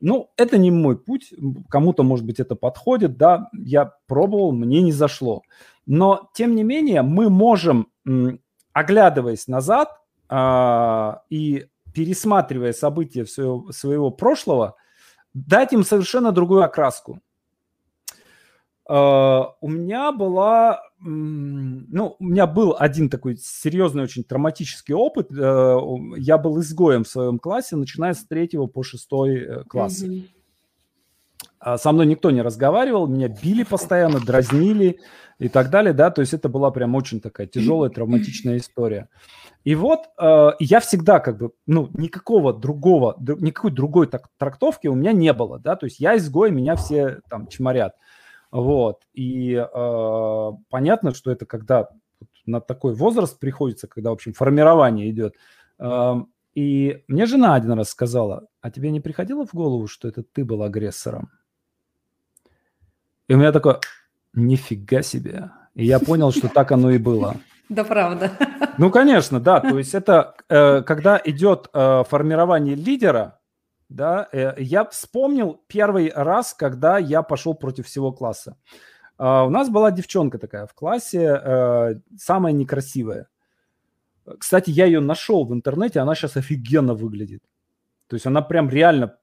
Ну, 0.00 0.30
это 0.36 0.58
не 0.58 0.72
мой 0.72 0.98
путь, 0.98 1.32
кому-то, 1.68 2.02
может 2.02 2.26
быть, 2.26 2.40
это 2.40 2.56
подходит, 2.56 3.16
да, 3.16 3.48
я 3.52 3.94
пробовал, 4.08 4.50
мне 4.50 4.82
не 4.82 4.90
зашло. 4.90 5.42
Но, 5.86 6.28
тем 6.34 6.56
не 6.56 6.64
менее, 6.64 7.02
мы 7.02 7.30
можем, 7.30 7.86
оглядываясь 8.72 9.46
назад 9.46 10.00
uh, 10.28 11.18
и 11.30 11.68
пересматривая 11.94 12.72
события 12.72 13.26
своего, 13.26 13.70
своего 13.72 14.10
прошлого, 14.10 14.76
дать 15.34 15.72
им 15.72 15.84
совершенно 15.84 16.32
другую 16.32 16.62
окраску. 16.62 17.20
Uh, 18.90 19.46
у 19.60 19.68
меня 19.68 20.10
была, 20.10 20.82
ну, 20.98 22.16
у 22.18 22.24
меня 22.24 22.48
был 22.48 22.74
один 22.76 23.08
такой 23.08 23.36
серьезный, 23.36 24.02
очень 24.02 24.24
травматический 24.24 24.92
опыт. 24.92 25.30
Uh, 25.30 26.18
я 26.18 26.36
был 26.36 26.60
изгоем 26.60 27.04
в 27.04 27.08
своем 27.08 27.38
классе, 27.38 27.76
начиная 27.76 28.12
с 28.12 28.26
третьего 28.26 28.66
по 28.66 28.82
шестой 28.82 29.36
э, 29.36 29.64
классы. 29.64 30.06
Mm-hmm. 30.06 30.28
Uh, 31.64 31.78
со 31.78 31.92
мной 31.92 32.06
никто 32.06 32.32
не 32.32 32.42
разговаривал, 32.42 33.06
меня 33.06 33.28
били 33.28 33.62
постоянно, 33.62 34.18
дразнили 34.18 34.98
и 35.38 35.48
так 35.48 35.70
далее, 35.70 35.92
да, 35.92 36.10
то 36.10 36.20
есть 36.20 36.34
это 36.34 36.48
была 36.48 36.72
прям 36.72 36.96
очень 36.96 37.20
такая 37.20 37.46
тяжелая, 37.46 37.88
травматичная 37.88 38.56
история. 38.56 39.08
И 39.64 39.74
вот 39.74 40.08
э, 40.18 40.50
я 40.58 40.80
всегда 40.80 41.20
как 41.20 41.38
бы, 41.38 41.52
ну, 41.66 41.88
никакого 41.94 42.52
другого, 42.52 43.16
никакой 43.18 43.70
другой 43.70 44.08
так, 44.08 44.28
трактовки 44.36 44.88
у 44.88 44.94
меня 44.94 45.12
не 45.12 45.32
было, 45.32 45.58
да, 45.58 45.76
то 45.76 45.86
есть 45.86 46.00
я 46.00 46.16
изгой, 46.16 46.50
меня 46.50 46.74
все 46.74 47.20
там 47.28 47.46
чморят, 47.46 47.94
вот. 48.50 49.02
И 49.14 49.54
э, 49.54 50.50
понятно, 50.68 51.14
что 51.14 51.30
это 51.30 51.46
когда 51.46 51.88
на 52.44 52.60
такой 52.60 52.94
возраст 52.94 53.38
приходится, 53.38 53.86
когда, 53.86 54.10
в 54.10 54.14
общем, 54.14 54.32
формирование 54.32 55.08
идет. 55.10 55.36
Э, 55.78 56.14
и 56.54 57.02
мне 57.08 57.26
жена 57.26 57.54
один 57.54 57.72
раз 57.72 57.90
сказала, 57.90 58.48
а 58.60 58.70
тебе 58.70 58.90
не 58.90 59.00
приходило 59.00 59.46
в 59.46 59.54
голову, 59.54 59.86
что 59.86 60.08
это 60.08 60.22
ты 60.22 60.44
был 60.44 60.62
агрессором? 60.62 61.30
И 63.28 63.34
у 63.34 63.38
меня 63.38 63.52
такое, 63.52 63.80
нифига 64.34 65.02
себе. 65.02 65.50
И 65.74 65.86
я 65.86 65.98
понял, 65.98 66.32
что 66.32 66.48
так 66.48 66.72
оно 66.72 66.90
и 66.90 66.98
было. 66.98 67.36
Да, 67.68 67.84
правда. 67.84 68.32
Ну, 68.78 68.90
конечно, 68.90 69.40
да. 69.40 69.60
То 69.60 69.78
есть 69.78 69.94
это 69.94 70.34
э, 70.48 70.82
когда 70.82 71.20
идет 71.24 71.68
э, 71.72 72.04
формирование 72.08 72.74
лидера, 72.74 73.38
да, 73.88 74.28
э, 74.32 74.54
я 74.58 74.84
вспомнил 74.84 75.62
первый 75.66 76.12
раз, 76.14 76.54
когда 76.54 76.98
я 76.98 77.22
пошел 77.22 77.54
против 77.54 77.86
всего 77.86 78.12
класса. 78.12 78.56
Э, 79.18 79.42
у 79.42 79.50
нас 79.50 79.68
была 79.68 79.90
девчонка 79.90 80.38
такая 80.38 80.66
в 80.66 80.74
классе, 80.74 82.00
самая 82.18 82.52
некрасивая. 82.52 83.28
Кстати, 84.38 84.70
я 84.70 84.86
ее 84.86 85.00
нашел 85.00 85.44
в 85.44 85.52
интернете, 85.52 86.00
она 86.00 86.14
сейчас 86.14 86.36
офигенно 86.36 86.94
выглядит. 86.94 87.42
То 88.06 88.14
есть 88.14 88.26
она 88.26 88.42
прям 88.42 88.68
реально, 88.68 89.16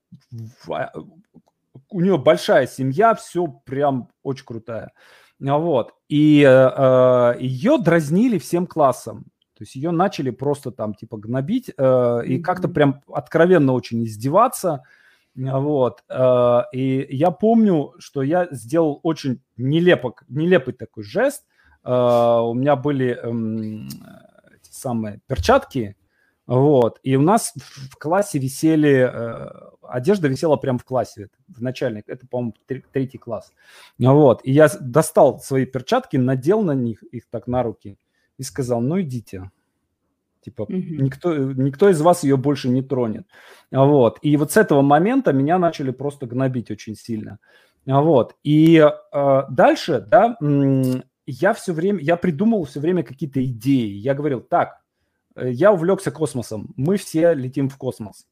а, 0.67 0.91
у 1.89 2.02
нее 2.02 2.17
большая 2.17 2.67
семья, 2.67 3.15
все 3.15 3.47
прям 3.47 4.10
очень 4.23 4.45
крутая. 4.45 4.91
Вот. 5.39 5.93
И 6.10 6.41
э, 6.41 6.47
э 6.47 7.36
ее 7.39 7.78
дразнили 7.78 8.37
всем 8.37 8.67
классом. 8.67 9.25
То 9.60 9.63
есть 9.63 9.75
ее 9.75 9.92
начали 9.92 10.29
просто 10.29 10.71
там 10.71 10.94
типа 10.94 11.17
гнобить 11.17 11.71
э, 11.75 12.21
и 12.25 12.40
как-то 12.40 12.69
прям 12.69 13.02
откровенно 13.12 13.73
очень 13.73 14.06
издеваться. 14.06 14.83
Вот. 15.35 16.04
Э, 16.10 16.62
и 16.73 17.08
я 17.10 17.31
помню, 17.31 17.94
что 18.00 18.21
я 18.21 18.48
сделал 18.52 19.00
очень 19.04 19.42
нелепок, 19.58 20.23
нелепый 20.29 20.73
такой 20.73 21.04
жест. 21.04 21.46
Э, 21.83 22.40
у 22.42 22.54
меня 22.54 22.75
были 22.75 23.17
э, 23.21 23.87
эти 24.56 24.71
самые 24.71 25.19
перчатки, 25.27 25.98
Вот. 26.50 27.00
И 27.04 27.15
у 27.15 27.21
нас 27.21 27.54
в 27.56 27.95
классе 27.97 28.39
висели, 28.39 29.08
э, 29.08 29.50
одежда 29.83 30.27
висела 30.27 30.56
прямо 30.56 30.79
в 30.79 30.83
классе, 30.83 31.29
в 31.47 31.62
начальник, 31.62 32.06
это, 32.08 32.25
по-моему, 32.25 32.56
третий 32.91 33.19
класс. 33.19 33.54
Вот. 34.00 34.41
И 34.43 34.52
я 34.52 34.67
достал 34.81 35.39
свои 35.39 35.65
перчатки, 35.65 36.17
надел 36.17 36.63
на 36.63 36.71
них 36.71 37.04
их 37.04 37.29
так 37.29 37.45
на 37.45 37.62
руки 37.62 38.00
и 38.39 38.43
сказал, 38.43 38.81
ну 38.81 39.00
идите. 39.00 39.52
Типа, 40.41 40.63
угу. 40.63 40.73
никто, 40.73 41.35
никто 41.37 41.87
из 41.89 42.02
вас 42.02 42.23
ее 42.23 42.35
больше 42.35 42.67
не 42.67 42.81
тронет. 42.81 43.27
Вот. 43.69 44.17
И 44.23 44.35
вот 44.35 44.52
с 44.52 44.58
этого 44.58 44.81
момента 44.81 45.33
меня 45.33 45.60
начали 45.60 45.91
просто 45.91 46.25
гнобить 46.25 46.71
очень 46.71 46.95
сильно. 46.95 47.37
Вот. 47.85 48.35
И 48.41 48.77
э, 48.77 49.43
дальше, 49.52 50.04
да, 50.08 50.35
я 51.27 51.54
все 51.54 51.73
время, 51.73 52.00
я 52.00 52.17
придумал 52.17 52.63
все 52.63 52.79
время 52.79 53.04
какие-то 53.04 53.45
идеи. 53.45 53.91
Я 53.91 54.15
говорил, 54.15 54.41
так, 54.41 54.79
я 55.36 55.71
увлекся 55.71 56.12
космосом. 56.12 56.73
Мы 56.75 56.98
все 56.98 57.34
летим 57.34 57.69
в 57.69 57.77
космос. 57.77 58.25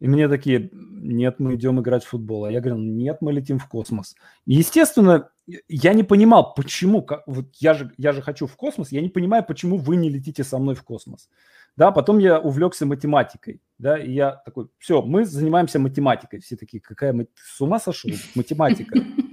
И 0.00 0.06
мне 0.06 0.28
такие, 0.28 0.70
нет, 0.72 1.40
мы 1.40 1.56
идем 1.56 1.80
играть 1.80 2.04
в 2.04 2.08
футбол. 2.08 2.44
А 2.44 2.52
я 2.52 2.60
говорю, 2.60 2.80
нет, 2.80 3.18
мы 3.20 3.32
летим 3.32 3.58
в 3.58 3.66
космос. 3.66 4.14
Естественно, 4.46 5.30
я 5.68 5.92
не 5.92 6.04
понимал, 6.04 6.54
почему, 6.54 7.02
как, 7.02 7.24
вот 7.26 7.46
я 7.56 7.74
же, 7.74 7.92
я 7.96 8.12
же 8.12 8.22
хочу 8.22 8.46
в 8.46 8.56
космос, 8.56 8.92
я 8.92 9.00
не 9.00 9.08
понимаю, 9.08 9.44
почему 9.44 9.76
вы 9.76 9.96
не 9.96 10.08
летите 10.08 10.44
со 10.44 10.58
мной 10.58 10.76
в 10.76 10.84
космос. 10.84 11.28
Да, 11.76 11.90
потом 11.90 12.18
я 12.18 12.38
увлекся 12.38 12.86
математикой, 12.86 13.60
да, 13.78 13.98
и 13.98 14.12
я 14.12 14.32
такой, 14.44 14.68
все, 14.78 15.02
мы 15.02 15.24
занимаемся 15.24 15.78
математикой. 15.78 16.40
Все 16.40 16.56
такие, 16.56 16.80
какая, 16.80 17.26
с 17.34 17.60
ума 17.60 17.80
сошел, 17.80 18.10
математика. 18.34 19.00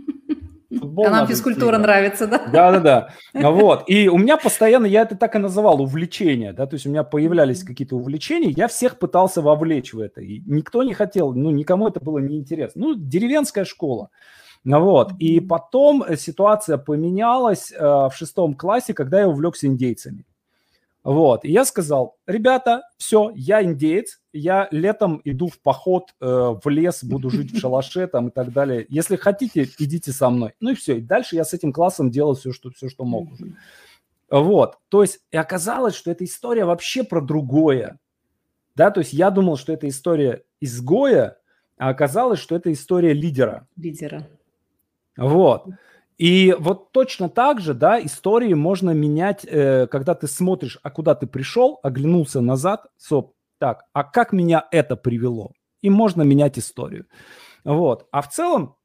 Футбол 0.95 1.07
а 1.07 1.09
нам 1.09 1.27
физкультура 1.27 1.77
нравится, 1.77 2.25
да? 2.25 2.41
Да-да-да. 2.51 3.09
Вот. 3.33 3.83
И 3.87 4.07
у 4.07 4.17
меня 4.17 4.37
постоянно, 4.43 4.85
я 4.85 5.01
это 5.01 5.15
так 5.15 5.35
и 5.35 5.39
называл, 5.39 5.81
увлечения, 5.81 6.53
да, 6.53 6.65
то 6.67 6.75
есть 6.75 6.85
у 6.85 6.89
меня 6.89 7.03
появлялись 7.03 7.63
какие-то 7.63 7.97
увлечения, 7.97 8.51
я 8.51 8.67
всех 8.67 8.97
пытался 8.97 9.41
вовлечь 9.41 9.93
в 9.93 9.99
это, 9.99 10.21
и 10.21 10.41
никто 10.45 10.83
не 10.83 10.93
хотел, 10.93 11.33
ну, 11.33 11.49
никому 11.49 11.87
это 11.87 11.99
было 11.99 12.19
неинтересно. 12.19 12.81
Ну, 12.81 12.95
деревенская 12.95 13.65
школа. 13.65 14.09
Вот. 14.63 15.11
И 15.19 15.41
потом 15.41 16.03
ситуация 16.17 16.77
поменялась 16.77 17.71
э, 17.71 17.77
в 17.79 18.11
шестом 18.15 18.55
классе, 18.55 18.93
когда 18.93 19.19
я 19.19 19.27
увлекся 19.27 19.67
индейцами. 19.67 20.25
Вот. 21.05 21.45
И 21.45 21.51
я 21.51 21.65
сказал, 21.65 22.17
ребята, 22.25 22.81
все, 22.97 23.31
я 23.35 23.61
индеец, 23.63 24.19
я 24.33 24.67
летом 24.71 25.21
иду 25.23 25.49
в 25.49 25.59
поход 25.59 26.15
э, 26.19 26.25
в 26.25 26.67
лес, 26.67 27.03
буду 27.03 27.29
жить 27.29 27.53
в 27.53 27.59
шалаше 27.59 28.07
там 28.11 28.29
и 28.29 28.31
так 28.31 28.51
далее. 28.51 28.87
Если 28.89 29.15
хотите, 29.15 29.69
идите 29.77 30.11
со 30.11 30.31
мной. 30.31 30.53
Ну 30.59 30.71
и 30.71 30.73
все. 30.73 30.97
И 30.97 31.01
дальше 31.01 31.35
я 31.35 31.43
с 31.45 31.53
этим 31.53 31.71
классом 31.71 32.09
делал 32.09 32.33
все, 32.33 32.51
что, 32.51 32.71
все, 32.71 32.89
что 32.89 33.05
мог 33.05 33.31
уже. 33.31 33.53
Вот. 34.31 34.79
То 34.89 35.03
есть, 35.03 35.19
и 35.29 35.37
оказалось, 35.37 35.93
что 35.93 36.09
эта 36.09 36.25
история 36.25 36.65
вообще 36.65 37.03
про 37.03 37.21
другое. 37.21 37.99
Да, 38.73 38.89
то 38.89 39.01
есть 39.01 39.13
я 39.13 39.29
думал, 39.29 39.57
что 39.57 39.73
это 39.73 39.87
история 39.87 40.43
изгоя, 40.59 41.37
а 41.77 41.89
оказалось, 41.89 42.39
что 42.39 42.55
это 42.55 42.73
история 42.73 43.13
лидера. 43.13 43.67
Лидера. 43.77 44.27
Вот. 45.17 45.67
И 46.18 46.55
вот 46.57 46.91
точно 46.91 47.30
так 47.30 47.59
же, 47.59 47.74
да, 47.74 47.99
истории 47.99 48.53
можно 48.53 48.91
менять, 48.91 49.45
э, 49.45 49.88
когда 49.88 50.16
ты 50.16 50.28
смотришь, 50.28 50.80
а 50.82 50.89
куда 50.89 51.13
ты 51.13 51.28
пришел, 51.28 51.80
оглянулся 51.84 52.39
назад, 52.39 52.88
соп, 52.97 53.34
так, 53.57 53.84
а 53.91 54.03
как 54.03 54.32
меня 54.32 54.66
это 54.72 54.95
привело? 54.95 55.51
И 55.82 55.89
можно 55.89 56.22
менять 56.22 56.57
историю. 56.57 57.05
Вот. 57.66 58.07
А 58.11 58.22
в 58.22 58.30
целом, 58.30 58.76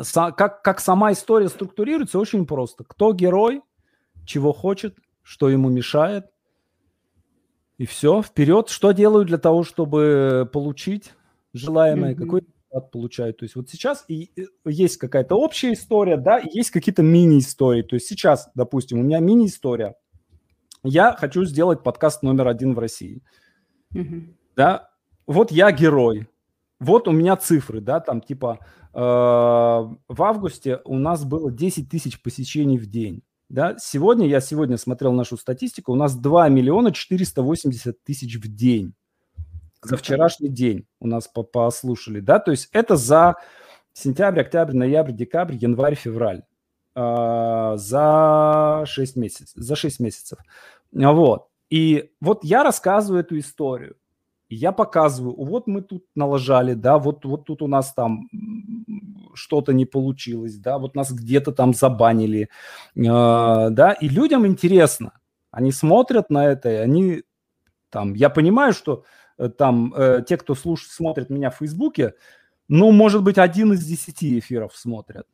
со, 0.00 0.32
как, 0.32 0.62
как 0.62 0.80
сама 0.80 1.12
история 1.12 1.48
структурируется, 1.48 2.18
очень 2.18 2.46
просто. 2.46 2.84
Кто 2.84 3.12
герой, 3.12 3.62
чего 4.24 4.52
хочет, 4.52 4.96
что 5.22 5.50
ему 5.50 5.68
мешает, 5.68 6.26
и 7.78 7.84
все, 7.84 8.22
вперед. 8.22 8.70
Что 8.70 8.92
делаю 8.92 9.26
для 9.26 9.38
того, 9.38 9.62
чтобы 9.62 10.48
получить 10.50 11.12
желаемое, 11.52 12.14
mm-hmm. 12.14 12.18
какой 12.18 12.46
результат 12.76 12.90
получают. 12.90 13.38
То 13.38 13.44
есть 13.44 13.56
вот 13.56 13.68
сейчас 13.68 14.04
и 14.08 14.30
есть 14.64 14.98
какая-то 14.98 15.36
общая 15.36 15.72
история, 15.72 16.16
да, 16.16 16.38
и 16.38 16.48
есть 16.56 16.70
какие-то 16.70 17.02
мини-истории. 17.02 17.82
То 17.82 17.96
есть 17.96 18.06
сейчас, 18.06 18.50
допустим, 18.54 19.00
у 19.00 19.02
меня 19.02 19.18
мини-история. 19.20 19.94
Я 20.82 21.12
хочу 21.12 21.44
сделать 21.44 21.82
подкаст 21.82 22.22
номер 22.22 22.48
один 22.48 22.74
в 22.74 22.78
России. 22.78 23.22
Mm-hmm. 23.94 24.34
Да, 24.56 24.90
вот 25.26 25.50
я 25.50 25.72
герой. 25.72 26.28
Вот 26.78 27.08
у 27.08 27.12
меня 27.12 27.36
цифры, 27.36 27.80
да, 27.80 28.00
там 28.00 28.20
типа 28.20 28.58
э, 28.92 28.98
в 28.98 30.22
августе 30.22 30.80
у 30.84 30.98
нас 30.98 31.24
было 31.24 31.50
10 31.50 31.88
тысяч 31.88 32.20
посещений 32.22 32.76
в 32.76 32.86
день. 32.86 33.22
Да, 33.48 33.76
сегодня, 33.78 34.26
я 34.26 34.40
сегодня 34.40 34.76
смотрел 34.76 35.12
нашу 35.12 35.36
статистику, 35.36 35.92
у 35.92 35.96
нас 35.96 36.16
2 36.16 36.48
миллиона 36.48 36.92
480 36.92 38.04
тысяч 38.04 38.36
в 38.36 38.54
день 38.54 38.94
за 39.82 39.96
вчерашний 39.96 40.48
день 40.48 40.86
у 41.00 41.06
нас 41.06 41.28
послушали, 41.52 42.20
да, 42.20 42.38
то 42.38 42.50
есть 42.50 42.68
это 42.72 42.96
за 42.96 43.36
сентябрь, 43.92 44.40
октябрь, 44.40 44.74
ноябрь, 44.74 45.12
декабрь, 45.12 45.54
январь, 45.54 45.94
февраль. 45.94 46.42
Э, 46.96 47.74
за 47.76 48.84
6 48.86 49.16
месяцев, 49.16 49.52
за 49.54 49.76
6 49.76 50.00
месяцев, 50.00 50.38
вот. 50.92 51.48
И 51.68 52.10
вот 52.22 52.42
я 52.42 52.64
рассказываю 52.64 53.20
эту 53.20 53.38
историю, 53.38 53.96
я 54.48 54.72
показываю, 54.72 55.34
вот 55.36 55.66
мы 55.66 55.82
тут 55.82 56.06
налажали, 56.14 56.72
да, 56.72 56.98
вот, 56.98 57.26
вот 57.26 57.44
тут 57.44 57.60
у 57.60 57.66
нас 57.66 57.92
там 57.92 58.30
что-то 59.34 59.74
не 59.74 59.84
получилось, 59.84 60.56
да, 60.56 60.78
вот 60.78 60.94
нас 60.94 61.12
где-то 61.12 61.52
там 61.52 61.74
забанили, 61.74 62.48
э, 62.94 63.00
да, 63.02 63.92
и 64.00 64.08
людям 64.08 64.46
интересно, 64.46 65.12
они 65.50 65.72
смотрят 65.72 66.30
на 66.30 66.46
это, 66.46 66.70
и 66.70 66.76
они 66.76 67.24
там, 67.90 68.14
я 68.14 68.30
понимаю, 68.30 68.72
что 68.72 69.04
там 69.56 69.94
э, 69.94 70.22
те, 70.26 70.36
кто 70.36 70.54
слушает, 70.54 70.92
смотрит 70.92 71.30
меня 71.30 71.50
в 71.50 71.56
Фейсбуке, 71.56 72.14
ну, 72.68 72.90
может 72.90 73.22
быть, 73.22 73.38
один 73.38 73.72
из 73.72 73.84
десяти 73.84 74.38
эфиров 74.38 74.76
смотрят. 74.76 75.26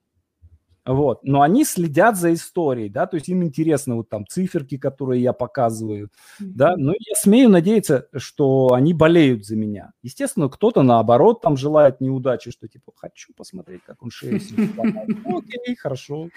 Вот. 0.84 1.22
Но 1.22 1.42
они 1.42 1.64
следят 1.64 2.16
за 2.16 2.34
историей, 2.34 2.88
да, 2.88 3.06
то 3.06 3.16
есть 3.16 3.28
им 3.28 3.44
интересны 3.44 3.94
вот 3.94 4.08
там 4.08 4.26
циферки, 4.26 4.78
которые 4.78 5.22
я 5.22 5.32
показываю, 5.32 6.06
mm-hmm. 6.40 6.46
да, 6.54 6.76
но 6.76 6.92
я 6.92 7.14
смею 7.14 7.50
надеяться, 7.50 8.08
что 8.16 8.72
они 8.72 8.92
болеют 8.92 9.46
за 9.46 9.54
меня. 9.54 9.92
Естественно, 10.02 10.48
кто-то 10.48 10.82
наоборот 10.82 11.40
там 11.40 11.56
желает 11.56 12.00
неудачи, 12.00 12.50
что 12.50 12.66
типа 12.66 12.92
хочу 12.96 13.32
посмотреть, 13.34 13.82
как 13.86 14.02
он 14.02 14.10
шею 14.10 14.40
Окей, 15.24 15.76
хорошо, 15.76 16.28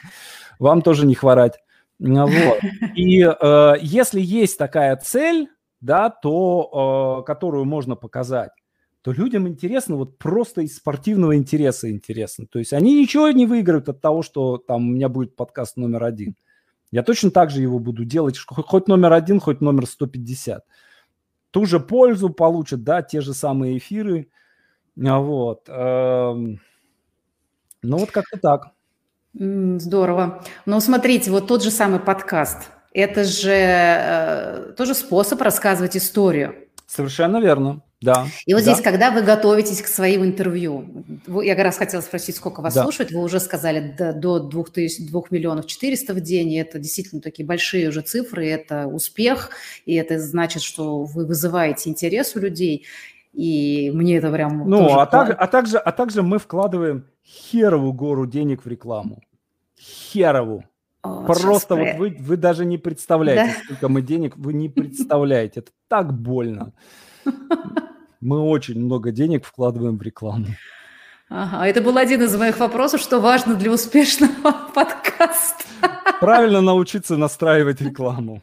вам 0.60 0.84
тоже 0.84 1.08
не 1.08 1.16
хворать. 1.16 1.60
Вот. 1.98 2.60
И 2.96 3.24
э, 3.24 3.74
если 3.82 4.22
есть 4.22 4.60
такая 4.60 4.96
цель, 4.98 5.50
да, 5.86 6.10
то, 6.10 7.22
э, 7.22 7.26
которую 7.26 7.66
можно 7.66 7.96
показать, 7.96 8.52
то 9.02 9.12
людям 9.12 9.48
интересно 9.48 9.96
вот 9.98 10.18
просто 10.18 10.62
из 10.62 10.78
спортивного 10.78 11.38
интереса 11.38 11.92
интересно. 11.92 12.48
То 12.48 12.58
есть 12.58 12.74
они 12.74 13.00
ничего 13.00 13.30
не 13.30 13.46
выиграют 13.46 13.88
от 13.88 14.02
того, 14.02 14.24
что 14.24 14.58
там 14.58 14.90
у 14.90 14.94
меня 14.94 15.10
будет 15.10 15.36
подкаст 15.36 15.78
номер 15.78 16.04
один. 16.04 16.36
Я 16.90 17.04
точно 17.04 17.30
так 17.30 17.52
же 17.52 17.62
его 17.62 17.78
буду 17.78 18.04
делать, 18.04 18.38
хоть 18.40 18.88
номер 18.88 19.14
один, 19.14 19.40
хоть 19.40 19.62
номер 19.62 19.86
150. 19.86 20.64
Ту 21.52 21.66
же 21.66 21.80
пользу 21.80 22.30
получат, 22.30 22.84
да, 22.84 23.04
те 23.04 23.22
же 23.22 23.36
самые 23.36 23.78
эфиры. 23.78 24.30
А 25.06 25.20
вот. 25.20 25.66
Эм, 25.68 26.60
ну 27.84 27.98
вот 27.98 28.10
как-то 28.10 28.40
так. 28.40 28.72
Здорово. 29.34 30.42
Ну, 30.66 30.80
смотрите, 30.80 31.30
вот 31.30 31.48
тот 31.48 31.62
же 31.62 31.70
самый 31.70 32.00
подкаст. 32.00 32.72
Это 32.96 33.26
же 33.26 33.52
э, 33.52 34.74
тоже 34.78 34.96
способ 34.96 35.42
рассказывать 35.42 35.98
историю. 35.98 36.56
Совершенно 36.88 37.42
верно. 37.42 37.82
Да. 38.02 38.26
И 38.46 38.54
вот 38.54 38.64
да. 38.64 38.72
здесь, 38.72 38.82
когда 38.82 39.12
вы 39.12 39.22
готовитесь 39.22 39.82
к 39.82 39.88
своим 39.88 40.24
интервью, 40.24 41.04
я 41.44 41.56
как 41.56 41.66
раз 41.66 41.78
хотела 41.78 42.00
спросить, 42.00 42.38
сколько 42.38 42.62
вас 42.62 42.74
да. 42.74 42.84
слушают, 42.84 43.12
вы 43.12 43.22
уже 43.22 43.42
сказали 43.42 43.94
до, 43.98 44.14
до 44.14 44.40
2, 44.40 44.64
тысяч, 44.66 45.06
2 45.10 45.24
миллионов 45.30 45.68
400 45.68 46.14
в 46.14 46.22
день, 46.22 46.54
и 46.54 46.56
это 46.56 46.80
действительно 46.80 47.22
такие 47.22 47.46
большие 47.46 47.90
уже 47.90 48.00
цифры, 48.00 48.48
это 48.48 48.88
успех, 48.88 49.50
и 49.86 49.96
это 49.96 50.18
значит, 50.18 50.62
что 50.62 51.04
вы 51.04 51.26
вызываете 51.26 51.90
интерес 51.90 52.34
у 52.38 52.40
людей, 52.40 52.86
и 53.34 53.92
мне 53.94 54.20
это 54.20 54.32
прям... 54.32 54.70
Ну, 54.70 54.98
а, 54.98 55.06
так, 55.06 55.36
а, 55.38 55.48
также, 55.48 55.80
а 55.80 55.92
также 55.92 56.24
мы 56.24 56.40
вкладываем 56.40 57.08
херову 57.26 57.92
гору 57.92 58.26
денег 58.26 58.64
в 58.64 58.70
рекламу. 58.70 59.22
Херову. 59.78 60.64
О, 61.06 61.24
Просто 61.26 61.76
вот 61.76 61.96
вы, 61.98 62.18
вы 62.20 62.38
даже 62.38 62.66
не 62.66 62.78
представляете, 62.78 63.54
да? 63.54 63.64
сколько 63.66 63.90
мы 63.90 64.02
денег, 64.02 64.36
вы 64.38 64.54
не 64.54 64.70
представляете. 64.70 65.60
Это 65.60 65.72
так 65.88 66.14
больно. 66.14 66.74
Мы 68.22 68.40
очень 68.40 68.80
много 68.80 69.12
денег 69.12 69.46
вкладываем 69.46 69.98
в 69.98 70.02
рекламу. 70.02 70.48
Ага, 71.30 71.68
это 71.68 71.82
был 71.82 71.98
один 71.98 72.24
из 72.24 72.36
моих 72.36 72.60
вопросов, 72.60 73.02
что 73.02 73.20
важно 73.20 73.56
для 73.56 73.72
успешного 73.72 74.32
подкаста. 74.74 75.64
Правильно 76.20 76.62
научиться 76.62 77.18
настраивать 77.18 77.82
рекламу. 77.82 78.42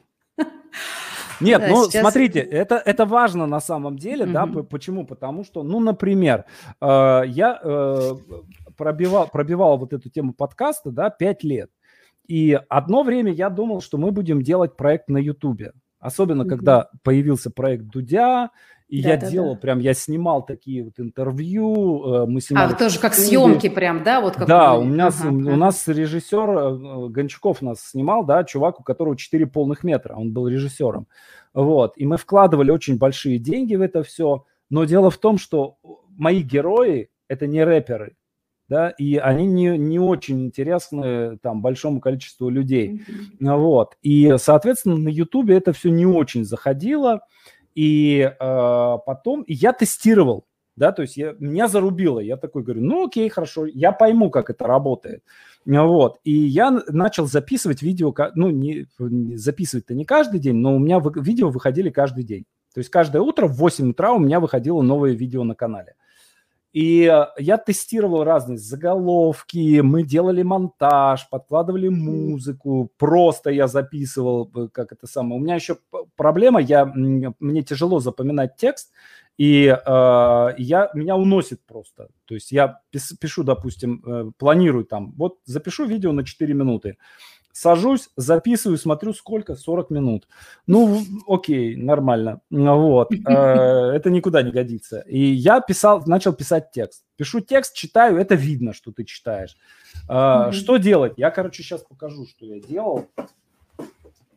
Нет, 1.40 1.60
да, 1.60 1.68
ну 1.68 1.84
сейчас... 1.86 2.02
смотрите, 2.02 2.38
это, 2.38 2.76
это 2.76 3.04
важно 3.04 3.46
на 3.46 3.60
самом 3.60 3.98
деле, 3.98 4.24
mm-hmm. 4.24 4.52
да, 4.54 4.62
почему? 4.62 5.04
Потому 5.04 5.42
что, 5.42 5.64
ну, 5.64 5.80
например, 5.80 6.44
э, 6.80 7.22
я 7.26 7.58
э, 7.60 8.12
пробивал, 8.76 9.26
пробивал 9.26 9.78
вот 9.78 9.92
эту 9.92 10.08
тему 10.08 10.34
подкаста, 10.34 10.92
да, 10.92 11.10
пять 11.10 11.42
лет. 11.42 11.70
И 12.26 12.58
одно 12.68 13.02
время 13.02 13.32
я 13.32 13.50
думал, 13.50 13.80
что 13.80 13.98
мы 13.98 14.12
будем 14.12 14.42
делать 14.42 14.76
проект 14.76 15.08
на 15.08 15.18
Ютубе. 15.18 15.72
Особенно, 15.98 16.42
mm-hmm. 16.42 16.48
когда 16.48 16.90
появился 17.02 17.50
проект 17.50 17.84
Дудя, 17.84 18.50
и 18.92 19.02
да, 19.02 19.10
я 19.10 19.16
да, 19.16 19.30
делал 19.30 19.54
да. 19.54 19.60
прям, 19.60 19.78
я 19.78 19.94
снимал 19.94 20.44
такие 20.44 20.84
вот 20.84 21.00
интервью, 21.00 22.04
э, 22.04 22.26
мы 22.26 22.38
А, 22.38 22.40
снимали... 22.42 22.72
вы 22.72 22.76
тоже 22.76 22.98
как 22.98 23.14
съемки 23.14 23.70
прям, 23.70 24.02
да? 24.02 24.20
Вот 24.20 24.34
как 24.34 24.46
Да, 24.46 24.74
у, 24.74 24.84
меня, 24.84 25.06
Ага, 25.06 25.28
у 25.28 25.56
нас 25.56 25.88
режиссер 25.88 26.50
э, 26.50 27.08
Гончаков 27.08 27.62
нас 27.62 27.80
снимал, 27.80 28.22
да, 28.26 28.44
чувак, 28.44 28.80
у 28.80 28.82
которого 28.82 29.16
4 29.16 29.46
полных 29.46 29.82
метра, 29.82 30.14
он 30.14 30.34
был 30.34 30.46
режиссером. 30.46 31.06
Вот, 31.54 31.94
и 31.96 32.04
мы 32.04 32.18
вкладывали 32.18 32.70
очень 32.70 32.98
большие 32.98 33.38
деньги 33.38 33.76
в 33.76 33.80
это 33.80 34.02
все, 34.02 34.44
но 34.68 34.84
дело 34.84 35.10
в 35.10 35.16
том, 35.16 35.38
что 35.38 35.78
мои 36.10 36.42
герои– 36.42 37.08
это 37.28 37.46
не 37.46 37.64
рэперы, 37.64 38.16
да, 38.72 38.88
и 38.88 39.16
они 39.16 39.44
не, 39.44 39.76
не 39.76 39.98
очень 39.98 40.46
интересны 40.46 41.36
там 41.42 41.60
большому 41.60 42.00
количеству 42.00 42.48
людей. 42.48 43.02
Мгм. 43.38 43.58
Вот. 43.58 43.98
И, 44.00 44.34
соответственно, 44.38 44.96
на 44.96 45.10
Ютубе 45.10 45.58
это 45.58 45.74
все 45.74 45.90
не 45.90 46.06
очень 46.06 46.46
заходило. 46.46 47.20
И 47.74 48.20
э, 48.20 48.98
потом 49.04 49.42
и 49.42 49.52
я 49.52 49.74
тестировал, 49.74 50.46
да, 50.74 50.92
то 50.92 51.02
есть 51.02 51.18
я, 51.18 51.34
меня 51.38 51.68
зарубило. 51.68 52.18
Я 52.18 52.38
такой 52.38 52.62
говорю, 52.62 52.80
ну 52.80 53.08
окей, 53.08 53.28
хорошо, 53.28 53.66
я 53.66 53.92
пойму, 53.92 54.30
как 54.30 54.48
это 54.48 54.66
работает. 54.66 55.22
Вот. 55.66 56.18
И 56.24 56.32
я 56.32 56.70
начал 56.88 57.26
записывать 57.26 57.82
видео, 57.82 58.14
ну, 58.34 58.48
не, 58.48 58.86
записывать-то 59.36 59.92
не 59.92 60.06
каждый 60.06 60.40
день, 60.40 60.56
но 60.56 60.74
у 60.74 60.78
меня 60.78 60.98
видео 61.16 61.50
выходили 61.50 61.90
каждый 61.90 62.24
день. 62.24 62.46
То 62.72 62.78
есть 62.78 62.88
каждое 62.88 63.20
утро 63.20 63.48
в 63.48 63.56
8 63.58 63.90
утра 63.90 64.14
у 64.14 64.18
меня 64.18 64.40
выходило 64.40 64.80
новое 64.80 65.12
видео 65.12 65.44
на 65.44 65.54
канале. 65.54 65.94
И 66.72 67.04
э, 67.04 67.26
я 67.38 67.58
тестировал 67.58 68.24
разные 68.24 68.56
заголовки, 68.56 69.80
мы 69.80 70.04
делали 70.04 70.42
монтаж, 70.42 71.28
подкладывали 71.28 71.88
музыку, 71.88 72.90
просто 72.96 73.50
я 73.50 73.68
записывал, 73.68 74.50
э, 74.54 74.68
как 74.72 74.92
это 74.92 75.06
самое. 75.06 75.38
У 75.38 75.44
меня 75.44 75.56
еще 75.56 75.76
проблема, 76.16 76.60
я, 76.60 76.86
мне 76.86 77.62
тяжело 77.62 78.00
запоминать 78.00 78.56
текст, 78.56 78.90
и 79.38 79.66
э, 79.66 80.54
я, 80.58 80.90
меня 80.94 81.16
уносит 81.16 81.60
просто. 81.66 82.08
То 82.26 82.34
есть 82.34 82.52
я 82.52 82.80
пишу, 83.20 83.44
допустим, 83.44 84.02
э, 84.04 84.30
планирую 84.38 84.84
там, 84.84 85.12
вот 85.16 85.38
запишу 85.44 85.84
видео 85.86 86.12
на 86.12 86.24
4 86.24 86.54
минуты, 86.54 86.96
сажусь, 87.52 88.08
записываю, 88.16 88.78
смотрю, 88.78 89.12
сколько, 89.12 89.54
40 89.54 89.90
минут. 89.90 90.28
Ну, 90.66 91.02
окей, 91.28 91.76
нормально. 91.76 92.40
Вот, 92.50 93.12
э, 93.12 93.16
это 93.16 94.10
никуда 94.10 94.42
не 94.42 94.50
годится. 94.50 95.00
И 95.00 95.20
я 95.20 95.60
писал, 95.60 96.02
начал 96.06 96.32
писать 96.32 96.70
текст. 96.72 97.04
Пишу 97.16 97.40
текст, 97.40 97.74
читаю, 97.74 98.16
это 98.16 98.34
видно, 98.34 98.72
что 98.72 98.90
ты 98.92 99.04
читаешь. 99.04 99.56
Э. 100.08 100.50
Что 100.52 100.78
делать? 100.78 101.14
Я, 101.16 101.30
короче, 101.30 101.62
сейчас 101.62 101.82
покажу, 101.82 102.26
что 102.26 102.46
я 102.46 102.60
делал. 102.60 103.08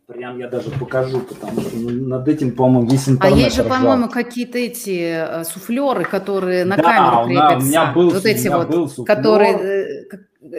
Прям 0.08 0.38
я 0.38 0.48
даже 0.48 0.70
покажу, 0.70 1.20
потому 1.22 1.62
что 1.62 1.76
ну, 1.78 1.90
над 2.08 2.28
этим, 2.28 2.56
по-моему, 2.56 2.88
весь 2.88 3.08
А 3.08 3.12
интернет 3.12 3.38
есть 3.40 3.56
же, 3.56 3.64
ржал. 3.64 3.76
по-моему, 3.78 4.08
какие-то 4.08 4.60
эти 4.60 5.00
э, 5.40 5.44
суфлеры, 5.46 6.04
которые 6.06 6.64
на 6.64 6.78
Да, 6.78 6.84
камеру 6.84 7.24
у 7.24 7.28
меня- 7.28 7.46
у 7.46 7.48
крепятся. 7.50 7.68
меня 7.68 7.92
был- 7.92 8.10
вот 8.12 8.24
у 8.24 8.28
эти 8.28 8.46
меня 8.46 8.58
вот, 8.60 8.70
был 8.70 8.88
суфлер. 8.88 9.16
которые... 9.16 9.58
э, 9.58 10.04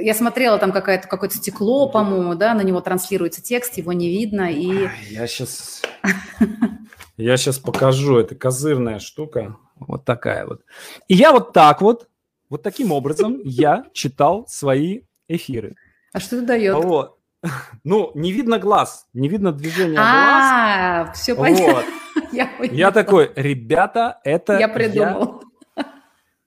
Я 0.02 0.14
смотрела, 0.14 0.58
там 0.58 0.72
какая-то, 0.72 1.06
какое-то 1.06 1.36
стекло, 1.36 1.88
по-моему, 1.88 2.34
да, 2.34 2.54
на 2.54 2.62
него 2.62 2.80
транслируется 2.80 3.40
текст, 3.40 3.76
его 3.78 3.92
не 3.92 4.08
видно, 4.10 4.50
и... 4.50 4.88
Я 5.10 5.28
сейчас, 5.28 5.80
я 7.16 7.36
сейчас 7.36 7.58
покажу. 7.60 8.18
Это 8.18 8.34
козырная 8.34 8.98
штука. 8.98 9.56
Вот 9.76 10.04
такая 10.04 10.44
вот. 10.46 10.62
И 11.06 11.14
я 11.14 11.30
вот 11.32 11.52
так 11.52 11.82
вот, 11.82 12.08
вот 12.50 12.62
таким 12.64 12.90
образом 12.90 13.40
я 13.44 13.84
читал 13.92 14.44
свои 14.48 15.02
эфиры. 15.28 15.76
А 16.12 16.18
что 16.18 16.36
это 16.36 16.46
дает? 16.46 16.74
Вот. 16.82 17.15
Ну, 17.84 18.10
не 18.14 18.32
видно 18.32 18.58
глаз, 18.58 19.06
не 19.12 19.28
видно 19.28 19.52
движения 19.52 19.96
глаз. 19.96 20.06
А, 20.08 21.12
все 21.14 21.34
понятно. 21.34 21.84
Я 22.72 22.90
такой, 22.90 23.30
ребята, 23.36 24.20
это 24.24 24.58
Я 24.58 24.68
придумал. 24.68 25.42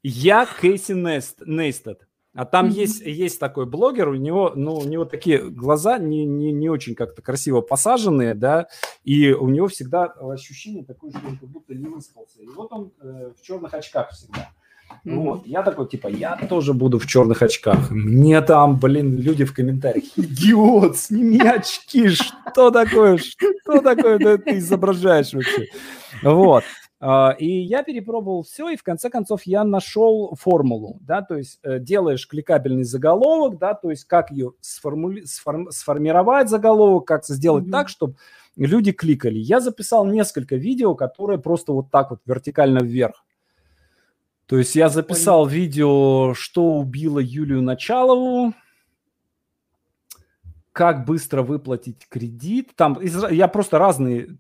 Я 0.03 0.47
Кейси 0.61 0.93
Нейстед. 0.93 2.09
А 2.35 2.45
там 2.45 2.67
Мгм. 2.67 2.75
есть, 2.75 3.01
есть 3.01 3.39
такой 3.39 3.65
блогер, 3.65 4.07
у 4.07 4.13
него, 4.13 4.53
ну, 4.55 4.75
у 4.75 4.85
него 4.85 5.03
такие 5.03 5.49
глаза 5.49 5.97
не, 5.97 6.25
не, 6.25 6.51
не 6.51 6.69
очень 6.69 6.93
как-то 6.93 7.21
красиво 7.21 7.61
посаженные, 7.61 8.35
да, 8.35 8.67
и 9.03 9.31
у 9.31 9.49
него 9.49 9.67
всегда 9.67 10.05
ощущение 10.05 10.85
такое, 10.85 11.11
что 11.11 11.27
он 11.27 11.37
как 11.37 11.49
будто 11.49 11.73
не 11.73 11.87
выспался. 11.87 12.39
И 12.41 12.47
вот 12.47 12.71
он 12.71 12.93
э, 13.01 13.33
в 13.35 13.41
черных 13.41 13.73
очках 13.73 14.11
всегда. 14.11 14.51
Мгм. 15.03 15.19
Вот, 15.21 15.47
я 15.47 15.63
такой, 15.63 15.87
типа, 15.87 16.07
я 16.07 16.35
тоже 16.49 16.73
буду 16.73 16.99
в 16.99 17.05
черных 17.07 17.41
очках. 17.41 17.89
Мне 17.91 18.41
там, 18.41 18.77
блин, 18.79 19.17
люди 19.17 19.45
в 19.45 19.53
комментариях, 19.53 20.05
идиот, 20.17 20.97
сними 20.97 21.39
очки, 21.39 22.09
что 22.09 22.71
такое, 22.71 23.17
что 23.17 23.81
такое 23.81 24.17
ты, 24.19 24.37
ты 24.37 24.57
изображаешь 24.57 25.33
вообще? 25.33 25.67
Вот. 26.23 26.63
А, 27.01 27.33
И 27.39 27.47
я 27.61 27.83
перепробовал 27.83 28.43
все, 28.43 28.69
и 28.69 28.75
в 28.75 28.83
конце 28.83 29.09
концов 29.09 29.43
я 29.43 29.63
нашел 29.63 30.35
формулу, 30.37 30.99
да, 31.01 31.21
то 31.21 31.37
есть 31.37 31.59
э, 31.63 31.79
делаешь 31.79 32.27
кликабельный 32.27 32.83
заголовок, 32.83 33.57
да, 33.57 33.73
то 33.73 33.89
есть 33.89 34.03
как 34.03 34.31
ее 34.31 34.51
сформули- 34.61 35.23
сформ- 35.23 35.71
сформировать 35.71 36.49
заголовок, 36.49 37.05
как 37.05 37.23
сделать 37.25 37.63
Мгм. 37.63 37.71
так, 37.71 37.87
чтобы 37.87 38.15
люди 38.57 38.91
кликали. 38.91 39.39
Я 39.39 39.61
записал 39.61 40.05
несколько 40.05 40.57
видео, 40.57 40.93
которые 40.93 41.39
просто 41.39 41.71
вот 41.71 41.89
так 41.89 42.09
вот 42.11 42.19
вертикально 42.25 42.79
вверх. 42.79 43.23
То 44.49 44.57
есть 44.57 44.75
я 44.75 44.89
записал 44.89 45.45
видео, 45.45 46.33
что 46.33 46.79
убило 46.79 47.19
Юлию 47.19 47.61
Началову, 47.61 48.55
как 50.71 51.05
быстро 51.05 51.43
выплатить 51.43 52.07
кредит. 52.09 52.71
Там 52.75 52.97
я 52.99 53.47
просто 53.47 53.77
разные, 53.77 54.39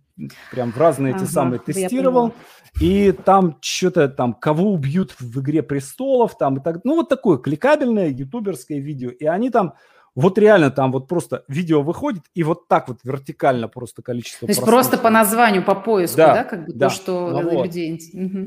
прям 0.49 0.71
в 0.71 0.77
разные 0.79 1.11
эти 1.11 1.19
Ага, 1.19 1.27
самые 1.27 1.59
да, 1.59 1.63
я 1.67 1.73
тестировал. 1.73 2.33
И 2.81 3.11
там 3.11 3.59
что-то 3.61 4.09
там, 4.09 4.33
кого 4.33 4.73
убьют 4.73 5.15
в 5.19 5.41
«Игре 5.41 5.61
престолов», 5.61 6.35
там 6.39 6.57
и 6.57 6.63
так. 6.63 6.83
Ну, 6.85 6.95
вот 6.95 7.07
такое 7.07 7.37
кликабельное 7.37 8.07
ютуберское 8.07 8.79
видео. 8.79 9.11
И 9.11 9.25
они 9.25 9.51
там, 9.51 9.75
вот 10.19 10.37
реально 10.37 10.71
там 10.71 10.91
вот 10.91 11.07
просто 11.07 11.43
видео 11.47 11.81
выходит, 11.81 12.23
и 12.33 12.43
вот 12.43 12.67
так 12.67 12.87
вот 12.87 12.99
вертикально 13.03 13.67
просто 13.67 14.01
количество 14.01 14.47
То 14.47 14.51
есть 14.51 14.63
просто 14.63 14.97
по 14.97 15.09
названию, 15.09 15.63
по 15.63 15.75
поиску, 15.75 16.17
Да, 16.17 16.33
да, 16.33 16.43
как 16.43 16.65
бы 16.65 16.73
да. 16.73 16.89
то, 16.89 16.93
что 16.95 17.29
Ну 17.31 17.49
вот. 17.49 17.65
людей... 17.65 17.97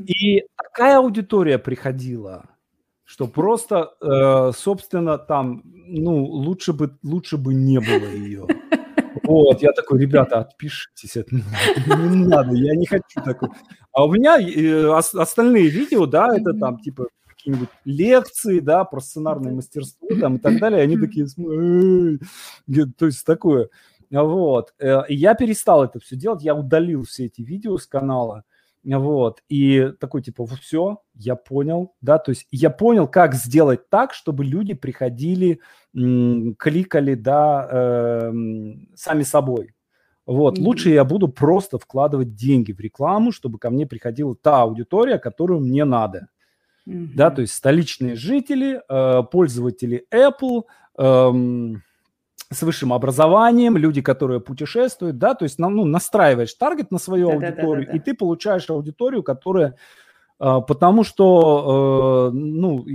И 0.07 0.43
такая 0.55 0.97
аудитория 0.97 1.57
приходила, 1.57 2.45
что 3.03 3.27
просто, 3.27 3.93
э, 4.01 4.51
собственно, 4.57 5.17
там, 5.17 5.61
ну, 5.65 6.23
лучше 6.23 6.73
бы, 6.73 6.97
лучше 7.03 7.37
бы 7.37 7.53
не 7.53 7.79
было 7.79 8.09
ее. 8.09 8.47
Вот, 9.23 9.61
я 9.61 9.71
такой, 9.71 10.01
ребята, 10.01 10.39
отпишитесь 10.39 11.15
от 11.17 11.31
меня, 11.31 11.45
не 11.87 12.25
надо, 12.25 12.55
я 12.55 12.75
не 12.75 12.85
хочу 12.85 13.21
такой. 13.23 13.49
А 13.91 14.05
у 14.05 14.11
меня 14.11 14.37
э, 14.37 14.85
ос- 14.87 15.15
остальные 15.15 15.69
видео, 15.69 16.05
да, 16.05 16.35
это 16.35 16.53
там, 16.53 16.79
типа, 16.79 17.07
какие-нибудь 17.43 17.69
лекции, 17.83 18.59
да, 18.59 18.85
про 18.85 19.01
сценарное 19.01 19.51
мастерство 19.51 20.07
там 20.19 20.37
и 20.37 20.39
так 20.39 20.53
далее, 20.59 20.81
они 20.81 20.97
такие, 20.97 21.27
то 22.97 23.05
есть 23.05 23.25
такое. 23.25 23.69
Вот. 24.09 24.73
Э, 24.79 25.01
И 25.09 25.15
я 25.15 25.33
перестал 25.35 25.83
это 25.83 25.99
все 25.99 26.15
делать, 26.15 26.43
я 26.43 26.55
удалил 26.55 27.03
все 27.03 27.25
эти 27.25 27.41
видео 27.41 27.77
с 27.77 27.87
канала. 27.87 28.43
Вот, 28.85 29.41
и 29.47 29.93
такой, 29.97 30.21
типа, 30.21 30.45
все, 30.45 30.97
я 31.13 31.37
понял, 31.37 31.93
да, 32.01 32.17
то 32.17 32.31
есть 32.31 32.47
я 32.51 32.69
понял, 32.69 33.07
как 33.07 33.33
сделать 33.33 33.87
так, 33.89 34.13
чтобы 34.13 34.43
люди 34.43 34.73
приходили, 34.73 35.61
кликали, 35.93 37.13
да, 37.13 37.69
эм, 37.71 38.89
сами 38.93 39.23
собой. 39.23 39.73
Вот, 40.25 40.57
Мгм. 40.57 40.65
лучше 40.65 40.89
я 40.89 41.05
буду 41.05 41.29
просто 41.29 41.77
вкладывать 41.77 42.35
деньги 42.35 42.73
в 42.73 42.79
рекламу, 42.81 43.31
чтобы 43.31 43.57
ко 43.57 43.69
мне 43.69 43.87
приходила 43.87 44.35
та 44.35 44.63
аудитория, 44.63 45.17
которую 45.17 45.61
мне 45.61 45.85
надо, 45.85 46.27
да, 46.85 47.27
Мгм. 47.27 47.35
то 47.35 47.41
есть 47.41 47.53
столичные 47.53 48.15
жители, 48.15 48.81
э, 48.89 49.23
пользователи 49.31 50.05
Apple, 50.13 50.63
эм, 50.97 51.81
с 52.51 52.61
высшим 52.61 52.93
образованием, 52.93 53.77
люди, 53.77 54.01
которые 54.01 54.39
путешествуют, 54.39 55.17
да, 55.17 55.33
то 55.33 55.43
есть 55.43 55.59
на- 55.59 55.69
ну, 55.69 55.85
настраиваешь 55.85 56.53
таргет 56.53 56.91
на 56.91 56.99
свою 56.99 57.29
Да-да-да-да-да. 57.29 57.61
аудиторию, 57.61 57.95
и 57.95 57.99
ты 57.99 58.13
получаешь 58.13 58.69
аудиторию, 58.69 59.23
которая, 59.23 59.75
а, 60.39 60.61
потому 60.61 61.03
что, 61.03 62.29
э, 62.31 62.35
ну, 62.35 62.85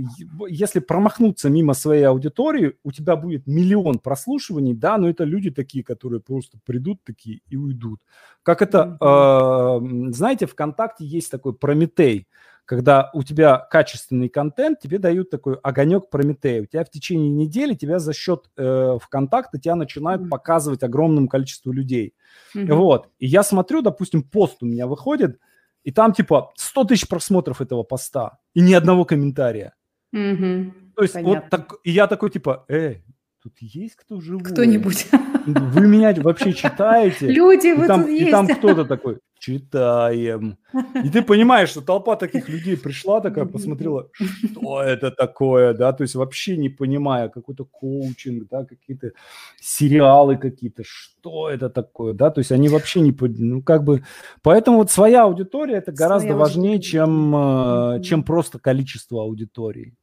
если 0.47 0.79
промахнуться 0.79 1.49
мимо 1.49 1.73
своей 1.73 2.03
аудитории, 2.03 2.75
у 2.83 2.91
тебя 2.91 3.15
будет 3.15 3.47
миллион 3.47 3.99
прослушиваний, 3.99 4.73
да, 4.75 4.97
но 4.97 5.09
это 5.09 5.25
люди 5.25 5.49
такие, 5.51 5.83
которые 5.83 6.21
просто 6.21 6.57
придут 6.65 7.03
такие 7.03 7.41
и 7.49 7.57
уйдут. 7.57 7.99
Как 8.43 8.61
это, 8.61 8.97
э, 9.01 10.11
знаете, 10.13 10.45
ВКонтакте 10.45 11.05
есть 11.05 11.31
такой 11.31 11.53
Прометей, 11.53 12.27
когда 12.69 13.09
у 13.13 13.23
тебя 13.23 13.57
качественный 13.57 14.29
контент, 14.29 14.79
тебе 14.79 14.99
дают 14.99 15.31
такой 15.31 15.55
огонек 15.63 16.11
Прометея. 16.11 16.61
У 16.61 16.65
тебя 16.67 16.85
в 16.85 16.91
течение 16.91 17.31
недели 17.31 17.73
тебя 17.73 17.97
за 17.97 18.13
счет 18.13 18.45
э, 18.57 18.99
ВКонтакта 19.01 19.57
тебя 19.57 19.75
начинают 19.75 20.21
Мгм. 20.21 20.29
показывать 20.29 20.83
огромному 20.83 21.27
количеству 21.27 21.71
людей. 21.71 22.13
Мгм. 22.53 22.77
Вот. 22.77 23.09
И 23.17 23.25
я 23.25 23.41
смотрю, 23.41 23.81
допустим, 23.81 24.21
пост 24.21 24.61
у 24.61 24.67
меня 24.67 24.85
выходит, 24.85 25.39
и 25.83 25.91
там 25.91 26.13
типа 26.13 26.51
100 26.57 26.83
тысяч 26.83 27.07
просмотров 27.07 27.59
этого 27.59 27.81
поста, 27.81 28.37
и 28.53 28.61
ни 28.61 28.75
одного 28.75 29.03
комментария. 29.03 29.73
Мгм. 30.11 30.93
То 30.95 31.01
есть 31.01 31.15
вот 31.15 31.23
Понятно. 31.23 31.49
так, 31.49 31.73
и 31.83 31.89
я 31.89 32.05
такой 32.05 32.29
типа, 32.29 32.65
эй, 32.67 33.03
тут 33.41 33.53
есть 33.61 33.95
кто 33.95 34.21
живой? 34.21 34.43
Кто-нибудь. 34.43 35.07
Вы 35.47 35.87
меня 35.87 36.13
вообще 36.17 36.53
читаете? 36.53 37.31
Люди, 37.31 37.73
вы 37.73 37.85
и 37.85 37.87
там, 37.87 38.01
тут 38.01 38.11
и 38.11 38.17
есть. 38.19 38.31
там 38.31 38.47
кто-то 38.47 38.85
такой, 38.85 39.17
читаем. 39.39 40.57
И 41.03 41.09
ты 41.09 41.21
понимаешь, 41.23 41.69
что 41.69 41.81
толпа 41.81 42.15
таких 42.15 42.49
людей 42.49 42.77
пришла 42.77 43.21
такая, 43.21 43.45
посмотрела, 43.45 44.09
что 44.51 44.81
это 44.83 45.09
такое, 45.11 45.73
да, 45.73 45.93
то 45.93 46.03
есть 46.03 46.15
вообще 46.15 46.57
не 46.57 46.69
понимая, 46.69 47.29
какой-то 47.29 47.65
коучинг, 47.65 48.47
да, 48.49 48.65
какие-то 48.65 49.11
сериалы 49.59 50.37
какие-то, 50.37 50.83
что 50.85 51.49
это 51.49 51.69
такое, 51.69 52.13
да, 52.13 52.29
то 52.29 52.39
есть 52.39 52.51
они 52.51 52.69
вообще 52.69 53.01
не, 53.01 53.15
ну, 53.19 53.63
как 53.63 53.83
бы, 53.83 54.03
поэтому 54.43 54.77
вот 54.77 54.91
своя 54.91 55.23
аудитория 55.23 55.75
это 55.75 55.91
гораздо 55.91 56.29
Своя 56.29 56.39
важнее, 56.39 56.73
аудитория. 56.73 56.91
чем, 56.91 57.35
э, 57.35 58.01
чем 58.03 58.23
просто 58.23 58.59
количество 58.59 59.21
аудитории. 59.23 59.95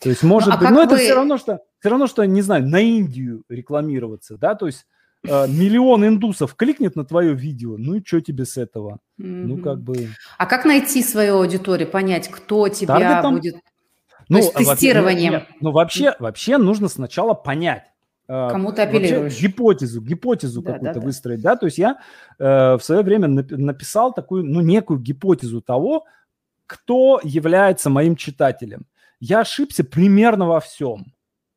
То 0.00 0.10
есть, 0.10 0.22
может 0.22 0.54
а 0.54 0.58
быть, 0.58 0.70
но 0.70 0.82
это 0.82 0.94
вы- 0.94 0.98
все 0.98 1.14
равно, 1.14 1.38
что, 1.38 1.60
все 1.80 1.88
равно, 1.88 2.06
что, 2.06 2.24
не 2.24 2.42
знаю, 2.42 2.66
на 2.66 2.80
Индию 2.80 3.42
рекламироваться, 3.48 4.36
да, 4.36 4.54
то 4.54 4.66
есть 4.66 4.86
миллион 5.24 6.06
индусов 6.06 6.54
кликнет 6.54 6.94
на 6.96 7.04
твое 7.04 7.34
видео, 7.34 7.76
ну 7.78 7.94
и 7.94 8.04
что 8.04 8.20
тебе 8.20 8.44
с 8.44 8.56
этого? 8.56 8.98
Ну, 9.18 9.54
Мгм. 9.54 9.62
как 9.62 9.80
бы... 9.80 10.08
А 10.38 10.46
как 10.46 10.64
найти 10.64 11.02
свою 11.02 11.38
аудиторию, 11.38 11.88
понять, 11.88 12.28
кто 12.28 12.68
тебя 12.68 12.98
Таргетом? 12.98 13.36
будет... 13.36 13.56
Ну, 14.28 14.38
есть 14.38 14.52
а 14.54 14.58
во- 14.60 14.74
тестированием. 14.74 15.32
нет, 15.34 15.46
Ну, 15.60 15.70
вообще, 15.72 16.14
вообще 16.18 16.58
нужно 16.58 16.88
сначала 16.88 17.34
понять. 17.34 17.84
э, 18.28 18.48
Кому 18.50 18.72
ты 18.72 18.82
вообще 18.82 18.96
апеллируешь. 18.98 19.40
Гипотезу, 19.40 20.00
гипотезу 20.00 20.62
Да, 20.62 20.72
какую-то 20.72 20.94
да, 20.94 21.00
да. 21.00 21.06
выстроить, 21.06 21.40
да, 21.40 21.56
то 21.56 21.66
есть 21.66 21.78
я 21.78 21.98
э, 22.38 22.74
в 22.76 22.80
свое 22.82 23.02
время 23.02 23.28
напи- 23.28 23.56
написал 23.56 24.12
такую, 24.12 24.44
ну, 24.44 24.60
некую 24.60 24.98
гипотезу 24.98 25.60
того, 25.60 26.04
кто 26.66 27.20
является 27.22 27.88
моим 27.90 28.16
читателем. 28.16 28.86
Я 29.20 29.40
ошибся 29.40 29.84
примерно 29.84 30.46
во 30.46 30.60
всем. 30.60 31.06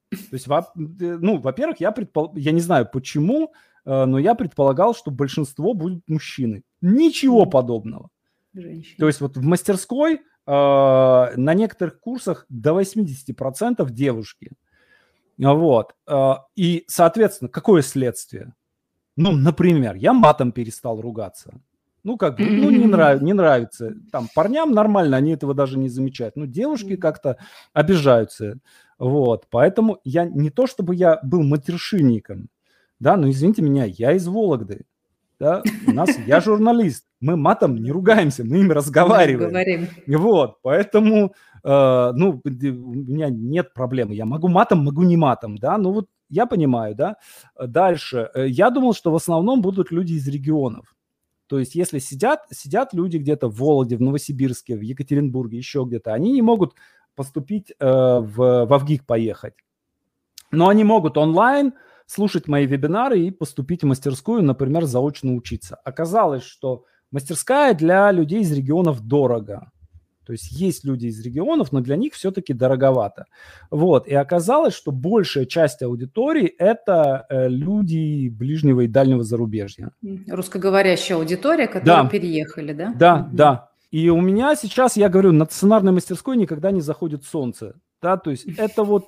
То 0.09 0.33
есть, 0.33 0.47
во- 0.47 0.71
ну, 0.75 1.37
во-первых, 1.39 1.79
я 1.79 1.91
предпол... 1.91 2.33
я 2.35 2.51
не 2.51 2.61
знаю 2.61 2.87
почему, 2.91 3.53
э, 3.85 4.05
но 4.05 4.17
я 4.17 4.35
предполагал, 4.35 4.95
что 4.95 5.11
большинство 5.11 5.73
будут 5.73 6.03
мужчины. 6.07 6.63
Ничего 6.81 7.45
подобного. 7.45 8.09
Женщина. 8.53 8.95
То 8.97 9.07
есть 9.07 9.21
вот 9.21 9.37
в 9.37 9.43
мастерской 9.43 10.15
э, 10.15 10.19
на 10.47 11.53
некоторых 11.53 11.99
курсах 11.99 12.45
до 12.49 12.79
80% 12.79 13.89
девушки. 13.91 14.51
Вот. 15.37 15.93
Э, 16.07 16.35
и, 16.55 16.85
соответственно, 16.87 17.49
какое 17.49 17.81
следствие? 17.81 18.53
Ну, 19.15 19.31
например, 19.33 19.95
я 19.95 20.13
матом 20.13 20.51
перестал 20.51 21.01
ругаться. 21.01 21.61
Ну, 22.03 22.17
как 22.17 22.37
бы, 22.37 22.45
ну, 22.45 22.69
не, 22.69 22.85
нрав, 22.85 23.21
не 23.21 23.33
нравится. 23.33 23.93
Там 24.11 24.27
парням 24.33 24.71
нормально, 24.71 25.17
они 25.17 25.31
этого 25.31 25.53
даже 25.53 25.77
не 25.77 25.89
замечают. 25.89 26.35
Ну, 26.35 26.45
девушки 26.45 26.95
как-то 26.95 27.37
обижаются. 27.73 28.59
Вот. 28.97 29.47
Поэтому 29.49 29.99
я 30.03 30.25
не 30.25 30.49
то, 30.49 30.67
чтобы 30.67 30.95
я 30.95 31.19
был 31.23 31.43
матершинником, 31.43 32.49
да, 32.99 33.17
но 33.17 33.29
извините 33.29 33.61
меня, 33.61 33.85
я 33.85 34.13
из 34.13 34.27
Вологды. 34.27 34.85
Да, 35.39 35.63
у 35.87 35.91
нас, 35.91 36.09
я 36.27 36.41
журналист, 36.41 37.05
мы 37.21 37.37
матом 37.37 37.77
не 37.77 37.91
ругаемся, 37.91 38.43
мы 38.43 38.59
ими 38.59 38.73
разговариваем. 38.73 39.49
Говорим. 39.49 39.87
Вот, 40.05 40.57
поэтому, 40.61 41.33
э, 41.63 42.11
ну, 42.13 42.41
у 42.43 42.49
меня 42.49 43.29
нет 43.29 43.73
проблемы. 43.73 44.15
Я 44.15 44.25
могу 44.25 44.49
матом, 44.49 44.83
могу 44.83 45.03
не 45.03 45.15
матом, 45.15 45.57
да, 45.57 45.77
ну 45.77 45.93
вот 45.93 46.07
я 46.29 46.45
понимаю, 46.45 46.95
да. 46.95 47.15
Дальше. 47.57 48.29
Э, 48.33 48.47
Я 48.47 48.69
думал, 48.69 48.93
что 48.93 49.11
в 49.11 49.15
основном 49.15 49.61
будут 49.61 49.91
люди 49.91 50.13
из 50.13 50.27
регионов. 50.27 50.95
То 51.49 51.57
есть 51.57 51.73
если 51.73 51.97
сидят, 51.97 52.45
сидят 52.51 52.93
люди 52.93 53.17
где-то 53.17 53.49
в 53.49 53.55
Вологде, 53.57 53.97
в 53.97 54.01
Новосибирске, 54.01 54.77
в 54.77 54.81
Екатеринбурге, 54.81 55.57
еще 55.57 55.83
где-то, 55.83 56.13
они 56.13 56.31
не 56.31 56.43
могут 56.43 56.75
поступить 57.15 57.71
э, 57.71 57.75
в, 57.85 58.65
в 58.65 58.73
Авгик 58.73 59.03
поехать. 59.07 59.55
Но 60.51 60.69
они 60.69 60.83
могут 60.83 61.17
онлайн 61.17 61.73
слушать 62.05 62.47
мои 62.47 62.67
вебинары 62.67 63.19
и 63.19 63.31
поступить 63.31 63.81
в 63.81 63.87
мастерскую, 63.87 64.43
например, 64.43 64.85
заочно 64.85 65.33
учиться. 65.33 65.75
Оказалось, 65.83 66.43
что 66.43 66.85
мастерская 67.09 67.73
для 67.73 68.11
людей 68.11 68.41
из 68.41 68.51
регионов 68.51 69.01
дорого. 69.01 69.71
То 70.29 70.33
есть 70.33 70.51
есть 70.51 70.83
люди 70.85 71.07
из 71.07 71.19
регионов, 71.25 71.71
но 71.71 71.79
для 71.79 71.95
них 71.95 72.13
все-таки 72.13 72.53
дороговато. 72.53 73.25
Вот. 73.71 74.05
И 74.07 74.13
оказалось, 74.13 74.75
что 74.75 74.91
большая 74.91 75.47
часть 75.47 75.81
аудитории– 75.81 76.45
это 76.59 77.25
э, 77.31 77.49
люди 77.49 78.29
ближнего 78.29 78.81
и 78.81 78.87
дальнего 78.87 79.23
зарубежья. 79.23 79.89
Русскоговорящая 80.27 81.17
аудитория, 81.17 81.65
которые 81.65 82.03
Да. 82.03 82.07
переехали, 82.07 82.73
да? 82.73 82.93
Да, 82.95 83.15
Мгм. 83.17 83.35
да. 83.35 83.69
И 83.89 84.07
у 84.09 84.21
меня 84.21 84.55
сейчас, 84.55 84.97
я 84.97 85.09
говорю, 85.09 85.31
на 85.31 85.45
сценарной 85.45 85.93
мастерской 85.93 86.37
никогда 86.37 86.69
не 86.69 86.81
заходит 86.81 87.23
солнце. 87.23 87.73
Да, 87.99 88.15
то 88.17 88.29
есть 88.29 88.45
это 88.55 88.83
вот 88.83 89.05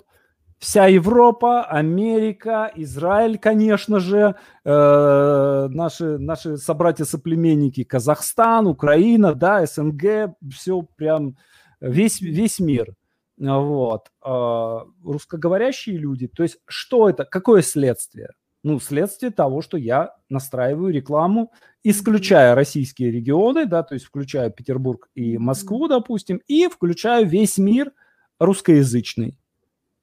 вся 0.61 0.85
Европа, 0.85 1.63
Америка, 1.63 2.71
Израиль, 2.75 3.39
конечно 3.39 3.99
же, 3.99 4.35
э, 4.63 5.67
наши, 5.71 6.19
наши 6.19 6.57
собратья-соплеменники, 6.57 7.83
Казахстан, 7.83 8.67
Украина, 8.67 9.33
да, 9.33 9.65
СНГ, 9.65 10.35
все 10.53 10.83
прям, 10.95 11.35
весь, 11.81 12.21
весь 12.21 12.59
мир. 12.59 12.93
Вот. 13.37 14.11
А, 14.23 14.85
русскоговорящие 15.03 15.97
люди. 15.97 16.27
То 16.27 16.43
есть 16.43 16.59
что 16.67 17.09
это? 17.09 17.25
Какое 17.25 17.63
следствие? 17.63 18.29
Ну, 18.63 18.79
следствие 18.79 19.31
того, 19.31 19.63
что 19.63 19.77
я 19.77 20.13
настраиваю 20.29 20.93
рекламу, 20.93 21.51
исключая 21.83 22.53
российские 22.53 23.09
регионы, 23.09 23.65
да, 23.65 23.81
то 23.81 23.95
есть 23.95 24.05
включая 24.05 24.51
Петербург 24.51 25.09
и. 25.15 25.39
Москву, 25.39 25.87
допустим, 25.87 26.39
и 26.45 26.67
включаю 26.67 27.27
весь 27.27 27.57
мир 27.57 27.91
русскоязычный. 28.37 29.40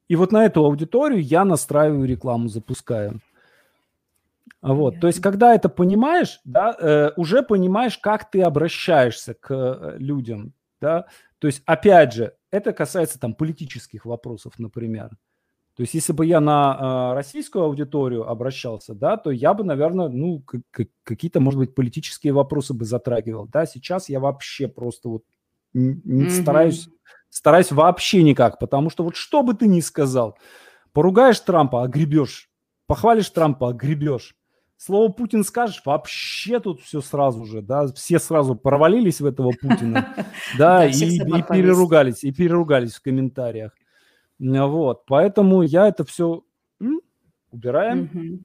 И 0.08 0.16
вот 0.16 0.32
на 0.32 0.44
эту 0.46 0.64
аудиторию 0.64 1.22
я 1.22 1.44
настраиваю 1.44 2.06
рекламу, 2.06 2.48
запускаю. 2.48 3.20
Вот, 4.60 4.98
то 4.98 5.06
есть, 5.06 5.20
когда 5.20 5.54
это 5.54 5.68
понимаешь, 5.68 6.40
да, 6.44 6.74
э, 6.80 7.10
уже 7.16 7.42
понимаешь, 7.42 7.96
как 7.98 8.28
ты 8.30 8.42
обращаешься 8.42 9.34
к 9.34 9.50
э, 9.54 9.96
людям, 9.98 10.52
да. 10.80 11.06
То 11.38 11.46
есть, 11.46 11.62
опять 11.64 12.12
же, 12.12 12.34
это 12.50 12.72
касается 12.72 13.20
там 13.20 13.34
политических 13.34 14.04
вопросов, 14.04 14.54
например. 14.58 15.10
То 15.76 15.82
есть, 15.82 15.94
если 15.94 16.12
бы 16.12 16.26
я 16.26 16.40
на 16.40 17.10
э, 17.12 17.14
российскую 17.14 17.64
аудиторию 17.64 18.28
обращался, 18.28 18.94
да, 18.94 19.16
то 19.16 19.30
я 19.30 19.54
бы, 19.54 19.64
наверное, 19.64 20.08
ну, 20.08 20.40
к- 20.40 20.60
какие-то, 21.04 21.40
может 21.40 21.58
быть, 21.60 21.74
политические 21.74 22.32
вопросы 22.32 22.74
бы 22.74 22.84
затрагивал. 22.84 23.48
Да, 23.48 23.66
сейчас 23.66 24.08
я 24.08 24.20
вообще 24.20 24.68
просто 24.68 25.08
вот 25.08 25.24
н- 25.74 26.02
не 26.04 26.22
Мгм. 26.22 26.30
стараюсь, 26.30 26.88
стараюсь 27.30 27.72
вообще 27.72 28.22
никак, 28.22 28.58
потому 28.58 28.90
что 28.90 29.04
вот 29.04 29.16
что 29.16 29.42
бы 29.42 29.54
ты 29.54 29.66
ни 29.66 29.80
сказал, 29.80 30.38
поругаешь 30.92 31.40
Трампа, 31.40 31.82
огребешь, 31.82 32.50
похвалишь 32.86 33.30
Трампа, 33.30 33.70
огребешь. 33.70 34.34
Слово 34.76 35.10
Путин 35.10 35.42
скажешь, 35.42 35.82
вообще 35.84 36.60
тут 36.60 36.80
все 36.80 37.00
сразу 37.00 37.44
же, 37.44 37.62
да, 37.62 37.88
все 37.88 38.20
сразу 38.20 38.54
провалились 38.54 39.20
в 39.20 39.26
этого 39.26 39.50
Путина, 39.50 40.14
да, 40.58 40.86
и, 40.86 41.18
переругались, 41.18 42.22
и 42.22 42.30
переругались 42.30 42.94
в 42.94 43.02
комментариях. 43.02 43.72
Вот, 44.38 45.04
поэтому 45.06 45.62
я 45.62 45.88
это 45.88 46.04
все 46.04 46.44
убираем. 47.50 48.44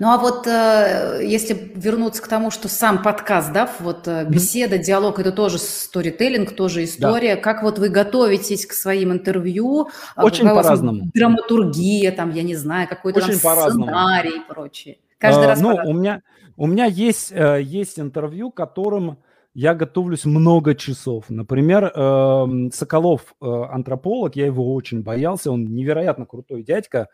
Ну 0.00 0.08
а 0.08 0.16
вот 0.16 0.46
э, 0.46 1.20
если 1.22 1.72
вернуться 1.74 2.22
к 2.22 2.26
тому, 2.26 2.50
что 2.50 2.68
сам 2.68 3.02
подкаст, 3.02 3.52
да, 3.52 3.70
вот 3.80 4.08
э, 4.08 4.24
беседа, 4.24 4.78
диалог, 4.78 5.18
это 5.18 5.30
тоже 5.30 5.58
сторителлинг, 5.58 6.56
тоже 6.56 6.84
история. 6.84 7.36
Как 7.36 7.62
вот 7.62 7.78
вы 7.78 7.90
готовитесь 7.90 8.64
к 8.64 8.72
своим 8.72 9.12
интервью? 9.12 9.90
А 10.16 10.24
Очень 10.24 10.48
по-разному. 10.48 11.10
драматургия, 11.12 12.12
там, 12.12 12.32
я 12.32 12.42
не 12.42 12.56
знаю, 12.56 12.88
какой-то 12.88 13.20
там 13.20 13.34
сценарий 13.34 14.38
и 14.38 14.48
прочее. 14.48 14.96
Каждый 15.18 15.44
Э, 15.44 15.48
раз 15.48 15.60
ну, 15.60 15.78
у 15.84 15.92
меня, 15.92 16.22
у 16.56 16.66
меня 16.66 16.86
есть, 16.86 17.30
э, 17.30 17.60
есть 17.62 18.00
интервью, 18.00 18.50
которым 18.50 19.18
я 19.52 19.74
готовлюсь 19.74 20.24
много 20.24 20.74
часов. 20.74 21.26
Например, 21.28 21.84
эм, 21.84 22.72
Соколов, 22.72 23.34
антрополог, 23.40 24.34
я 24.34 24.46
его 24.46 24.74
очень 24.74 25.02
боялся, 25.02 25.50
он 25.50 25.66
невероятно 25.66 26.24
крутой 26.24 26.62
дядька. 26.62 27.08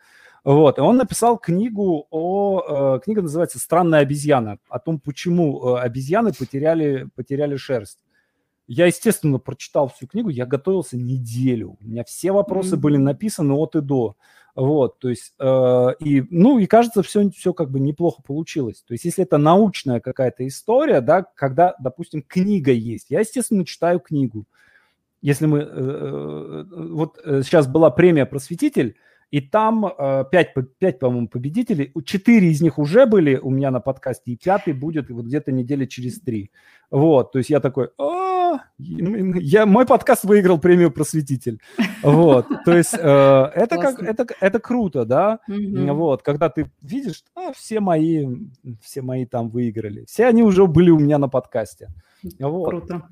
Вот, 0.47 0.77
и 0.77 0.81
он 0.81 0.95
написал 0.95 1.37
книгу 1.37 2.07
о... 2.09 2.95
э, 2.95 2.99
книга 3.03 3.21
называется 3.21 3.59
«Странная 3.59 3.99
обезьяна», 3.99 4.59
о 4.69 4.79
том, 4.79 4.97
почему 4.97 5.75
э, 5.75 5.79
обезьяны 5.81 6.31
потеряли, 6.31 7.09
потеряли 7.17 7.57
шерсть. 7.57 7.99
Я, 8.65 8.85
естественно, 8.85 9.39
прочитал 9.39 9.89
всю 9.89 10.07
книгу, 10.07 10.29
я 10.29 10.45
готовился 10.45 10.95
неделю. 10.95 11.75
У 11.81 11.83
меня 11.83 12.05
все 12.05 12.31
вопросы 12.31 12.75
Мгм. 12.75 12.81
были 12.81 12.95
написаны 12.95 13.55
от 13.55 13.75
и 13.75 13.81
до. 13.81 14.15
Вот, 14.55 14.99
то 14.99 15.09
есть, 15.09 15.33
э, 15.37 15.87
и, 15.99 16.23
ну, 16.29 16.59
и 16.59 16.65
кажется, 16.65 17.03
все, 17.03 17.29
все 17.31 17.51
как 17.51 17.69
бы 17.69 17.81
неплохо 17.81 18.21
получилось. 18.25 18.85
То 18.87 18.93
есть, 18.93 19.03
если 19.03 19.25
это 19.25 19.37
научная 19.37 19.99
какая-то 19.99 20.47
история, 20.47 21.01
да, 21.01 21.23
когда, 21.23 21.75
допустим, 21.77 22.23
книга 22.25 22.71
есть, 22.71 23.07
я, 23.09 23.19
естественно, 23.19 23.65
читаю 23.65 23.99
книгу. 23.99 24.45
Если 25.21 25.45
мы, 25.45 25.59
э, 25.59 25.65
э, 25.65 26.65
вот 26.71 27.19
сейчас 27.21 27.67
была 27.67 27.91
премия 27.91 28.25
«Просветитель», 28.25 28.95
и 29.31 29.41
там 29.41 29.85
э, 29.85 30.25
пять, 30.31 30.53
пять, 30.79 30.99
по-моему, 30.99 31.27
победителей, 31.27 31.91
четыре 32.05 32.49
из 32.49 32.61
них 32.61 32.77
уже 32.77 33.05
были 33.05 33.37
у 33.37 33.49
меня 33.49 33.71
на 33.71 33.79
подкасте, 33.79 34.31
и 34.31 34.37
пятый 34.37 34.73
будет 34.73 35.09
вот 35.09 35.25
где-то 35.25 35.51
недели 35.51 35.85
через 35.85 36.19
три. 36.19 36.51
Вот, 36.89 37.33
то 37.33 37.37
есть 37.37 37.49
я 37.49 37.59
такой, 37.59 37.89
«А, 37.97 38.27
да, 38.47 38.63
я, 38.77 39.65
мой 39.65 39.85
подкаст 39.85 40.23
выиграл 40.23 40.57
премию 40.59 40.91
«Просветитель». 40.91 41.59
Вот, 42.01 42.47
то 42.65 42.77
есть 42.77 42.93
э, 42.93 42.97
это, 43.55 43.77
как, 43.77 44.01
это, 44.01 44.25
это 44.39 44.59
круто, 44.59 45.05
да, 45.05 45.39
вот, 45.47 46.23
когда 46.23 46.49
ты 46.49 46.71
видишь, 46.81 47.23
а, 47.35 47.51
все 47.53 47.79
мои, 47.79 48.25
все 48.81 49.01
мои 49.01 49.25
там 49.25 49.49
выиграли, 49.49 50.05
все 50.05 50.25
они 50.25 50.43
уже 50.43 50.65
были 50.67 50.89
у 50.89 50.99
меня 50.99 51.17
на 51.17 51.27
подкасте. 51.27 51.89
Вот. 52.39 52.69
Круто. 52.69 53.07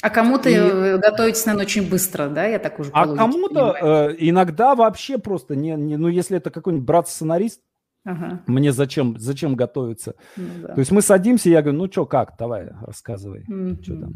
А 0.00 0.10
кому-то 0.10 0.48
и... 0.48 0.98
готовитесь, 0.98 1.44
наверное, 1.46 1.66
очень 1.66 1.88
быстро, 1.88 2.28
да, 2.28 2.46
я 2.46 2.58
так 2.58 2.78
уже 2.78 2.90
А 2.92 3.06
кому-то 3.16 3.76
э, 4.10 4.16
иногда 4.18 4.74
вообще 4.74 5.18
просто 5.18 5.56
не, 5.56 5.72
не, 5.72 5.96
ну, 5.96 6.08
если 6.08 6.36
это 6.36 6.50
какой-нибудь 6.50 6.86
брат-сценарист, 6.86 7.60
ага. 8.04 8.40
мне 8.46 8.72
зачем, 8.72 9.18
зачем 9.18 9.56
готовиться? 9.56 10.14
Ну, 10.36 10.44
да. 10.62 10.74
То 10.74 10.78
есть 10.78 10.92
мы 10.92 11.02
садимся, 11.02 11.50
я 11.50 11.62
говорю, 11.62 11.78
ну 11.78 11.90
что, 11.90 12.06
как, 12.06 12.34
давай, 12.38 12.68
рассказывай, 12.80 13.44
mm-hmm. 13.48 13.82
что 13.82 14.00
там, 14.00 14.12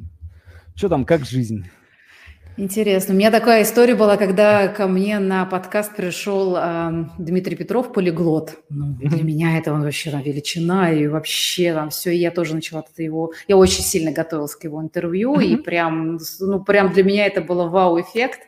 что 0.76 0.88
там, 0.88 1.04
как 1.04 1.24
жизнь? 1.24 1.64
Интересно. 2.58 3.14
У 3.14 3.16
меня 3.16 3.30
такая 3.30 3.62
история 3.62 3.94
была, 3.94 4.18
когда 4.18 4.68
ко 4.68 4.86
мне 4.86 5.18
на 5.18 5.46
подкаст 5.46 5.96
пришел 5.96 6.54
э, 6.56 7.06
Дмитрий 7.18 7.56
Петров, 7.56 7.92
полиглот. 7.92 8.58
Ну, 8.68 8.94
для 9.00 9.22
меня 9.22 9.56
это 9.56 9.72
он 9.72 9.82
вообще 9.82 10.10
там, 10.10 10.22
величина, 10.22 10.92
и 10.92 11.06
вообще 11.06 11.72
там 11.72 11.88
все. 11.88 12.12
И 12.12 12.18
я 12.18 12.30
тоже 12.30 12.54
начала 12.54 12.80
от 12.80 12.98
его... 12.98 13.32
Я 13.48 13.56
очень 13.56 13.82
сильно 13.82 14.12
готовилась 14.12 14.54
к 14.54 14.64
его 14.64 14.82
интервью, 14.82 15.40
и 15.40 15.56
прям, 15.56 16.18
ну, 16.40 16.62
прям 16.62 16.92
для 16.92 17.04
меня 17.04 17.26
это 17.26 17.40
было 17.40 17.68
вау-эффект. 17.68 18.40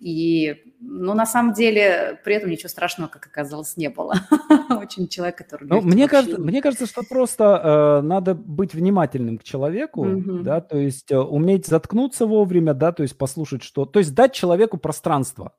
И, 0.00 0.56
ну, 0.80 1.12
на 1.12 1.26
самом 1.26 1.52
деле, 1.52 2.18
при 2.24 2.34
этом 2.34 2.48
ничего 2.50 2.70
страшного, 2.70 3.10
как 3.10 3.26
оказалось, 3.26 3.76
не 3.76 3.90
было. 3.90 4.14
Очень 4.70 5.08
человек, 5.08 5.36
который... 5.36 5.68
Ну, 5.68 5.82
мне, 5.82 6.08
кажется, 6.08 6.40
мне 6.40 6.62
кажется, 6.62 6.86
что 6.86 7.02
просто 7.02 8.00
э, 8.02 8.06
надо 8.06 8.34
быть 8.34 8.72
внимательным 8.72 9.36
к 9.36 9.44
человеку, 9.44 10.06
угу. 10.06 10.38
да, 10.38 10.62
то 10.62 10.78
есть 10.78 11.12
э, 11.12 11.18
уметь 11.18 11.66
заткнуться 11.66 12.24
вовремя, 12.24 12.72
да, 12.72 12.92
то 12.92 13.02
есть 13.02 13.18
послушать 13.18 13.62
что... 13.62 13.84
То 13.84 13.98
есть 13.98 14.14
дать 14.14 14.32
человеку 14.32 14.78
пространство. 14.78 15.52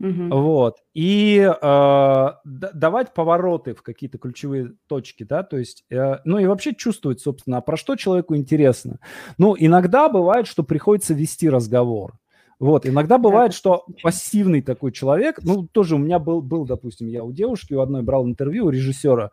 Угу. 0.00 0.28
Вот. 0.36 0.76
И 0.92 1.38
э, 1.40 2.28
давать 2.44 3.14
повороты 3.14 3.74
в 3.74 3.82
какие-то 3.82 4.18
ключевые 4.18 4.74
точки, 4.86 5.24
да, 5.24 5.42
то 5.42 5.56
есть, 5.56 5.84
э, 5.90 6.18
ну 6.24 6.38
и 6.38 6.46
вообще 6.46 6.74
чувствовать, 6.74 7.20
собственно, 7.20 7.56
а 7.56 7.62
про 7.62 7.78
что 7.78 7.96
человеку 7.96 8.36
интересно. 8.36 8.98
Ну, 9.38 9.56
иногда 9.58 10.10
бывает, 10.10 10.46
что 10.46 10.62
приходится 10.62 11.14
вести 11.14 11.48
разговор. 11.48 12.18
Вот, 12.58 12.86
иногда 12.86 13.18
бывает, 13.18 13.54
что 13.54 13.86
пассивный 14.02 14.62
такой 14.62 14.90
человек, 14.90 15.38
ну, 15.44 15.66
тоже 15.66 15.94
у 15.94 15.98
меня 15.98 16.18
был, 16.18 16.42
был, 16.42 16.66
допустим, 16.66 17.06
я 17.06 17.22
у 17.22 17.32
девушки, 17.32 17.74
у 17.74 17.80
одной 17.80 18.02
брал 18.02 18.26
интервью, 18.26 18.66
у 18.66 18.70
режиссера, 18.70 19.30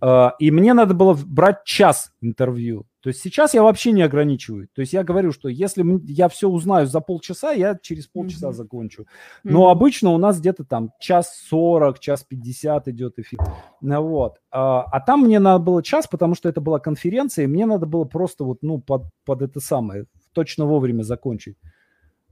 э, 0.00 0.28
и 0.38 0.52
мне 0.52 0.74
надо 0.74 0.94
было 0.94 1.18
брать 1.26 1.64
час 1.64 2.12
интервью. 2.20 2.86
То 3.00 3.10
есть 3.10 3.20
сейчас 3.20 3.54
я 3.54 3.62
вообще 3.62 3.92
не 3.92 4.02
ограничиваю. 4.02 4.68
То 4.74 4.80
есть 4.80 4.92
я 4.92 5.02
говорю, 5.02 5.32
что 5.32 5.48
если 5.48 5.84
я 6.04 6.28
все 6.28 6.48
узнаю 6.48 6.86
за 6.86 7.00
полчаса, 7.00 7.52
я 7.52 7.78
через 7.80 8.06
полчаса 8.06 8.48
mm-hmm. 8.48 8.52
закончу. 8.52 9.06
Но 9.44 9.68
mm-hmm. 9.68 9.72
обычно 9.72 10.10
у 10.10 10.18
нас 10.18 10.40
где-то 10.40 10.64
там 10.64 10.92
час 11.00 11.36
сорок, 11.48 12.00
час 12.00 12.24
пятьдесят 12.24 12.86
идет 12.88 13.18
эфир. 13.18 13.40
Ну, 13.80 14.02
вот. 14.02 14.38
А, 14.50 14.82
а 14.82 15.00
там 15.00 15.22
мне 15.22 15.38
надо 15.38 15.64
было 15.64 15.82
час, 15.82 16.06
потому 16.06 16.34
что 16.34 16.48
это 16.48 16.60
была 16.60 16.80
конференция, 16.80 17.44
и 17.44 17.48
мне 17.48 17.66
надо 17.66 17.86
было 17.86 18.04
просто 18.04 18.44
вот, 18.44 18.58
ну, 18.62 18.78
под, 18.78 19.04
под 19.24 19.42
это 19.42 19.60
самое, 19.60 20.06
точно 20.32 20.66
вовремя 20.66 21.02
закончить. 21.02 21.56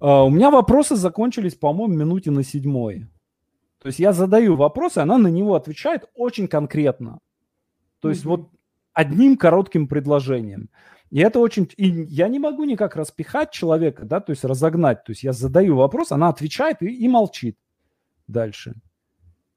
А, 0.01 0.25
у 0.25 0.31
меня 0.31 0.51
вопросы 0.51 0.97
закончились, 0.97 1.55
по-моему, 1.55 1.95
минуте 1.95 2.31
на 2.31 2.43
седьмой. 2.43 3.07
То 3.81 3.89
есть 3.89 3.99
я 3.99 4.13
задаю 4.13 4.57
вопрос, 4.57 4.97
и 4.97 5.01
она 5.01 5.19
на 5.19 5.29
него 5.29 5.55
отвечает 5.55 6.05
очень 6.15 6.49
конкретно. 6.49 7.19
То 8.01 8.09
есть 8.09 8.25
mm-hmm. 8.25 8.29
вот 8.29 8.51
одним 8.93 9.37
коротким 9.37 9.89
предложением. 9.89 10.71
И 11.11 11.21
это 11.21 11.39
очень... 11.39 11.71
И 11.77 11.89
я 11.89 12.29
не 12.29 12.39
могу 12.39 12.65
никак 12.65 12.97
распихать 12.97 13.53
человека, 13.53 14.05
да, 14.05 14.21
то 14.21 14.31
есть 14.31 14.45
разогнать. 14.45 15.05
То 15.05 15.13
есть 15.13 15.23
я 15.23 15.33
задаю 15.33 15.77
вопрос, 15.77 16.13
она 16.13 16.29
отвечает 16.29 16.83
и, 16.83 16.87
и 16.87 17.09
молчит 17.09 17.57
дальше. 18.27 18.75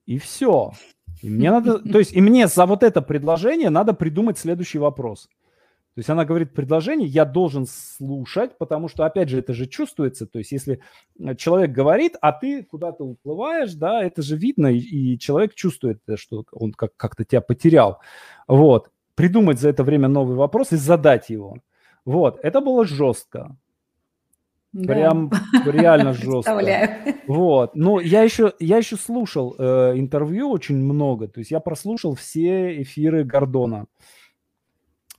И 0.06 0.20
все. 0.20 0.74
И 1.22 1.30
мне 1.30 1.50
надо... 1.52 1.80
То 1.80 2.00
есть 2.00 2.14
и 2.14 2.22
мне 2.22 2.48
за 2.48 2.66
вот 2.66 2.84
это 2.84 3.02
предложение 3.02 3.70
надо 3.70 3.94
придумать 3.94 4.38
следующий 4.38 4.78
вопрос. 4.78 5.30
То 6.00 6.02
есть 6.02 6.10
она 6.12 6.24
говорит 6.24 6.54
предложение, 6.54 7.10
я 7.10 7.26
должен 7.26 7.66
слушать, 7.66 8.58
потому 8.58 8.88
что, 8.88 9.04
опять 9.04 9.28
же, 9.28 9.40
это 9.40 9.52
же 9.52 9.68
чувствуется. 9.68 10.26
То 10.26 10.40
есть 10.40 10.54
если 10.54 10.80
э, 11.20 11.36
человек 11.36 11.72
говорит, 11.72 12.16
а 12.22 12.32
ты 12.32 12.64
куда-то 12.64 13.04
уплываешь, 13.04 13.74
да, 13.74 14.02
это 14.02 14.22
же 14.22 14.38
видно, 14.38 14.68
и, 14.68 15.18
человек 15.18 15.56
чувствует, 15.56 16.00
э, 16.08 16.16
что 16.16 16.46
он 16.54 16.72
как- 16.72 16.96
как-то 16.96 17.26
тебя 17.26 17.42
потерял. 17.42 18.00
Вот. 18.48 18.92
Придумать 19.16 19.60
за 19.60 19.68
это 19.68 19.84
время 19.84 20.08
новый 20.08 20.38
вопрос 20.38 20.72
и 20.72 20.78
задать 20.78 21.30
его. 21.30 21.58
Вот. 22.06 22.40
Это 22.44 22.62
было 22.62 22.86
жестко. 22.86 23.58
Да. 24.72 24.94
Прям 24.94 25.32
реально 25.66 26.14
жестко. 26.14 26.96
Вот. 27.28 27.76
Ну, 27.76 28.00
я 28.00 28.24
еще, 28.24 28.54
я 28.62 28.78
еще 28.78 28.96
слушал 28.96 29.54
э, 29.60 29.96
интервью 29.98 30.50
очень 30.50 30.78
много. 30.78 31.28
То 31.28 31.40
есть 31.40 31.52
я 31.52 31.60
прослушал 31.60 32.16
все 32.16 32.82
эфиры 32.82 33.26
Гордона 33.26 33.88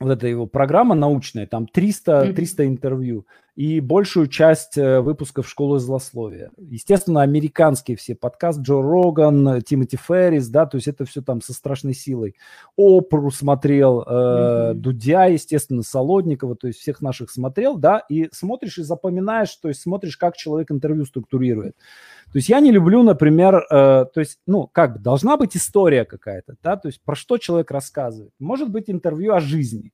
вот 0.00 0.10
эта 0.10 0.26
его 0.26 0.46
программа 0.46 0.94
научная, 0.94 1.46
там 1.46 1.66
300, 1.66 2.32
300 2.32 2.66
интервью 2.66 3.26
и 3.54 3.80
большую 3.80 4.28
часть 4.28 4.78
э, 4.78 5.00
выпусков 5.00 5.46
«Школы 5.46 5.78
злословия». 5.78 6.50
Естественно, 6.56 7.20
американские 7.20 7.98
все, 7.98 8.14
подкаст 8.14 8.60
Джо 8.60 8.80
Роган, 8.80 9.60
Тимоти 9.60 9.98
Феррис, 9.98 10.48
да, 10.48 10.64
то 10.64 10.76
есть 10.76 10.88
это 10.88 11.04
все 11.04 11.20
там 11.20 11.42
со 11.42 11.52
страшной 11.52 11.92
силой. 11.92 12.36
Опру 12.76 13.30
смотрел, 13.30 14.00
э, 14.00 14.04
mm-hmm. 14.06 14.74
Дудя, 14.74 15.26
естественно, 15.26 15.82
Солодникова, 15.82 16.56
то 16.56 16.68
есть 16.68 16.78
всех 16.78 17.02
наших 17.02 17.30
смотрел, 17.30 17.76
да, 17.76 17.98
и 18.08 18.30
смотришь 18.32 18.78
и 18.78 18.82
запоминаешь, 18.82 19.54
то 19.56 19.68
есть 19.68 19.82
смотришь, 19.82 20.16
как 20.16 20.36
человек 20.36 20.70
интервью 20.70 21.04
структурирует. 21.04 21.76
То 22.32 22.38
есть 22.38 22.48
я 22.48 22.60
не 22.60 22.70
люблю, 22.70 23.02
например, 23.02 23.56
э, 23.56 24.06
то 24.12 24.20
есть, 24.20 24.38
ну, 24.46 24.68
как 24.70 24.94
бы, 24.94 24.98
должна 25.00 25.36
быть 25.36 25.56
история 25.56 26.04
какая-то, 26.04 26.54
да, 26.62 26.76
то 26.76 26.86
есть 26.86 27.02
про 27.02 27.16
что 27.16 27.38
человек 27.38 27.70
рассказывает. 27.72 28.32
Может 28.38 28.70
быть 28.70 28.88
интервью 28.88 29.34
о 29.34 29.40
жизни. 29.40 29.92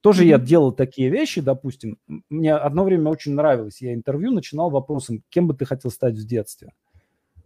Тоже 0.00 0.24
mm-hmm. 0.24 0.28
я 0.28 0.38
делал 0.38 0.72
такие 0.72 1.10
вещи, 1.10 1.40
допустим. 1.40 1.98
Мне 2.28 2.54
одно 2.54 2.84
время 2.84 3.10
очень 3.10 3.34
нравилось. 3.34 3.80
Я 3.80 3.94
интервью 3.94 4.32
начинал 4.32 4.70
вопросом, 4.70 5.22
кем 5.28 5.48
бы 5.48 5.54
ты 5.54 5.64
хотел 5.64 5.90
стать 5.90 6.14
в 6.14 6.26
детстве. 6.26 6.72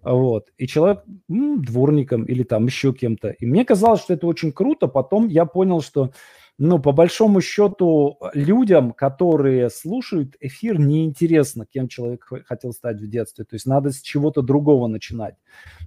Вот. 0.02 0.52
И 0.56 0.66
человек 0.66 1.02
м, 1.28 1.62
дворником 1.62 2.24
или 2.24 2.44
там 2.44 2.66
еще 2.66 2.92
кем-то. 2.92 3.30
И 3.30 3.44
мне 3.44 3.64
казалось, 3.64 4.00
что 4.00 4.14
это 4.14 4.26
очень 4.26 4.52
круто. 4.52 4.86
Потом 4.86 5.28
я 5.28 5.46
понял, 5.46 5.80
что 5.80 6.12
ну, 6.58 6.78
по 6.78 6.92
большому 6.92 7.42
счету, 7.42 8.18
людям, 8.32 8.92
которые 8.92 9.68
слушают 9.68 10.36
эфир, 10.40 10.78
неинтересно, 10.78 11.66
кем 11.66 11.86
человек 11.86 12.26
хотел 12.46 12.72
стать 12.72 12.98
в 12.98 13.08
детстве. 13.08 13.44
То 13.44 13.56
есть 13.56 13.66
надо 13.66 13.90
с 13.90 14.00
чего-то 14.00 14.40
другого 14.40 14.86
начинать. 14.86 15.34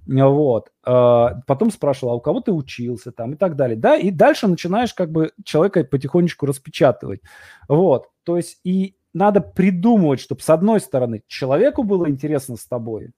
Вот. 0.06 0.70
А, 0.84 1.40
потом 1.46 1.70
спрашивал, 1.72 2.12
а 2.12 2.16
у 2.16 2.20
кого 2.20 2.40
ты 2.40 2.52
учился 2.52 3.10
там 3.10 3.32
и 3.32 3.36
так 3.36 3.56
далее. 3.56 3.76
Да, 3.76 3.96
и 3.96 4.10
дальше 4.10 4.46
начинаешь 4.46 4.94
как 4.94 5.10
бы 5.10 5.32
человека 5.44 5.82
потихонечку 5.82 6.46
распечатывать. 6.46 7.20
Вот. 7.68 8.08
То 8.22 8.36
есть 8.36 8.60
и 8.62 8.94
надо 9.12 9.40
придумывать, 9.40 10.20
чтобы 10.20 10.40
с 10.40 10.50
одной 10.50 10.80
стороны 10.80 11.22
человеку 11.26 11.82
было 11.82 12.08
интересно 12.08 12.56
с 12.56 12.64
тобой, 12.64 13.10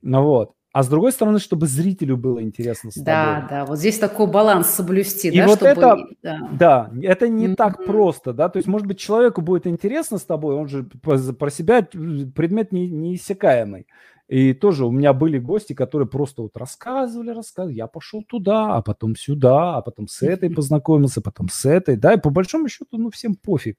ну 0.00 0.22
вот, 0.22 0.52
а 0.74 0.82
с 0.82 0.88
другой 0.88 1.12
стороны, 1.12 1.38
чтобы 1.38 1.68
зрителю 1.68 2.16
было 2.16 2.42
интересно 2.42 2.90
с 2.90 2.96
да, 2.96 3.34
тобой. 3.34 3.48
Да, 3.48 3.64
вот 3.64 3.78
здесь 3.78 3.96
такой 3.96 4.26
баланс 4.26 4.70
соблюсти, 4.70 5.28
и 5.28 5.38
да, 5.38 5.46
вот 5.46 5.58
чтобы... 5.58 5.70
это, 5.70 5.96
да. 6.20 6.48
да, 6.50 6.90
это 7.00 7.28
не 7.28 7.46
mm-hmm. 7.46 7.54
так 7.54 7.84
просто, 7.84 8.32
да, 8.32 8.48
то 8.48 8.56
есть, 8.56 8.66
может 8.66 8.88
быть, 8.88 8.98
человеку 8.98 9.40
будет 9.40 9.68
интересно 9.68 10.18
с 10.18 10.24
тобой, 10.24 10.56
он 10.56 10.66
же 10.66 10.82
про 10.82 11.50
себя 11.50 11.82
предмет 11.82 12.72
не, 12.72 12.90
неиссякаемый. 12.90 13.86
И 14.26 14.52
тоже 14.52 14.84
у 14.84 14.90
меня 14.90 15.12
были 15.12 15.38
гости, 15.38 15.74
которые 15.74 16.08
просто 16.08 16.42
вот 16.42 16.56
рассказывали, 16.56 17.30
рассказывали, 17.30 17.76
я 17.76 17.86
пошел 17.86 18.24
туда, 18.24 18.74
а 18.74 18.82
потом 18.82 19.14
сюда, 19.14 19.76
а 19.76 19.80
потом 19.80 20.08
с 20.08 20.22
этой 20.22 20.50
познакомился, 20.54 21.20
потом 21.20 21.48
с 21.50 21.66
этой, 21.66 21.96
да, 21.96 22.14
и 22.14 22.20
по 22.20 22.30
большому 22.30 22.68
счету, 22.68 22.98
ну, 22.98 23.10
всем 23.10 23.36
пофиг. 23.36 23.78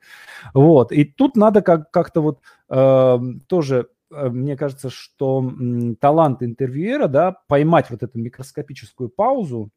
Вот, 0.53 0.93
и 0.93 1.03
тут 1.03 1.35
надо 1.35 1.61
как- 1.61 1.91
как-то 1.91 2.21
вот 2.21 2.39
э, 2.69 3.19
тоже 3.47 3.89
мне 4.29 4.57
кажется, 4.57 4.89
что 4.89 5.51
талант 5.99 6.43
интервьюера, 6.43 7.07
да, 7.07 7.37
поймать 7.47 7.89
вот 7.89 8.03
эту 8.03 8.17
микроскопическую 8.19 9.09
паузу, 9.09 9.71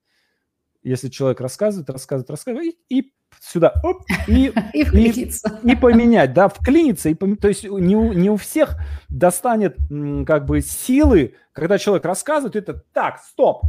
если 0.83 1.09
человек 1.09 1.41
рассказывает, 1.41 1.91
рассказывает, 1.91 2.31
рассказывает, 2.31 2.75
и, 2.89 3.01
и 3.01 3.13
сюда, 3.41 3.75
оп, 3.83 4.03
и, 4.27 4.53
и, 4.73 4.83
и, 4.83 5.33
и 5.65 5.77
поменять, 5.77 6.33
да, 6.33 6.49
вклиниться, 6.49 7.09
и 7.09 7.15
пом... 7.15 7.37
то 7.37 7.49
есть 7.49 7.65
не 7.65 7.97
у, 7.97 8.13
не 8.13 8.31
у 8.31 8.37
всех 8.37 8.77
достанет 9.09 9.77
как 10.27 10.47
бы 10.47 10.61
силы, 10.61 11.35
когда 11.53 11.79
человек 11.79 12.05
рассказывает, 12.05 12.57
это 12.57 12.83
так, 12.93 13.19
стоп, 13.21 13.63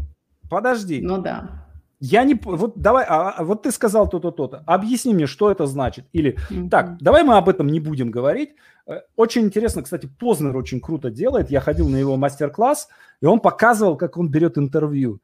подожди. 0.49 1.01
Ну 1.01 1.21
да. 1.21 1.68
Я 1.99 2.23
не... 2.23 2.39
Вот 2.41 2.77
давай, 2.77 3.05
а, 3.07 3.31
а, 3.31 3.43
вот 3.43 3.63
ты 3.63 3.71
сказал 3.71 4.09
то-то, 4.09 4.31
то-то. 4.31 4.63
Объясни 4.65 5.13
мне, 5.13 5.27
что 5.27 5.51
это 5.51 5.65
значит. 5.65 6.05
Или, 6.13 6.37
mm-hmm. 6.49 6.69
так, 6.69 6.97
давай 7.01 7.23
мы 7.23 7.35
об 7.35 7.49
этом 7.49 7.67
не 7.67 7.81
будем 7.81 8.09
говорить. 8.09 8.55
Э, 8.87 9.01
очень 9.17 9.43
интересно, 9.43 9.83
кстати, 9.83 10.09
Познер 10.19 10.55
очень 10.55 10.79
круто 10.79 11.09
делает. 11.09 11.51
Я 11.51 11.59
ходил 11.59 11.89
на 11.89 11.97
его 11.97 12.15
мастер-класс, 12.15 12.87
и 13.21 13.25
он 13.25 13.41
показывал, 13.41 13.97
как 13.97 14.17
он 14.17 14.29
берет 14.29 14.57
интервью. 14.57 15.19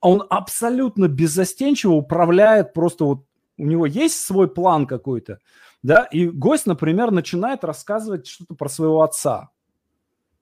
Он 0.00 0.22
абсолютно 0.28 1.08
беззастенчиво 1.08 1.92
управляет 1.92 2.72
просто 2.74 3.04
вот... 3.04 3.24
У 3.56 3.66
него 3.66 3.86
есть 3.86 4.24
свой 4.24 4.48
план 4.48 4.86
какой-то, 4.86 5.40
да, 5.82 6.04
и 6.04 6.28
гость, 6.28 6.66
например, 6.66 7.10
начинает 7.10 7.64
рассказывать 7.64 8.28
что-то 8.28 8.54
про 8.54 8.68
своего 8.68 9.02
отца. 9.02 9.50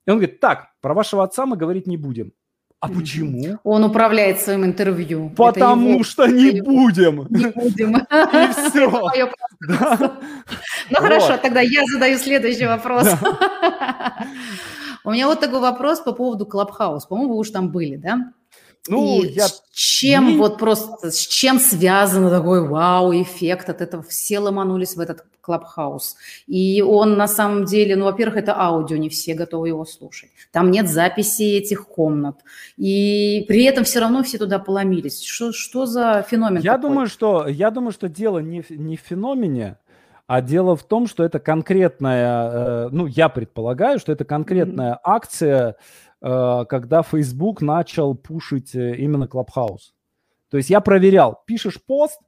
И 0.04 0.10
он 0.10 0.18
говорит, 0.18 0.40
так, 0.40 0.68
про 0.82 0.92
вашего 0.92 1.24
отца 1.24 1.46
мы 1.46 1.56
говорить 1.56 1.86
не 1.86 1.96
будем. 1.96 2.32
А 2.80 2.88
почему? 2.88 3.58
Он 3.64 3.84
управляет 3.84 4.40
своим 4.40 4.64
интервью. 4.64 5.30
Потому 5.30 5.94
его... 5.94 6.04
что 6.04 6.26
не 6.26 6.60
будем. 6.60 7.26
Не 7.30 7.46
будем. 7.46 7.96
И 8.12 8.52
все. 8.52 8.90
Ну 10.90 10.96
хорошо, 10.96 11.38
тогда 11.38 11.60
я 11.60 11.82
задаю 11.92 12.18
следующий 12.18 12.66
вопрос. 12.66 13.08
У 15.04 15.10
меня 15.10 15.26
вот 15.26 15.40
такой 15.40 15.60
вопрос 15.60 16.00
по 16.00 16.12
поводу 16.12 16.46
Clubhouse. 16.46 17.06
По-моему, 17.06 17.34
вы 17.34 17.38
уж 17.38 17.50
там 17.50 17.70
были, 17.70 17.96
да? 17.96 18.32
Ну, 18.88 19.22
и 19.22 19.32
я... 19.32 19.48
с 19.48 19.62
чем 19.72 20.28
не... 20.28 20.36
вот 20.36 20.58
просто, 20.58 21.10
с 21.10 21.18
чем 21.18 21.58
связан 21.58 22.30
такой 22.30 22.66
вау-эффект 22.66 23.68
от 23.68 23.80
этого? 23.80 24.02
Все 24.02 24.38
ломанулись 24.38 24.96
в 24.96 25.00
этот 25.00 25.24
Clubhouse. 25.40 26.16
И 26.46 26.82
он 26.82 27.16
на 27.16 27.28
самом 27.28 27.64
деле, 27.64 27.96
ну, 27.96 28.06
во-первых, 28.06 28.36
это 28.36 28.58
аудио, 28.58 28.96
не 28.96 29.08
все 29.08 29.34
готовы 29.34 29.68
его 29.68 29.84
слушать. 29.84 30.30
Там 30.52 30.70
нет 30.70 30.88
записи 30.88 31.42
этих 31.42 31.86
комнат. 31.86 32.36
И 32.76 33.44
при 33.46 33.64
этом 33.64 33.84
все 33.84 34.00
равно 34.00 34.22
все 34.22 34.38
туда 34.38 34.58
поломились. 34.58 35.22
Что, 35.22 35.52
что 35.52 35.86
за 35.86 36.24
феномен 36.28 36.60
я 36.60 36.74
такой? 36.74 36.88
Думаю, 36.88 37.06
что, 37.06 37.46
я 37.46 37.70
думаю, 37.70 37.92
что 37.92 38.08
дело 38.08 38.40
не, 38.40 38.64
не 38.70 38.96
в 38.96 39.00
феномене, 39.00 39.78
а 40.26 40.42
дело 40.42 40.74
в 40.74 40.82
том, 40.82 41.06
что 41.06 41.22
это 41.22 41.38
конкретная, 41.38 42.50
э, 42.50 42.88
ну, 42.90 43.06
я 43.06 43.28
предполагаю, 43.28 44.00
что 44.00 44.10
это 44.10 44.24
конкретная 44.24 44.94
mm-hmm. 44.94 45.00
акция, 45.04 45.76
когда 46.20 47.02
Facebook 47.02 47.60
начал 47.60 48.14
пушить 48.14 48.74
э, 48.74 48.96
именно 48.96 49.24
Clubhouse. 49.24 49.92
То 50.50 50.56
есть 50.56 50.70
я 50.70 50.80
проверял, 50.80 51.42
пишешь 51.46 51.82
пост, 51.84 52.20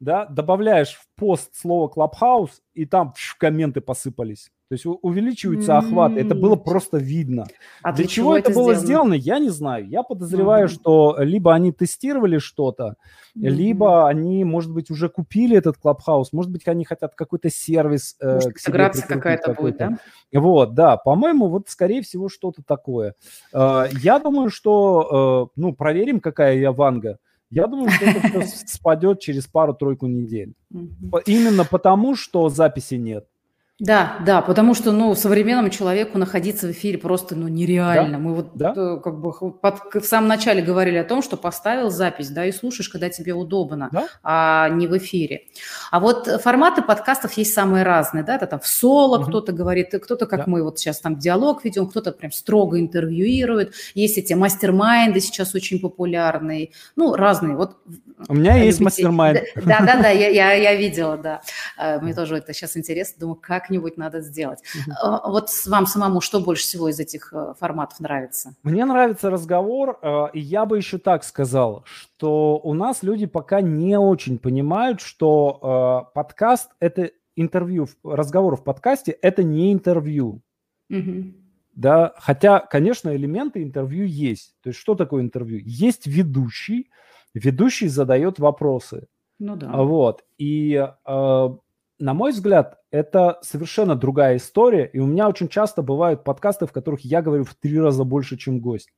да, 0.00 0.26
добавляешь 0.26 0.94
в 0.94 1.06
пост 1.14 1.54
слово 1.54 1.92
Clubhouse, 1.94 2.60
и 2.74 2.86
там 2.86 3.12
пш, 3.12 3.36
комменты 3.36 3.80
посыпались. 3.80 4.50
То 4.70 4.74
есть 4.74 4.86
увеличиваются 4.86 5.78
охваты. 5.78 6.20
Это 6.20 6.36
было 6.36 6.54
просто 6.54 6.98
видно. 6.98 7.44
А 7.82 7.90
для, 7.90 8.04
для 8.04 8.06
чего, 8.06 8.26
чего 8.28 8.36
это, 8.36 8.52
было 8.52 8.74
сделано? 8.76 9.16
сделано, 9.16 9.34
я 9.34 9.38
не 9.40 9.48
знаю. 9.48 9.88
Я 9.88 10.04
подозреваю, 10.04 10.68
mm-hmm. 10.68 10.72
что 10.72 11.16
либо 11.18 11.52
они 11.52 11.72
тестировали 11.72 12.38
что-то, 12.38 12.94
mm-hmm. 13.36 13.48
либо 13.48 14.08
они, 14.08 14.44
может 14.44 14.72
быть, 14.72 14.88
уже 14.92 15.08
купили 15.08 15.56
этот 15.56 15.76
Clubhouse, 15.84 16.26
может 16.30 16.52
быть, 16.52 16.68
они 16.68 16.84
хотят 16.84 17.16
какой-то 17.16 17.50
сервис. 17.50 18.14
Э, 18.20 18.34
может, 18.34 18.50
интеграция 18.50 19.08
какая-то 19.08 19.54
будет, 19.54 19.76
да? 19.76 19.98
Вот, 20.32 20.74
да. 20.74 20.96
По-моему, 20.96 21.48
вот, 21.48 21.68
скорее 21.68 22.02
всего, 22.02 22.28
что-то 22.28 22.62
такое. 22.62 23.16
Э, 23.52 23.86
я 24.00 24.20
думаю, 24.20 24.50
что, 24.50 25.50
э, 25.52 25.60
ну, 25.60 25.72
проверим, 25.72 26.20
какая 26.20 26.56
я 26.58 26.70
ванга. 26.70 27.18
Я 27.50 27.66
думаю, 27.66 27.90
что 27.90 28.04
это 28.04 28.40
все 28.42 28.56
спадет 28.66 29.20
через 29.20 29.46
пару-тройку 29.46 30.06
недель. 30.06 30.54
Именно 31.26 31.64
потому, 31.64 32.14
что 32.14 32.48
записи 32.48 32.94
нет. 32.94 33.26
Да, 33.80 34.18
да, 34.26 34.42
потому 34.42 34.74
что, 34.74 34.92
ну, 34.92 35.14
современному 35.14 35.70
человеку 35.70 36.18
находиться 36.18 36.66
в 36.66 36.72
эфире 36.72 36.98
просто, 36.98 37.34
ну, 37.34 37.48
нереально. 37.48 38.18
Да? 38.18 38.18
Мы 38.18 38.34
вот 38.34 38.50
да? 38.54 38.74
Э, 38.76 39.00
как 39.02 39.18
бы 39.18 39.32
под, 39.52 39.94
в 39.94 40.04
самом 40.04 40.28
начале 40.28 40.60
говорили 40.60 40.98
о 40.98 41.04
том, 41.04 41.22
что 41.22 41.38
поставил 41.38 41.90
запись, 41.90 42.28
да, 42.28 42.44
и 42.44 42.52
слушаешь, 42.52 42.90
когда 42.90 43.08
тебе 43.08 43.32
удобно, 43.32 43.88
да? 43.90 44.08
а 44.22 44.68
не 44.68 44.86
в 44.86 44.96
эфире. 44.98 45.46
А 45.90 45.98
вот 45.98 46.26
форматы 46.42 46.82
подкастов 46.82 47.32
есть 47.38 47.54
самые 47.54 47.82
разные, 47.82 48.22
да, 48.22 48.36
это 48.36 48.46
там 48.46 48.60
в 48.60 48.66
соло 48.66 49.18
угу. 49.18 49.28
кто-то 49.28 49.52
говорит, 49.52 49.94
кто-то, 49.94 50.26
как 50.26 50.40
да. 50.40 50.44
мы 50.46 50.62
вот 50.62 50.78
сейчас 50.78 51.00
там 51.00 51.18
диалог 51.18 51.64
ведем, 51.64 51.86
кто-то 51.86 52.12
прям 52.12 52.32
строго 52.32 52.78
интервьюирует. 52.78 53.72
Есть 53.94 54.18
эти 54.18 54.34
мастер-майнды 54.34 55.20
сейчас 55.20 55.54
очень 55.54 55.80
популярные, 55.80 56.70
ну, 56.96 57.14
разные. 57.14 57.56
Вот 57.56 57.78
у 58.28 58.34
меня 58.34 58.56
есть 58.56 58.80
мастер-майнд. 58.80 59.40
Да, 59.56 59.80
да, 59.80 60.02
да, 60.02 60.08
я, 60.10 60.28
я, 60.28 60.52
я 60.52 60.74
видела, 60.76 61.16
да. 61.16 61.40
Э, 61.78 61.98
мне 62.00 62.12
тоже 62.12 62.36
это 62.36 62.52
сейчас 62.52 62.76
интересно, 62.76 63.20
думаю, 63.20 63.36
как 63.36 63.69
как-нибудь 63.70 63.96
надо 63.96 64.20
сделать. 64.20 64.60
Угу. 64.86 65.30
Вот 65.32 65.48
вам 65.66 65.86
самому 65.86 66.20
что 66.20 66.40
больше 66.40 66.64
всего 66.64 66.88
из 66.88 66.98
этих 66.98 67.32
э, 67.32 67.54
форматов 67.58 68.00
нравится? 68.00 68.54
Мне 68.62 68.84
нравится 68.84 69.30
разговор, 69.30 69.98
э, 70.02 70.26
и 70.34 70.40
я 70.40 70.66
бы 70.66 70.76
еще 70.76 70.98
так 70.98 71.24
сказал, 71.24 71.84
что 71.86 72.60
у 72.62 72.74
нас 72.74 73.02
люди 73.02 73.26
пока 73.26 73.60
не 73.60 73.98
очень 73.98 74.38
понимают, 74.38 75.00
что 75.00 76.10
подкаст– 76.14 76.70
это 76.80 77.10
интервью, 77.36 77.88
разговор 78.04 78.56
в 78.56 78.64
подкасте– 78.64 79.12
это 79.22 79.42
не 79.42 79.72
интервью. 79.72 80.42
Угу. 80.90 81.34
Да, 81.74 82.12
хотя, 82.18 82.58
конечно, 82.58 83.14
элементы 83.14 83.62
интервью 83.62 84.04
есть. 84.04 84.56
То 84.62 84.70
есть 84.70 84.80
что 84.80 84.94
такое 84.94 85.22
интервью? 85.22 85.60
Есть 85.64 86.06
ведущий, 86.06 86.90
ведущий 87.32 87.88
задает 87.88 88.38
вопросы. 88.38 89.06
Ну 89.38 89.56
да. 89.56 89.70
Вот. 89.72 90.24
И 90.36 90.86
на 92.00 92.14
мой 92.14 92.32
взгляд, 92.32 92.78
это 92.90 93.38
совершенно 93.42 93.94
другая 93.94 94.38
история, 94.38 94.86
и 94.86 94.98
у 94.98 95.06
меня 95.06 95.28
очень 95.28 95.48
часто 95.48 95.82
бывают 95.82 96.24
подкасты, 96.24 96.66
в 96.66 96.72
которых 96.72 97.00
я 97.02 97.22
говорю 97.22 97.44
в 97.44 97.54
три 97.54 97.78
раза 97.78 98.04
больше, 98.04 98.36
чем 98.36 98.60
гость. 98.60 98.88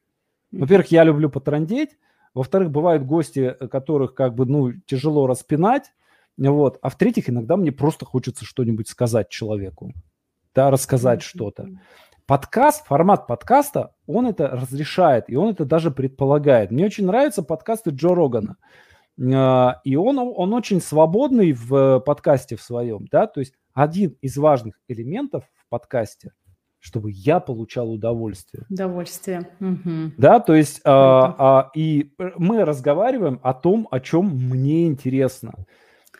Во-первых, 0.52 0.92
я 0.92 1.02
люблю 1.04 1.28
потрандеть, 1.28 1.98
во-вторых, 2.32 2.70
бывают 2.70 3.04
гости, 3.04 3.56
которых 3.70 4.14
как 4.14 4.34
бы, 4.34 4.46
ну, 4.46 4.72
тяжело 4.86 5.26
распинать, 5.26 5.92
вот, 6.38 6.78
а 6.80 6.88
в-третьих, 6.88 7.28
иногда 7.28 7.56
мне 7.56 7.72
просто 7.72 8.06
хочется 8.06 8.44
что-нибудь 8.44 8.88
сказать 8.88 9.28
человеку, 9.28 9.92
да, 10.54 10.70
рассказать 10.70 11.22
что-то. 11.22 11.68
Подкаст, 12.26 12.86
формат 12.86 13.26
подкаста, 13.26 13.94
он 14.06 14.28
это 14.28 14.48
разрешает, 14.48 15.28
и 15.28 15.34
он 15.34 15.50
это 15.50 15.64
даже 15.64 15.90
предполагает. 15.90 16.70
Мне 16.70 16.86
очень 16.86 17.04
нравятся 17.04 17.42
подкасты 17.42 17.90
Джо 17.90 18.14
Рогана. 18.14 18.56
И 19.18 19.96
он, 19.96 20.18
он 20.18 20.54
очень 20.54 20.80
свободный 20.80 21.52
в 21.52 22.00
подкасте 22.00 22.56
в 22.56 22.62
своем, 22.62 23.06
да, 23.10 23.26
то 23.26 23.40
есть 23.40 23.54
один 23.74 24.16
из 24.20 24.36
важных 24.36 24.80
элементов 24.88 25.44
в 25.54 25.68
подкасте, 25.68 26.32
чтобы 26.78 27.10
я 27.12 27.40
получал 27.40 27.92
удовольствие. 27.92 28.64
Удовольствие. 28.68 29.48
Угу. 29.60 30.14
Да, 30.18 30.40
то 30.40 30.54
есть 30.54 30.80
а, 30.84 31.34
а, 31.38 31.70
и 31.74 32.12
мы 32.36 32.64
разговариваем 32.64 33.38
о 33.42 33.54
том, 33.54 33.86
о 33.90 34.00
чем 34.00 34.26
мне 34.26 34.86
интересно. 34.86 35.52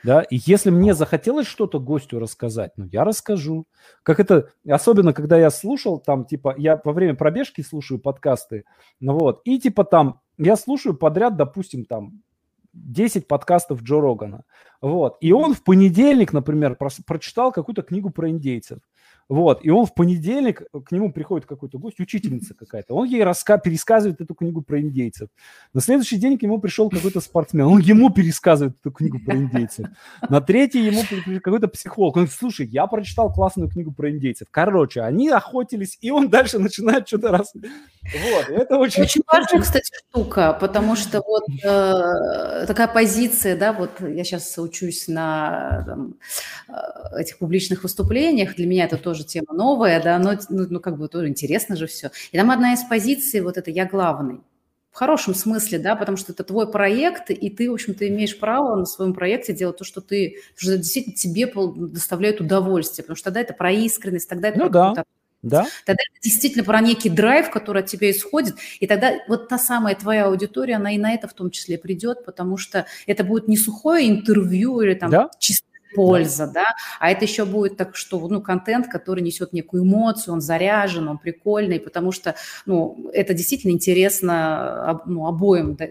Да, 0.05 0.23
и 0.23 0.37
если 0.47 0.71
мне 0.71 0.95
захотелось 0.95 1.47
что-то 1.47 1.79
гостю 1.79 2.19
рассказать, 2.19 2.73
ну, 2.77 2.87
я 2.91 3.05
расскажу. 3.05 3.67
Как 4.03 4.19
это, 4.19 4.49
особенно, 4.69 5.13
когда 5.13 5.39
я 5.39 5.49
слушал, 5.49 6.01
там, 6.01 6.25
типа, 6.25 6.57
я 6.59 6.81
во 6.83 6.93
время 6.93 7.15
пробежки 7.15 7.61
слушаю 7.61 8.01
подкасты, 8.01 8.65
ну, 8.99 9.17
вот, 9.17 9.43
и, 9.45 9.61
типа, 9.61 9.85
там, 9.85 10.21
я 10.39 10.57
слушаю 10.57 10.97
подряд, 10.97 11.37
допустим, 11.37 11.85
там, 11.85 12.23
10 12.73 13.29
подкастов 13.29 13.83
Джо 13.83 14.01
Рогана. 14.01 14.45
Вот. 14.81 15.17
И 15.21 15.33
он 15.33 15.55
в 15.55 15.63
понедельник, 15.63 16.33
например, 16.33 16.77
прочитал 17.07 17.53
какую-то 17.53 17.83
книгу 17.83 18.11
про 18.11 18.31
индейцев. 18.31 18.79
Вот, 19.33 19.65
и 19.65 19.71
он 19.71 19.87
в 19.87 19.95
понедельник, 19.95 20.61
к 20.85 20.93
нему 20.93 21.11
приходит 21.11 21.47
какой-то 21.47 21.79
гость, 21.79 21.99
учительница 22.01 22.53
какая-то, 22.53 22.93
он 22.95 23.09
ей 23.09 23.25
раска... 23.25 23.57
пересказывает 23.57 24.21
эту 24.21 24.35
книгу 24.35 24.61
про 24.61 24.79
индейцев. 24.79 25.31
На 25.73 25.81
следующий 25.81 26.19
день 26.19 26.37
к 26.37 26.43
нему 26.43 26.59
пришел 26.59 26.91
какой-то 26.91 27.23
спортсмен, 27.23 27.65
он 27.65 27.79
ему 27.81 28.11
пересказывает 28.11 28.77
эту 28.79 28.91
книгу 28.91 29.19
про 29.25 29.35
индейцев. 29.35 29.87
На 30.29 30.43
третий 30.43 30.85
ему 30.85 31.01
какой-то 31.41 31.69
психолог, 31.69 32.17
он 32.17 32.25
говорит, 32.25 32.39
слушай, 32.39 32.67
я 32.67 32.87
прочитал 32.87 33.33
классную 33.33 33.71
книгу 33.71 33.91
про 33.91 34.11
индейцев. 34.11 34.49
Короче, 34.51 35.01
они 35.01 35.31
охотились, 35.31 35.97
и 36.03 36.11
он 36.11 36.29
дальше 36.29 36.59
начинает 36.59 37.09
что-то 37.09 37.31
раз... 37.31 37.55
Вот, 37.55 38.51
это 38.51 38.77
очень... 38.77 39.05
Очень 39.05 39.23
важная, 39.27 39.63
кстати, 39.63 39.91
штука, 40.11 40.59
потому 40.61 40.95
что 40.95 41.23
вот 41.27 41.45
э, 41.65 42.67
такая 42.67 42.89
позиция, 42.89 43.57
да, 43.57 43.73
вот 43.73 44.01
я 44.01 44.25
сейчас 44.25 44.59
учусь 44.59 45.09
на 45.09 45.85
там, 45.87 46.17
э, 46.69 47.21
этих 47.21 47.39
публичных 47.39 47.85
выступлениях, 47.85 48.57
для 48.57 48.67
меня 48.67 48.85
это 48.85 48.99
тоже 48.99 49.22
тоже 49.23 49.27
тема 49.27 49.55
новая, 49.55 50.03
да, 50.03 50.19
но 50.19 50.33
ну, 50.49 50.67
ну 50.69 50.81
как 50.81 50.99
бы 50.99 51.09
тоже 51.09 51.29
интересно 51.29 51.77
же 51.77 51.87
все. 51.87 52.11
И 52.33 52.37
там 52.39 52.51
одна 52.51 52.75
из 52.75 52.83
позиций, 52.85 53.41
вот 53.41 53.57
это 53.57 53.71
«я 53.71 53.87
главный». 53.87 54.41
В 54.91 54.97
хорошем 54.97 55.35
смысле, 55.35 55.79
да, 55.79 55.97
потому 55.97 56.19
что 56.19 56.33
это 56.33 56.45
твой 56.45 56.71
проект, 56.71 57.31
и 57.31 57.49
ты, 57.49 57.71
в 57.71 57.73
общем-то, 57.73 58.07
имеешь 58.09 58.39
право 58.39 58.77
на 58.77 58.85
своем 58.85 59.15
проекте 59.15 59.55
делать 59.55 59.79
то, 59.79 59.85
что 59.85 60.03
ты, 60.03 60.41
что 60.55 60.77
действительно 60.77 61.17
тебе 61.17 61.51
доставляет 61.89 62.43
удовольствие, 62.43 63.03
потому 63.03 63.17
что 63.17 63.25
тогда 63.25 63.41
это 63.41 63.55
про 63.55 63.73
искренность, 63.73 64.29
тогда 64.29 64.49
это 64.49 64.59
ну, 64.59 64.65
про 64.67 64.93
да. 64.95 65.05
Да. 65.41 65.67
Тогда 65.87 66.03
это 66.09 66.23
действительно 66.23 66.63
про 66.63 66.81
некий 66.81 67.09
драйв, 67.09 67.51
который 67.51 67.83
от 67.83 67.89
тебя 67.89 68.11
исходит, 68.11 68.57
и 68.81 68.87
тогда 68.87 69.15
вот 69.29 69.49
та 69.49 69.59
самая 69.59 69.95
твоя 69.95 70.27
аудитория, 70.27 70.77
она 70.77 70.93
и 70.93 70.99
на 70.99 71.15
это 71.15 71.27
в 71.27 71.33
том 71.33 71.51
числе 71.51 71.79
придет, 71.79 72.25
потому 72.27 72.59
что 72.59 72.87
это 73.07 73.25
будет 73.25 73.49
не 73.49 73.57
сухое 73.57 74.09
интервью 74.09 74.83
или 74.83 74.95
там 74.95 75.11
да. 75.11 75.31
чисто 75.41 75.72
польза, 75.95 76.47
да. 76.47 76.53
да, 76.53 76.67
а 77.01 77.11
это 77.11 77.25
еще 77.25 77.45
будет 77.45 77.77
так, 77.77 77.97
что, 77.97 78.27
ну, 78.29 78.41
контент, 78.41 78.89
который 78.89 79.23
несет 79.23 79.53
некую 79.53 79.85
эмоцию, 79.85 80.35
он 80.35 80.41
заряжен, 80.41 81.09
он 81.09 81.19
прикольный, 81.19 81.81
потому 81.81 82.13
что, 82.13 82.35
ну, 82.67 83.11
это 83.13 83.35
действительно 83.35 83.73
интересно, 83.73 85.03
ну, 85.07 85.27
обоим, 85.27 85.75
да, 85.75 85.87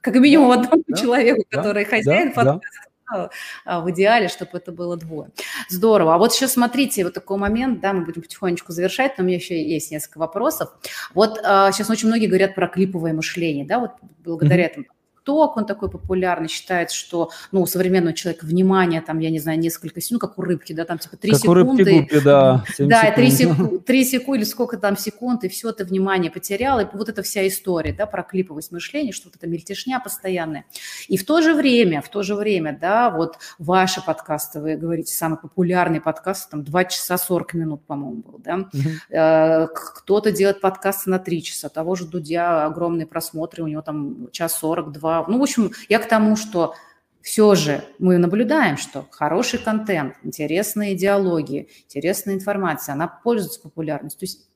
как 0.00 0.14
минимум 0.16 0.52
одному 0.52 0.84
да, 0.86 0.96
человеку, 0.96 1.44
да, 1.50 1.58
который 1.58 1.84
да, 1.84 1.90
хозяин 1.90 2.28
да, 2.28 2.34
подкаста, 2.34 2.80
да. 3.10 3.30
А, 3.64 3.80
в 3.80 3.90
идеале, 3.90 4.28
чтобы 4.28 4.50
это 4.54 4.72
было 4.72 4.96
двое. 4.96 5.30
Здорово. 5.68 6.14
А 6.14 6.18
вот 6.18 6.32
еще 6.32 6.48
смотрите, 6.48 7.04
вот 7.04 7.14
такой 7.14 7.38
момент, 7.38 7.80
да, 7.80 7.92
мы 7.92 8.04
будем 8.04 8.22
потихонечку 8.22 8.72
завершать, 8.72 9.16
но 9.16 9.24
у 9.24 9.26
меня 9.26 9.36
еще 9.36 9.62
есть 9.62 9.90
несколько 9.90 10.18
вопросов. 10.18 10.70
Вот 11.14 11.38
а, 11.44 11.70
сейчас 11.72 11.90
очень 11.90 12.08
многие 12.08 12.26
говорят 12.26 12.54
про 12.54 12.68
клиповое 12.68 13.12
мышление, 13.12 13.64
да, 13.64 13.78
вот 13.78 13.92
благодаря 14.24 14.64
mm-hmm. 14.64 14.70
этому 14.70 14.86
ТикТок, 15.26 15.56
он 15.56 15.66
такой 15.66 15.90
популярный, 15.90 16.48
считается, 16.48 16.96
что, 16.96 17.30
ну, 17.52 17.62
у 17.62 17.66
современного 17.66 18.14
человека 18.14 18.46
внимание, 18.46 19.00
там, 19.00 19.18
я 19.18 19.30
не 19.30 19.40
знаю, 19.40 19.58
несколько 19.58 20.00
секунд, 20.00 20.22
ну, 20.22 20.28
как 20.28 20.38
у 20.38 20.42
рыбки, 20.42 20.72
да, 20.72 20.84
там, 20.84 20.98
типа, 20.98 21.16
3 21.16 21.30
как 21.32 21.40
секунды. 21.40 21.60
У 21.60 21.74
рыбки 21.74 22.00
гупи, 22.00 22.20
да. 22.20 22.64
Да, 22.78 23.10
3 23.10 23.30
секунды, 23.30 23.78
3 23.78 24.04
секунды, 24.04 24.38
или 24.38 24.44
сколько 24.44 24.78
там 24.78 24.96
секунд, 24.96 25.44
и 25.44 25.48
все, 25.48 25.72
ты 25.72 25.84
внимание 25.84 26.30
потерял, 26.30 26.80
и 26.80 26.86
вот 26.92 27.08
эта 27.08 27.22
вся 27.22 27.46
история, 27.46 27.92
да, 27.92 28.06
про 28.06 28.22
клиповость 28.22 28.72
мышления, 28.72 29.12
что 29.12 29.28
вот 29.28 29.36
это 29.36 29.46
мельтешня 29.46 30.00
постоянная. 30.00 30.64
И 31.08 31.16
в 31.16 31.26
то 31.26 31.42
же 31.42 31.54
время, 31.54 32.00
в 32.00 32.08
то 32.08 32.22
же 32.22 32.34
время, 32.34 32.76
да, 32.80 33.10
вот 33.10 33.38
ваши 33.58 34.04
подкасты, 34.04 34.60
вы 34.60 34.76
говорите, 34.76 35.12
самый 35.12 35.38
популярный 35.38 36.00
подкаст, 36.00 36.50
там, 36.50 36.62
2 36.62 36.84
часа 36.84 37.18
40 37.18 37.54
минут, 37.54 37.84
по-моему, 37.84 38.22
был, 38.22 38.38
да. 38.38 38.56
Угу. 38.56 39.70
Кто-то 39.96 40.30
делает 40.30 40.60
подкасты 40.60 41.10
на 41.10 41.18
3 41.18 41.42
часа, 41.42 41.68
того 41.68 41.94
же 41.96 42.06
Дудя 42.06 42.66
огромные 42.66 43.06
просмотры, 43.06 43.64
у 43.64 43.66
него 43.66 43.82
там 43.82 44.28
час 44.30 44.58
42. 44.58 45.15
Ну, 45.28 45.38
в 45.38 45.42
общем, 45.42 45.72
я 45.88 45.98
к 45.98 46.08
тому, 46.08 46.36
что 46.36 46.74
все 47.22 47.54
же 47.56 47.82
мы 47.98 48.18
наблюдаем, 48.18 48.76
что 48.76 49.04
хороший 49.10 49.58
контент, 49.58 50.14
интересные 50.22 50.94
диалоги, 50.94 51.68
интересная 51.86 52.34
информация, 52.34 52.92
она 52.92 53.08
пользуется 53.08 53.60
популярностью. 53.60 54.20
То 54.20 54.24
есть 54.26 54.48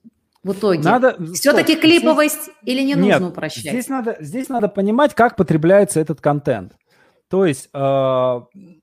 в 0.44 0.52
итоге 0.52 0.80
надо, 0.80 1.16
все-таки 1.34 1.72
стоп, 1.72 1.82
клиповость 1.82 2.42
здесь, 2.44 2.54
или 2.62 2.80
не 2.82 2.94
нет, 2.94 3.18
нужно 3.18 3.28
упрощать? 3.28 3.72
Здесь 3.72 3.88
надо, 3.88 4.16
здесь 4.20 4.48
надо 4.48 4.68
понимать, 4.68 5.14
как 5.14 5.36
потребляется 5.36 6.00
этот 6.00 6.20
контент. 6.20 6.76
То 7.28 7.44
есть 7.44 7.68
э, 7.72 8.40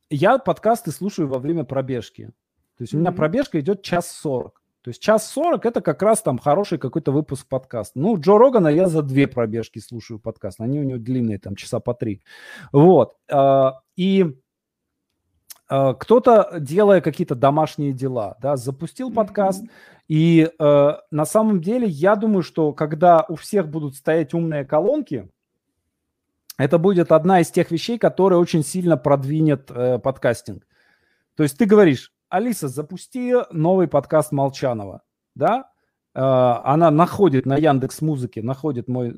я 0.10 0.38
подкасты 0.38 0.92
слушаю 0.92 1.28
во 1.28 1.40
время 1.40 1.64
пробежки. 1.64 2.32
То 2.78 2.84
есть 2.84 2.94
у 2.94 2.98
меня 2.98 3.12
пробежка 3.12 3.60
идет 3.60 3.82
час 3.82 4.12
сорок. 4.12 4.57
То 4.82 4.90
есть 4.90 5.02
час 5.02 5.30
сорок– 5.30 5.66
это 5.68 5.82
как 5.82 6.02
раз 6.02 6.22
там 6.22 6.38
хороший 6.38 6.78
какой-то 6.78 7.12
выпуск 7.12 7.48
подкаста. 7.48 8.00
Ну, 8.00 8.20
Джо 8.20 8.38
Рогана 8.38 8.70
я 8.70 8.88
за 8.88 9.02
две 9.02 9.28
пробежки 9.28 9.80
слушаю 9.80 10.20
подкаст. 10.20 10.62
Они 10.62 10.80
у 10.80 10.84
него 10.84 11.00
длинные, 11.00 11.40
там, 11.40 11.56
часа 11.56 11.80
по 11.80 11.94
три. 11.94 12.22
Вот. 12.72 13.16
А, 13.30 13.82
и 13.96 14.38
а, 15.68 15.94
кто-то, 15.94 16.58
делая 16.60 17.02
какие-то 17.02 17.36
домашние 17.36 17.92
дела, 17.92 18.38
да, 18.42 18.56
запустил 18.56 19.12
подкаст. 19.12 19.64
И 20.08 20.50
а, 20.60 21.02
на 21.12 21.26
самом 21.26 21.62
деле 21.62 21.88
я 21.88 22.16
думаю, 22.16 22.44
что 22.44 22.72
когда 22.72 23.26
у 23.28 23.36
всех 23.36 23.68
будут 23.68 23.96
стоять 23.96 24.34
умные 24.34 24.64
колонки, 24.64 25.30
это 26.58 26.78
будет 26.78 27.12
одна 27.12 27.42
из 27.42 27.52
тех 27.52 27.72
вещей, 27.72 27.98
которая 27.98 28.40
очень 28.40 28.64
сильно 28.64 28.98
продвинет 28.98 29.70
э, 29.70 30.00
подкастинг. 30.00 30.66
То 31.36 31.44
есть 31.44 31.56
ты 31.56 31.66
говоришь, 31.66 32.12
Алиса, 32.30 32.68
запусти 32.68 33.34
новый 33.52 33.88
подкаст 33.88 34.32
Молчанова, 34.32 35.02
да? 35.36 35.70
Э, 36.14 36.20
она 36.20 36.92
находит 36.92 37.46
на 37.46 37.56
Яндекс 37.56 38.02
Музыке, 38.02 38.42
находит 38.42 38.88
мой 38.88 39.18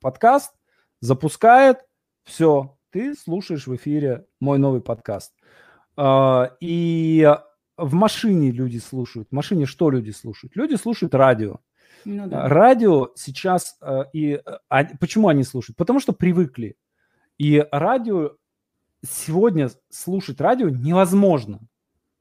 подкаст, 0.00 0.54
запускает, 1.00 1.78
все, 2.24 2.78
ты 2.90 3.14
слушаешь 3.14 3.66
в 3.66 3.74
эфире 3.74 4.26
мой 4.40 4.58
новый 4.58 4.80
подкаст. 4.80 5.32
Э, 5.96 6.50
и 6.60 7.28
в 7.76 7.94
машине 7.94 8.52
люди 8.52 8.78
слушают. 8.78 9.28
В 9.30 9.34
машине 9.34 9.66
что 9.66 9.90
люди 9.90 10.10
слушают? 10.10 10.54
Люди 10.54 10.76
слушают 10.76 11.14
радио. 11.14 11.58
Ну, 12.04 12.28
да. 12.28 12.48
Радио 12.48 13.10
сейчас 13.16 13.76
э, 13.80 14.04
и 14.12 14.40
а, 14.68 14.84
почему 15.00 15.26
они 15.26 15.42
слушают? 15.42 15.76
Потому 15.76 15.98
что 15.98 16.12
привыкли. 16.12 16.76
И 17.36 17.66
радио 17.72 18.36
сегодня 19.04 19.70
слушать 19.90 20.40
радио 20.40 20.68
невозможно 20.68 21.67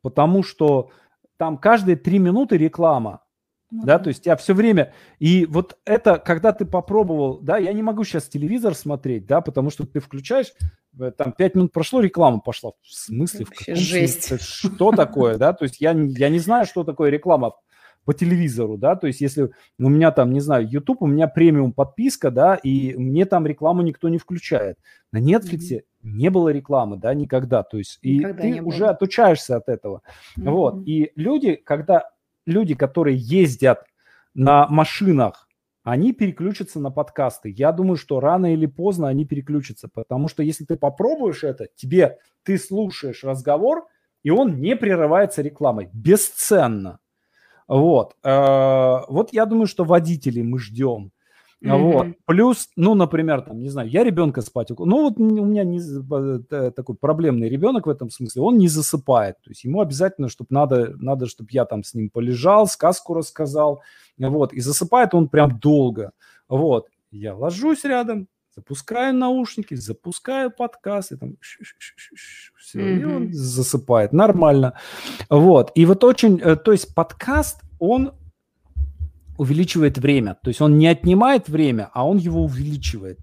потому 0.08 0.42
что 0.42 0.90
там 1.36 1.58
каждые 1.58 1.98
три 1.98 2.18
минуты 2.18 2.56
реклама. 2.56 3.24
Ну, 3.70 3.84
да, 3.84 4.00
то 4.00 4.08
есть 4.08 4.26
я 4.26 4.38
все 4.38 4.54
время, 4.54 4.94
и 5.20 5.46
вот 5.46 5.78
это, 5.84 6.18
когда 6.20 6.54
ты 6.54 6.66
попробовал, 6.66 7.40
да, 7.42 7.58
я 7.58 7.74
не 7.74 7.84
могу 7.84 8.06
сейчас 8.06 8.30
телевизор 8.30 8.74
смотреть, 8.74 9.26
да, 9.26 9.42
потому 9.42 9.70
что 9.70 9.86
ты 9.86 10.00
включаешь, 10.00 10.54
там 11.18 11.34
пять 11.34 11.54
минут 11.56 11.74
прошло, 11.74 12.00
реклама 12.00 12.40
пошла. 12.40 12.72
В 12.82 12.94
смысле? 12.94 13.44
в 13.44 13.50
каком 13.50 13.76
жесть. 13.76 14.24
Смысле? 14.24 14.72
Что 14.72 14.92
такое, 14.94 15.36
да, 15.36 15.52
то 15.52 15.66
есть 15.66 15.82
я, 15.82 15.92
я 15.92 16.30
не 16.30 16.40
знаю, 16.40 16.66
что 16.66 16.86
такое 16.86 17.10
реклама 17.10 17.56
по 18.08 18.14
телевизору, 18.14 18.78
да, 18.78 18.96
то 18.96 19.06
есть 19.06 19.20
если 19.20 19.52
у 19.78 19.90
меня 19.90 20.12
там, 20.12 20.32
не 20.32 20.40
знаю, 20.40 20.66
YouTube, 20.66 21.02
у 21.02 21.08
меня 21.08 21.28
премиум 21.28 21.74
подписка, 21.74 22.32
да, 22.32 22.56
и 22.56 22.96
мне 22.96 23.26
там 23.26 23.46
рекламу 23.46 23.82
никто 23.82 24.08
не 24.08 24.18
включает. 24.18 24.78
На 25.12 25.18
Netflix 25.18 25.72
mm-hmm. 25.72 25.82
не 26.04 26.30
было 26.30 26.48
рекламы, 26.48 26.96
да, 26.96 27.14
никогда, 27.14 27.64
то 27.64 27.78
есть 27.78 28.00
никогда 28.02 28.48
и 28.48 28.54
ты 28.54 28.62
уже 28.62 28.86
было. 28.86 28.92
отучаешься 28.92 29.58
от 29.58 29.68
этого. 29.68 30.04
Mm-hmm. 30.40 30.50
Вот, 30.50 30.88
и 30.88 31.12
люди, 31.18 31.56
когда 31.56 32.10
люди, 32.46 32.76
которые 32.76 33.18
ездят 33.18 33.84
на 34.34 34.70
машинах, 34.70 35.50
они 35.84 36.14
переключатся 36.14 36.80
на 36.80 36.92
подкасты. 36.92 37.50
Я 37.50 37.74
думаю, 37.74 37.98
что 37.98 38.22
рано 38.22 38.54
или 38.54 38.68
поздно 38.68 39.10
они 39.10 39.26
переключатся, 39.26 39.90
потому 39.94 40.30
что 40.30 40.44
если 40.44 40.64
ты 40.64 40.78
попробуешь 40.78 41.44
это, 41.44 41.68
тебе, 41.76 42.20
ты 42.44 42.58
слушаешь 42.58 43.26
разговор, 43.26 43.86
и 44.24 44.30
он 44.30 44.62
не 44.62 44.78
прерывается 44.78 45.42
рекламой. 45.42 45.90
Бесценно. 45.92 47.00
Вот. 47.68 48.16
Э, 48.24 49.00
вот 49.08 49.34
я 49.34 49.46
думаю, 49.46 49.68
что 49.68 49.84
водителей 49.84 50.44
мы 50.44 50.60
ждем. 50.60 51.12
Mm-hmm. 51.64 51.92
Вот. 51.92 52.08
Плюс, 52.26 52.70
ну, 52.76 52.94
например, 52.94 53.42
там, 53.42 53.60
не 53.60 53.70
знаю, 53.70 53.90
я 53.90 54.04
ребенка 54.04 54.42
спать 54.42 54.70
Ну, 54.78 55.10
вот 55.10 55.20
у 55.20 55.24
меня 55.24 55.64
не, 55.64 55.80
э, 55.80 56.72
такой 56.72 56.96
проблемный 56.96 57.50
ребенок 57.50 57.88
в 57.88 57.90
этом 57.90 58.12
смысле, 58.12 58.44
он 58.44 58.58
не 58.58 58.68
засыпает. 58.68 59.38
То 59.44 59.50
есть 59.50 59.64
ему 59.64 59.82
обязательно, 59.82 60.30
чтобы 60.30 60.48
надо, 60.52 60.94
надо, 60.98 61.26
чтобы 61.26 61.50
я 61.52 61.66
там 61.66 61.84
с 61.84 61.96
ним 61.96 62.10
полежал, 62.12 62.68
сказку 62.68 63.16
рассказал. 63.16 63.82
Вот. 64.20 64.54
И 64.54 64.60
засыпает 64.60 65.16
он 65.16 65.30
прям 65.30 65.58
долго. 65.60 66.12
Вот. 66.48 66.88
Я 67.10 67.36
ложусь 67.36 67.84
рядом, 67.86 68.28
запускаю 68.58 69.14
наушники, 69.14 69.76
запускаю 69.76 70.50
подкаст, 70.50 71.12
и 71.12 71.16
там 71.16 71.36
все, 72.58 72.80
mm-hmm. 72.80 73.00
и 73.00 73.04
он 73.04 73.34
засыпает 73.34 74.14
нормально. 74.14 74.74
Вот. 75.30 75.72
И 75.76 75.86
вот 75.86 76.04
очень, 76.04 76.40
э, 76.40 76.56
то 76.56 76.72
есть 76.72 76.96
подкаст, 76.96 77.62
он 77.78 78.14
увеличивает 79.38 80.00
время. 80.00 80.40
То 80.42 80.50
есть 80.50 80.60
он 80.60 80.80
не 80.80 80.88
отнимает 80.88 81.48
время, 81.48 81.92
а 81.94 82.08
он 82.08 82.18
его 82.18 82.44
увеличивает. 82.44 83.20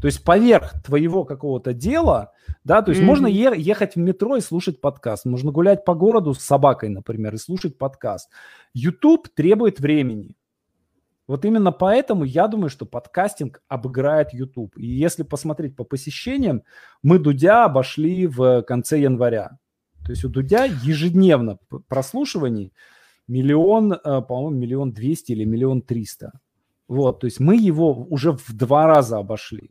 То 0.00 0.06
есть 0.06 0.24
поверх 0.24 0.82
твоего 0.82 1.24
какого-то 1.24 1.74
дела, 1.74 2.32
да, 2.64 2.80
то 2.80 2.90
есть 2.90 3.02
mm-hmm. 3.02 3.04
можно 3.04 3.26
е- 3.26 3.60
ехать 3.60 3.94
в 3.94 3.98
метро 3.98 4.36
и 4.36 4.40
слушать 4.40 4.80
подкаст, 4.80 5.26
можно 5.26 5.52
гулять 5.52 5.84
по 5.84 5.94
городу 5.94 6.32
с 6.32 6.38
собакой, 6.38 6.88
например, 6.88 7.34
и 7.34 7.38
слушать 7.38 7.76
подкаст. 7.76 8.30
YouTube 8.72 9.28
требует 9.34 9.80
времени. 9.80 10.37
Вот 11.28 11.44
именно 11.44 11.72
поэтому 11.72 12.24
я 12.24 12.48
думаю, 12.48 12.70
что 12.70 12.86
подкастинг 12.86 13.62
обыграет 13.68 14.32
YouTube. 14.32 14.76
И 14.78 14.86
если 14.86 15.22
посмотреть 15.22 15.76
по 15.76 15.84
посещениям, 15.84 16.62
мы 17.02 17.18
Дудя 17.18 17.66
обошли 17.66 18.26
в 18.26 18.62
конце 18.62 18.98
января. 18.98 19.58
То 20.04 20.12
есть 20.12 20.24
у 20.24 20.30
Дудя 20.30 20.64
ежедневно 20.64 21.58
прослушиваний 21.86 22.72
миллион, 23.28 23.92
э, 23.92 24.22
по-моему, 24.22 24.58
миллион 24.58 24.92
двести 24.92 25.32
или 25.32 25.44
миллион 25.44 25.82
триста. 25.82 26.32
Вот, 26.88 27.20
то 27.20 27.26
есть 27.26 27.40
мы 27.40 27.56
его 27.56 28.06
уже 28.08 28.32
в 28.32 28.56
два 28.56 28.86
раза 28.86 29.18
обошли. 29.18 29.70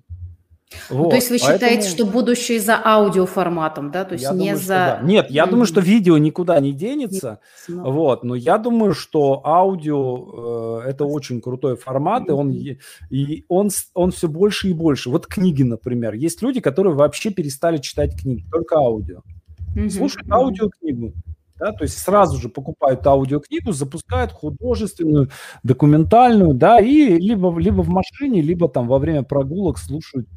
Вот, 0.90 1.04
ну, 1.04 1.10
то 1.10 1.16
есть 1.16 1.30
вы 1.30 1.38
поэтому... 1.40 1.60
считаете, 1.60 1.90
что 1.90 2.06
будущее 2.06 2.60
за 2.60 2.82
аудиоформатом, 2.84 3.90
да? 3.90 4.04
То 4.04 4.14
есть 4.14 4.26
я 4.26 4.32
не 4.32 4.40
думаю, 4.40 4.58
за... 4.58 4.68
Да. 4.68 5.00
Нет, 5.02 5.28
я 5.30 5.44
mm-hmm. 5.46 5.50
думаю, 5.50 5.66
что 5.66 5.80
видео 5.80 6.18
никуда 6.18 6.60
не 6.60 6.74
денется. 6.74 7.40
Нет. 7.70 7.80
Вот, 7.86 8.24
но 8.24 8.36
я 8.36 8.58
думаю, 8.58 8.94
что 8.94 9.42
аудио 9.46 10.82
э, 10.84 10.90
это 10.90 11.06
очень 11.06 11.40
крутой 11.42 11.78
формат, 11.78 12.24
mm-hmm. 12.24 12.54
и 12.54 12.72
он 12.72 12.80
и 13.10 13.46
он 13.48 13.70
он 13.94 14.12
все 14.12 14.28
больше 14.28 14.68
и 14.70 14.74
больше. 14.74 15.10
Вот 15.10 15.26
книги, 15.28 15.64
например, 15.64 16.14
есть 16.14 16.42
люди, 16.42 16.60
которые 16.60 16.96
вообще 16.96 17.30
перестали 17.30 17.78
читать 17.78 18.20
книги, 18.20 18.44
только 18.52 18.76
аудио. 18.76 19.22
Mm-hmm. 19.76 19.90
Слушают 19.90 20.30
аудиокнигу. 20.30 21.14
Да, 21.60 21.72
то 21.72 21.84
есть 21.84 21.98
сразу 21.98 22.38
же 22.40 22.50
покупают 22.50 23.06
аудиокнигу, 23.08 23.72
запускают 23.72 24.32
художественную, 24.32 25.30
документальную, 25.64 26.54
да, 26.54 26.80
и 26.80 27.18
либо, 27.18 27.58
либо 27.58 27.82
в 27.82 27.90
машине, 27.90 28.42
либо 28.42 28.70
там 28.70 28.88
во 28.88 29.00
время 29.00 29.24
прогулок 29.24 29.78
слушают. 29.80 30.28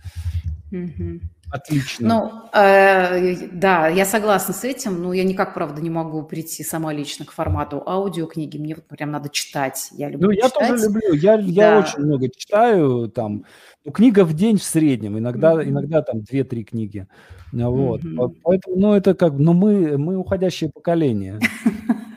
Отлично. 1.50 2.08
Ну, 2.08 2.60
э, 2.60 3.48
да, 3.52 3.88
я 3.88 4.06
согласна 4.06 4.54
с 4.54 4.62
этим, 4.62 5.02
но 5.02 5.12
я 5.12 5.24
никак, 5.24 5.52
правда, 5.52 5.82
не 5.82 5.90
могу 5.90 6.22
прийти 6.22 6.62
сама 6.62 6.92
лично 6.92 7.26
к 7.26 7.32
формату 7.32 7.82
аудиокниги. 7.84 8.56
Мне 8.56 8.76
вот 8.76 8.86
прям 8.86 9.10
надо 9.10 9.30
читать. 9.30 9.88
Я 9.90 10.08
люблю 10.08 10.28
Ну, 10.28 10.32
я 10.32 10.48
читать. 10.48 10.68
тоже 10.68 10.84
люблю. 10.84 11.12
Я, 11.14 11.36
да. 11.38 11.42
я 11.42 11.78
очень 11.80 12.04
много 12.04 12.28
читаю. 12.28 13.08
Там, 13.08 13.44
ну, 13.84 13.90
книга 13.90 14.24
в 14.24 14.32
день 14.34 14.58
в 14.58 14.62
среднем. 14.62 15.18
Иногда, 15.18 15.54
mm-hmm. 15.54 15.68
иногда 15.68 16.02
там 16.02 16.18
2-3 16.18 16.62
книги. 16.62 17.08
Вот. 17.53 18.03
Mm-hmm. 18.03 18.36
Поэтому, 18.42 18.76
ну, 18.76 18.94
это 18.94 19.14
как, 19.14 19.32
ну, 19.34 19.53
мы, 19.53 19.98
мы 19.98 20.16
уходящее 20.16 20.70
поколение. 20.70 21.38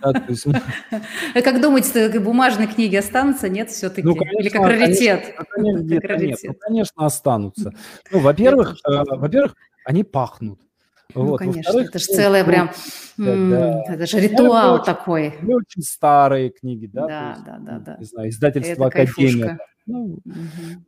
А 0.03 1.41
как 1.41 1.61
думаете, 1.61 2.19
бумажные 2.19 2.67
книги 2.67 2.97
останутся, 2.97 3.47
нет, 3.47 3.69
все-таки? 3.69 4.05
Ну, 4.05 4.13
Или 4.37 4.49
как 4.49 4.63
раритет? 4.63 5.33
Конечно, 5.49 6.53
конечно, 6.59 7.05
останутся. 7.05 7.71
Ну, 8.11 8.19
во-первых, 8.19 8.75
э, 8.85 9.03
во-первых, 9.15 9.55
они 9.85 10.03
пахнут. 10.03 10.59
Ну, 11.15 11.25
вот. 11.25 11.37
конечно, 11.37 11.79
это 11.79 11.99
же 11.99 12.05
целое 12.05 12.43
прям, 12.43 12.71
да, 13.17 13.83
это 13.87 14.05
же 14.05 14.19
ритуал 14.19 14.83
такой. 14.83 15.35
Очень, 15.47 15.83
старые 15.83 16.49
книги, 16.49 16.87
да? 16.91 17.07
Да, 17.07 17.37
да, 17.45 17.57
да, 17.59 17.79
да. 17.79 17.97
Не 17.99 18.05
знаю, 18.05 18.29
издательство 18.29 18.87
Академия. 18.87 19.57
Ну, 19.85 20.19
угу. 20.25 20.43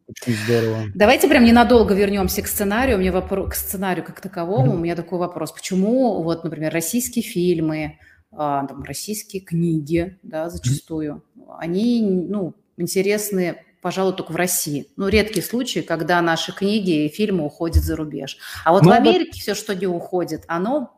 очень 0.07 0.37
здорово. 0.45 0.85
Давайте 0.93 1.27
прям 1.27 1.43
ненадолго 1.43 1.93
вернемся 1.93 2.41
к 2.41 2.47
сценарию. 2.47 2.97
У 2.97 2.99
меня 2.99 3.11
вопрос 3.11 3.51
к 3.51 3.55
сценарию 3.55 4.05
как 4.05 4.21
таковому. 4.21 4.71
Mm-hmm. 4.71 4.75
У 4.75 4.79
меня 4.79 4.95
такой 4.95 5.19
вопрос: 5.19 5.51
почему 5.51 6.23
вот, 6.23 6.43
например, 6.43 6.71
российские 6.71 7.23
фильмы, 7.23 7.99
а, 8.31 8.65
там, 8.65 8.83
российские 8.83 9.41
книги, 9.41 10.17
да, 10.23 10.49
зачастую, 10.49 11.23
mm-hmm. 11.35 11.55
они, 11.59 12.25
ну, 12.29 12.53
интересны, 12.77 13.57
пожалуй, 13.81 14.15
только 14.15 14.31
в 14.31 14.35
России. 14.37 14.87
Ну, 14.95 15.09
редкие 15.09 15.43
случаи, 15.43 15.81
когда 15.81 16.21
наши 16.21 16.53
книги 16.53 17.05
и 17.05 17.09
фильмы 17.09 17.45
уходят 17.45 17.83
за 17.83 17.95
рубеж. 17.95 18.37
А 18.63 18.71
вот 18.71 18.83
ну, 18.83 18.89
в 18.89 18.93
Америке 18.93 19.31
да. 19.33 19.39
все, 19.39 19.55
что 19.55 19.75
не 19.75 19.87
уходит, 19.87 20.43
оно 20.47 20.94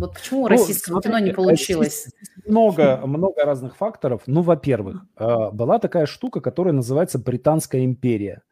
вот 0.00 0.14
почему 0.14 0.42
ну, 0.42 0.48
российскому 0.48 1.00
кино 1.00 1.18
не 1.18 1.32
получилось? 1.32 2.08
Много, 2.46 3.00
много 3.04 3.44
разных 3.44 3.76
факторов. 3.76 4.22
Ну, 4.26 4.42
во-первых, 4.42 5.04
а, 5.16 5.50
была 5.50 5.78
такая 5.78 6.06
штука, 6.06 6.40
которая 6.40 6.72
называется 6.74 7.18
Британская 7.18 7.84
империя. 7.84 8.42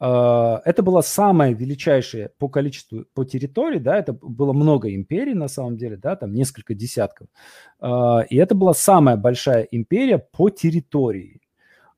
А, 0.00 0.60
это 0.64 0.82
была 0.82 1.02
самая 1.02 1.54
величайшая 1.54 2.30
по 2.38 2.48
количеству, 2.48 3.04
по 3.14 3.24
территории, 3.24 3.78
да, 3.78 3.98
это 3.98 4.12
было 4.12 4.52
много 4.52 4.94
империй 4.94 5.34
на 5.34 5.48
самом 5.48 5.76
деле, 5.76 5.96
да, 5.96 6.16
там 6.16 6.32
несколько 6.32 6.74
десятков. 6.74 7.28
А, 7.80 8.20
и 8.28 8.36
это 8.36 8.54
была 8.54 8.74
самая 8.74 9.16
большая 9.16 9.62
империя 9.70 10.18
по 10.18 10.50
территории. 10.50 11.40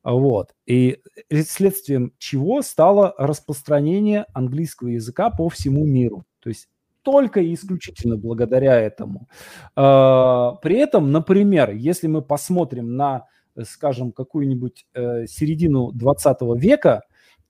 Вот. 0.03 0.55
И 0.65 0.99
следствием 1.45 2.13
чего 2.17 2.63
стало 2.63 3.13
распространение 3.19 4.25
английского 4.33 4.87
языка 4.87 5.29
по 5.29 5.47
всему 5.49 5.85
миру. 5.85 6.25
То 6.39 6.49
есть 6.49 6.69
только 7.03 7.39
и 7.39 7.53
исключительно 7.53 8.17
благодаря 8.17 8.79
этому. 8.79 9.27
А, 9.75 10.53
при 10.61 10.77
этом, 10.77 11.11
например, 11.11 11.71
если 11.71 12.07
мы 12.07 12.21
посмотрим 12.21 12.95
на, 12.95 13.25
скажем, 13.63 14.11
какую-нибудь 14.11 14.85
э, 14.93 15.27
середину 15.27 15.91
20 15.91 16.37
века 16.55 17.01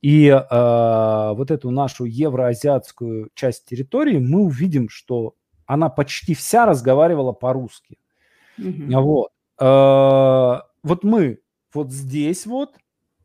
и 0.01 0.29
а, 0.29 1.33
вот 1.33 1.51
эту 1.51 1.69
нашу 1.69 2.05
евроазиатскую 2.05 3.29
часть 3.35 3.65
территории, 3.65 4.17
мы 4.17 4.41
увидим, 4.41 4.89
что 4.89 5.35
она 5.65 5.89
почти 5.89 6.33
вся 6.33 6.65
разговаривала 6.65 7.33
по-русски. 7.33 7.97
Mm-hmm. 8.57 9.01
Вот. 9.01 9.29
А, 9.59 10.63
вот 10.83 11.03
мы 11.03 11.39
вот 11.73 11.91
здесь 11.91 12.45
вот, 12.45 12.75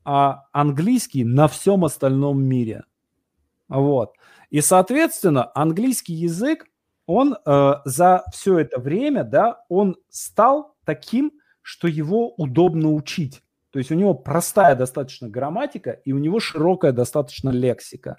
а 0.05 0.45
английский 0.53 1.25
на 1.25 1.49
всем 1.49 1.85
остальном 1.85 2.43
мире. 2.43 2.85
Вот. 3.69 4.15
И, 4.57 4.63
соответственно, 4.63 5.51
английский 5.55 6.15
язык, 6.15 6.65
он 7.05 7.35
э, 7.35 7.75
за 7.85 8.25
все 8.33 8.61
это 8.61 8.81
время, 8.81 9.23
да, 9.23 9.61
он 9.69 9.97
стал 10.09 10.77
таким, 10.87 11.33
что 11.61 11.89
его 11.89 12.33
удобно 12.37 12.95
учить. 12.95 13.43
То 13.71 13.79
есть 13.79 13.91
у 13.91 13.95
него 13.95 14.15
простая 14.15 14.75
достаточно 14.75 15.29
грамматика, 15.29 15.91
и 15.91 16.13
у 16.13 16.19
него 16.19 16.41
широкая 16.41 16.93
достаточно 16.93 17.51
лексика. 17.51 18.17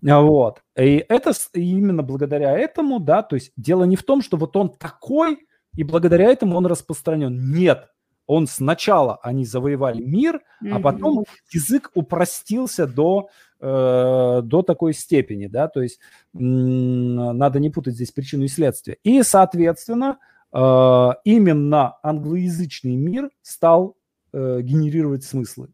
Вот. 0.00 0.62
И 0.78 1.04
это 1.08 1.32
именно 1.52 2.04
благодаря 2.04 2.56
этому, 2.56 3.00
да, 3.00 3.24
то 3.24 3.34
есть 3.34 3.50
дело 3.56 3.82
не 3.82 3.96
в 3.96 4.04
том, 4.04 4.22
что 4.22 4.36
вот 4.36 4.56
он 4.56 4.70
такой, 4.70 5.48
и 5.76 5.82
благодаря 5.82 6.30
этому 6.30 6.56
он 6.56 6.66
распространен. 6.66 7.50
Нет, 7.50 7.88
он 8.26 8.46
сначала 8.46 9.18
они 9.22 9.44
завоевали 9.44 10.02
мир, 10.02 10.42
mm-hmm. 10.62 10.70
а 10.70 10.80
потом 10.80 11.24
язык 11.50 11.90
упростился 11.94 12.86
до 12.86 13.28
Э, 13.64 14.40
до 14.42 14.62
такой 14.62 14.92
степени, 14.92 15.46
да, 15.46 15.68
то 15.68 15.82
есть 15.82 16.00
надо 16.32 17.60
не 17.60 17.70
путать 17.70 17.94
здесь 17.94 18.10
причину 18.10 18.42
и 18.42 18.48
следствие. 18.48 18.98
И, 19.04 19.22
соответственно, 19.22 20.18
э, 20.52 21.10
именно 21.22 21.96
англоязычный 22.02 22.96
мир 22.96 23.30
стал 23.42 23.96
э, 24.32 24.62
генерировать 24.62 25.22
смыслы. 25.22 25.68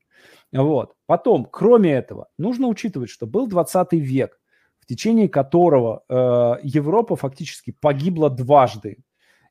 Вот. 0.52 0.96
Потом, 1.06 1.46
кроме 1.50 1.94
этого, 1.94 2.28
нужно 2.36 2.66
учитывать, 2.66 3.08
что 3.08 3.26
был 3.26 3.46
20 3.46 3.94
век, 3.94 4.38
в 4.80 4.84
течение 4.84 5.30
которого 5.30 6.58
Европа 6.62 7.16
фактически 7.16 7.70
погибла 7.70 8.28
дважды. 8.28 8.98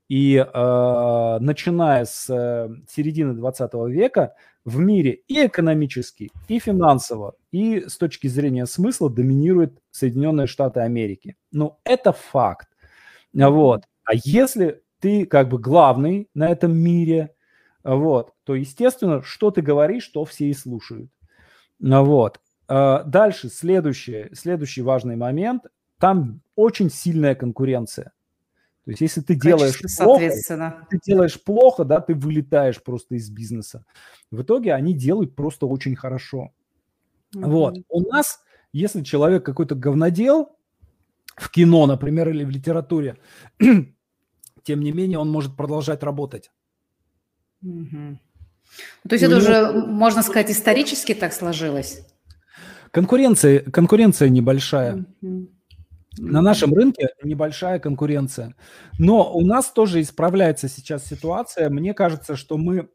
И 0.10 0.36
э, 0.38 1.38
начиная 1.42 2.06
с 2.06 2.30
э, 2.30 2.70
середины 2.90 3.34
20 3.34 3.74
века 3.90 4.36
в 4.64 4.80
мире 4.80 5.22
и 5.28 5.46
экономически, 5.46 6.32
и 6.48 6.60
финансово, 6.60 7.36
и 7.52 7.88
с 7.88 7.98
точки 7.98 8.28
зрения 8.28 8.66
смысла 8.66 9.10
доминируют 9.10 9.80
Соединенные 9.92 10.48
Штаты 10.48 10.80
Америки. 10.80 11.36
Ну, 11.52 11.80
это 11.84 12.14
факт. 12.14 12.70
Вот. 13.34 13.84
А 14.06 14.12
если 14.14 14.82
ты 15.00 15.26
как 15.26 15.50
бы 15.50 15.60
главный 15.60 16.30
на 16.34 16.48
этом 16.48 16.76
мире, 16.76 17.34
вот, 17.84 18.34
то, 18.44 18.56
естественно, 18.56 19.22
что 19.24 19.52
ты 19.52 19.62
говоришь, 19.62 20.08
то 20.08 20.26
все 20.26 20.46
и 20.46 20.54
слушают. 20.54 21.12
Вот. 21.80 22.40
А 22.68 23.04
дальше, 23.04 23.50
следующий, 23.50 24.34
следующий 24.34 24.82
важный 24.82 25.16
момент. 25.16 25.64
Там 26.00 26.42
очень 26.56 26.90
сильная 26.90 27.36
конкуренция. 27.36 28.12
То 28.88 28.92
есть, 28.92 29.02
если 29.02 29.20
ты 29.20 29.36
делаешь 29.36 29.82
плохо, 29.98 30.32
ты 30.90 31.00
делаешь 31.06 31.44
плохо, 31.44 31.84
да, 31.84 32.00
ты 32.00 32.16
вылетаешь 32.16 32.82
просто 32.82 33.16
из 33.16 33.30
бизнеса. 33.30 33.84
В 34.32 34.44
итоге 34.44 34.74
они 34.74 34.94
делают 34.94 35.36
просто 35.36 35.66
очень 35.66 35.94
хорошо. 35.98 36.54
Mm-hmm. 37.36 37.50
Вот. 37.50 37.76
У 37.90 38.10
нас, 38.10 38.40
если 38.72 39.04
человек 39.04 39.46
какой-то 39.46 39.76
говнодел 39.76 40.56
в 41.36 41.52
кино, 41.52 41.86
например, 41.86 42.30
или 42.30 42.46
в 42.46 42.50
литературе, 42.50 43.18
тем 43.60 44.80
не 44.80 44.94
менее 44.94 45.20
он 45.20 45.30
может 45.30 45.58
продолжать 45.58 46.02
работать. 46.02 46.50
Mm-hmm. 47.66 48.18
То 49.10 49.16
есть 49.16 49.24
И 49.24 49.28
это 49.28 49.36
уже, 49.36 49.74
можно 49.86 50.24
сказать, 50.24 50.50
исторически 50.50 51.14
так 51.14 51.34
сложилось? 51.34 52.08
Конкуренция, 52.92 53.60
конкуренция 53.70 54.30
небольшая. 54.30 55.06
Mm-hmm. 55.22 55.48
На 56.18 56.42
нашем 56.42 56.74
рынке 56.74 57.10
небольшая 57.24 57.80
конкуренция. 57.80 58.56
Но 58.98 59.34
у 59.34 59.46
нас 59.46 59.72
тоже 59.72 60.02
исправляется 60.02 60.68
сейчас 60.68 61.06
ситуация. 61.06 61.70
Мне 61.70 61.94
кажется, 61.94 62.36
что 62.36 62.58
мы 62.58 62.90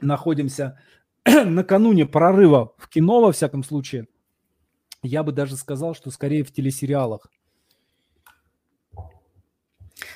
находимся 0.00 0.78
накануне 1.24 2.06
прорыва 2.06 2.74
в 2.78 2.88
кино, 2.88 3.20
во 3.20 3.32
всяком 3.32 3.62
случае. 3.62 4.06
Я 5.02 5.22
бы 5.22 5.32
даже 5.32 5.56
сказал, 5.56 5.94
что 5.94 6.10
скорее 6.10 6.44
в 6.44 6.52
телесериалах. 6.52 7.26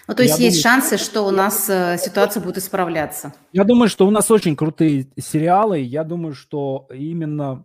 Ну, 0.09 0.14
то 0.14 0.22
есть 0.22 0.38
я 0.38 0.47
есть 0.47 0.62
думаю, 0.62 0.80
шансы, 0.80 0.99
что 0.99 1.22
у 1.22 1.30
нас 1.30 1.70
э, 1.70 1.97
ситуация 1.99 2.43
будет 2.43 2.59
исправляться. 2.59 3.32
Я 3.53 3.64
думаю, 3.64 3.88
что 3.88 4.07
у 4.07 4.11
нас 4.11 4.30
очень 4.30 4.57
крутые 4.57 5.07
сериалы. 5.16 5.78
Я 5.80 6.03
думаю, 6.03 6.34
что 6.34 6.88
именно 6.93 7.64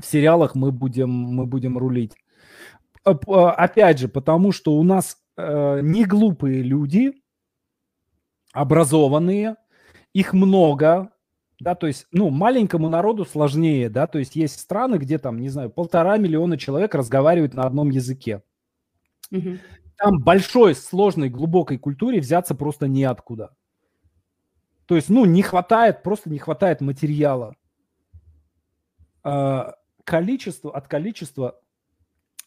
в 0.00 0.06
сериалах 0.06 0.56
мы 0.56 0.72
будем, 0.72 1.10
мы 1.10 1.46
будем 1.46 1.78
рулить. 1.78 2.14
А, 3.04 3.50
опять 3.52 3.98
же, 3.98 4.08
потому 4.08 4.52
что 4.52 4.74
у 4.74 4.82
нас 4.82 5.16
э, 5.36 5.80
не 5.82 6.04
глупые 6.04 6.62
люди, 6.62 7.12
образованные, 8.52 9.56
их 10.12 10.32
много, 10.32 11.10
да, 11.58 11.74
то 11.74 11.86
есть, 11.86 12.06
ну, 12.12 12.30
маленькому 12.30 12.88
народу 12.88 13.24
сложнее, 13.24 13.88
да, 13.88 14.06
то 14.06 14.18
есть 14.18 14.36
есть 14.36 14.60
страны, 14.60 14.96
где 14.96 15.18
там, 15.18 15.40
не 15.40 15.48
знаю, 15.48 15.70
полтора 15.70 16.16
миллиона 16.18 16.58
человек 16.58 16.94
разговаривают 16.94 17.54
на 17.54 17.64
одном 17.64 17.90
языке. 17.90 18.42
Угу. 19.30 19.58
Там 19.96 20.18
большой, 20.18 20.74
сложной, 20.74 21.28
глубокой 21.30 21.78
культуре 21.78 22.20
взяться 22.20 22.54
просто 22.54 22.88
неоткуда. 22.88 23.54
То 24.86 24.96
есть, 24.96 25.08
ну, 25.08 25.24
не 25.24 25.42
хватает, 25.42 26.02
просто 26.02 26.30
не 26.30 26.38
хватает 26.38 26.80
материала. 26.80 27.56
Э, 29.24 29.72
количество, 30.04 30.76
от 30.76 30.88
количества 30.88 31.61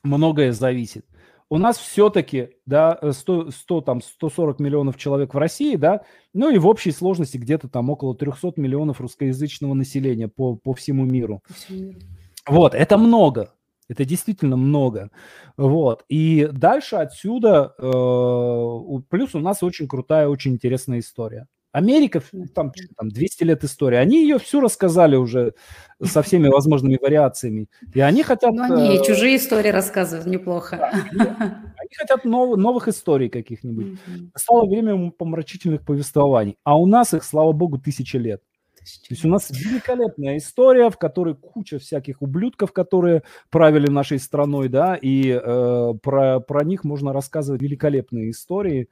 многое 0.06 0.52
зависит. 0.52 1.06
У 1.50 1.58
нас 1.58 1.78
все-таки, 1.78 2.50
да, 2.66 3.00
100, 3.12 3.52
100, 3.52 3.82
там, 3.82 4.02
140 4.02 4.60
миллионов 4.60 4.98
человек 4.98 5.34
в 5.34 5.38
России, 5.38 5.76
да, 5.76 6.02
ну 6.34 6.50
и 6.50 6.58
в 6.58 6.66
общей 6.68 6.92
сложности 6.92 7.38
где-то 7.38 7.68
там 7.70 7.90
около 7.92 8.16
300 8.16 8.54
миллионов 8.56 9.00
русскоязычного 9.00 9.76
населения 9.76 10.28
по, 10.28 10.56
по 10.56 10.74
всему 10.74 11.06
миру. 11.06 11.42
По 11.48 11.54
всему 11.54 11.84
миру. 11.90 12.00
Вот, 12.48 12.74
это 12.74 12.98
много, 12.98 13.54
это 13.88 14.06
действительно 14.06 14.56
много. 14.56 15.12
Вот. 15.58 16.04
И 16.10 16.50
дальше 16.52 16.96
отсюда, 16.96 17.76
э, 17.78 19.02
плюс 19.10 19.36
у 19.36 19.40
нас 19.40 19.62
очень 19.62 19.88
крутая, 19.88 20.28
очень 20.28 20.54
интересная 20.54 21.00
история. 21.00 21.48
Америка, 21.76 22.22
там, 22.54 22.72
там 22.96 23.10
200 23.10 23.44
лет 23.44 23.64
истории, 23.66 23.98
они 23.98 24.22
ее 24.22 24.40
всю 24.40 24.62
рассказали 24.62 25.18
уже 25.18 25.54
со 26.02 26.22
всеми 26.24 26.48
возможными 26.48 26.98
вариациями. 27.02 27.68
И 27.94 28.00
они 28.00 28.24
хотят... 28.24 28.54
Ну, 28.54 28.64
они 28.64 28.98
э, 28.98 29.04
чужие 29.04 29.36
истории 29.36 29.72
рассказывают 29.72 30.26
неплохо. 30.26 30.78
Да, 30.78 30.90
они, 31.12 31.20
они 31.20 31.96
хотят 31.98 32.24
нов, 32.24 32.58
новых 32.58 32.88
историй 32.88 33.28
каких-нибудь. 33.28 33.88
Mm-hmm. 33.88 34.30
Стало 34.38 34.66
время 34.66 35.12
помрачительных 35.12 35.84
повествований. 35.84 36.56
А 36.64 36.78
у 36.78 36.86
нас 36.86 37.14
их, 37.14 37.26
слава 37.26 37.52
богу, 37.52 37.78
тысячи 37.78 38.16
лет. 38.16 38.42
То 38.78 39.10
есть 39.10 39.26
у 39.26 39.28
нас 39.28 39.50
великолепная 39.50 40.38
история, 40.38 40.90
в 40.90 40.98
которой 40.98 41.36
куча 41.36 41.78
всяких 41.80 42.22
ублюдков, 42.22 42.72
которые 42.72 43.24
правили 43.50 43.90
нашей 43.90 44.20
страной, 44.20 44.70
да, 44.70 44.96
и 44.96 45.30
э, 45.30 45.94
про, 46.02 46.40
про 46.40 46.64
них 46.64 46.86
можно 46.86 47.12
рассказывать 47.12 47.62
великолепные 47.62 48.30
истории. 48.30 48.88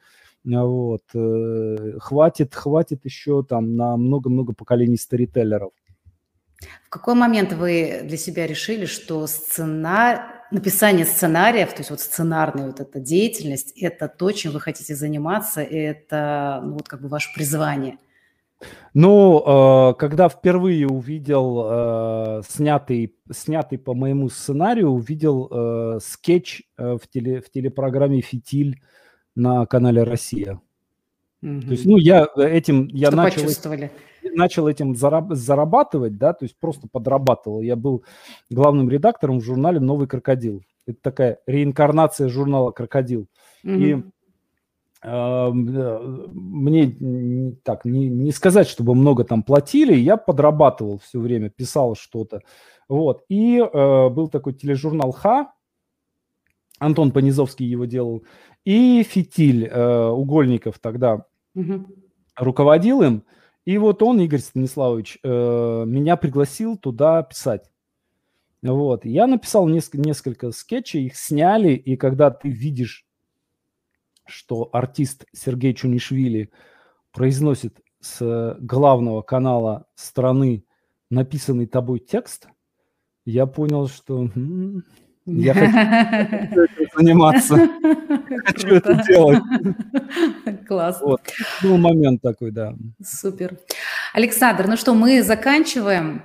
Вот. 0.45 1.03
Э, 1.14 1.98
хватит, 1.99 2.53
хватит 2.53 3.06
еще 3.06 3.44
там 3.44 3.76
на 3.76 3.95
много-много 3.98 4.53
поколений 4.53 4.98
старителлеров. 4.98 5.72
В 6.86 6.90
какой 6.90 7.15
момент 7.15 7.53
вы 7.53 8.02
для 8.03 8.18
себя 8.18 8.48
решили, 8.48 8.86
что 8.86 9.26
сценарий, 9.28 10.22
написание 10.52 11.06
сценариев, 11.06 11.70
то 11.70 11.80
есть 11.80 11.90
вот 11.90 11.99
сценарная 11.99 12.68
вот 12.68 12.80
эта 12.80 12.99
деятельность, 12.99 13.72
это 13.82 14.07
то, 14.07 14.32
чем 14.32 14.52
вы 14.52 14.60
хотите 14.60 14.95
заниматься, 14.95 15.61
и 15.61 15.76
это 15.76 16.61
ну, 16.64 16.74
вот 16.74 16.88
как 16.88 17.02
бы 17.02 17.07
ваше 17.07 17.34
призвание? 17.34 17.98
Ну, 18.94 19.44
э, 19.45 19.94
когда 19.95 20.30
впервые 20.30 20.88
увидел 20.88 21.65
э, 21.65 22.41
снятый, 22.48 23.15
снятый 23.32 23.78
по 23.78 23.94
моему 23.94 24.30
сценарию, 24.30 24.90
увидел 24.90 25.99
скетч 26.02 26.64
в, 26.78 27.02
теле, 27.11 27.41
в 27.41 27.49
телепрограмме 27.49 28.22
«Фитиль» 28.22 28.80
на 29.35 29.65
канале 29.65 30.03
«Россия». 30.03 30.61
Угу. 31.41 31.61
То 31.61 31.72
есть, 31.72 31.85
ну, 31.85 31.97
я 31.97 32.27
этим, 32.38 32.88
я 32.88 33.07
Что 33.07 33.18
начал... 33.18 33.41
почувствовали? 33.41 33.91
начал 34.35 34.68
этим 34.68 34.93
зараб- 34.93 35.34
зарабатывать, 35.34 36.18
да, 36.18 36.34
то 36.34 36.43
есть 36.43 36.57
просто 36.60 36.88
подрабатывал. 36.91 37.61
Я 37.61 37.76
был 37.76 38.03
главным 38.49 38.89
редактором 38.89 39.39
в 39.39 39.43
журнале 39.43 39.80
«Новый 39.80 40.07
крокодил». 40.07 40.64
Это 40.85 40.97
такая 41.01 41.39
реинкарнация 41.47 42.30
журнала 42.30 42.72
«Крокодил». 42.72 43.27
Mm-hmm. 43.64 43.77
И 43.77 44.03
э, 45.03 45.49
мне 46.34 47.55
так 47.64 47.85
не, 47.85 48.10
не 48.10 48.31
сказать, 48.31 48.68
чтобы 48.68 48.95
много 48.95 49.23
там 49.23 49.43
платили, 49.43 49.93
я 49.95 50.18
подрабатывал 50.18 50.99
все 50.99 51.19
время, 51.19 51.49
писал 51.49 51.95
что-то. 51.95 52.41
Вот. 52.89 53.23
И 53.30 53.57
э, 53.57 54.10
был 54.10 54.27
такой 54.27 54.53
тележурнал 54.53 55.11
«Ха», 55.11 55.53
Антон 56.80 57.11
Понизовский 57.11 57.65
его 57.65 57.85
делал, 57.85 58.23
и 58.65 59.03
«Фитиль» 59.03 59.68
э, 59.68 60.07
Угольников 60.07 60.80
тогда 60.80 61.26
угу. 61.56 61.85
руководил 62.35 63.02
им. 63.02 63.23
И 63.65 63.77
вот 63.77 64.02
он, 64.02 64.19
Игорь 64.19 64.40
Станиславович, 64.40 65.19
э, 65.23 65.84
меня 65.85 66.18
пригласил 66.18 66.77
туда 66.77 67.23
писать. 67.23 67.69
Вот. 68.61 69.06
Я 69.06 69.27
написал 69.27 69.68
несколько, 69.68 69.99
несколько 69.99 70.52
скетчей, 70.52 71.06
их 71.06 71.18
сняли, 71.18 71.73
и 71.73 71.98
когда 71.98 72.31
ты 72.31 72.49
видишь, 72.49 73.06
что 74.26 74.69
артист 74.72 75.26
Сергей 75.34 75.73
Чунишвили 75.73 76.49
произносит 77.11 77.81
с 77.99 78.57
главного 78.60 79.22
канала 79.22 79.85
страны 79.95 80.65
написанный 81.10 81.68
тобой 81.68 81.99
текст, 81.99 82.48
я 83.26 83.45
понял, 83.45 83.88
что 83.88 84.30
я 85.26 85.54
хочу 85.54 86.68
заниматься. 86.98 87.56
Хочу 88.45 88.68
это 88.76 89.04
делать. 89.08 89.41
Классно. 90.68 91.08
Вот. 91.08 91.22
Был 91.62 91.78
момент 91.78 92.22
такой, 92.22 92.52
да. 92.52 92.76
Супер. 93.04 93.58
Александр, 94.14 94.68
ну 94.68 94.76
что, 94.76 94.94
мы 94.94 95.24
заканчиваем. 95.24 96.24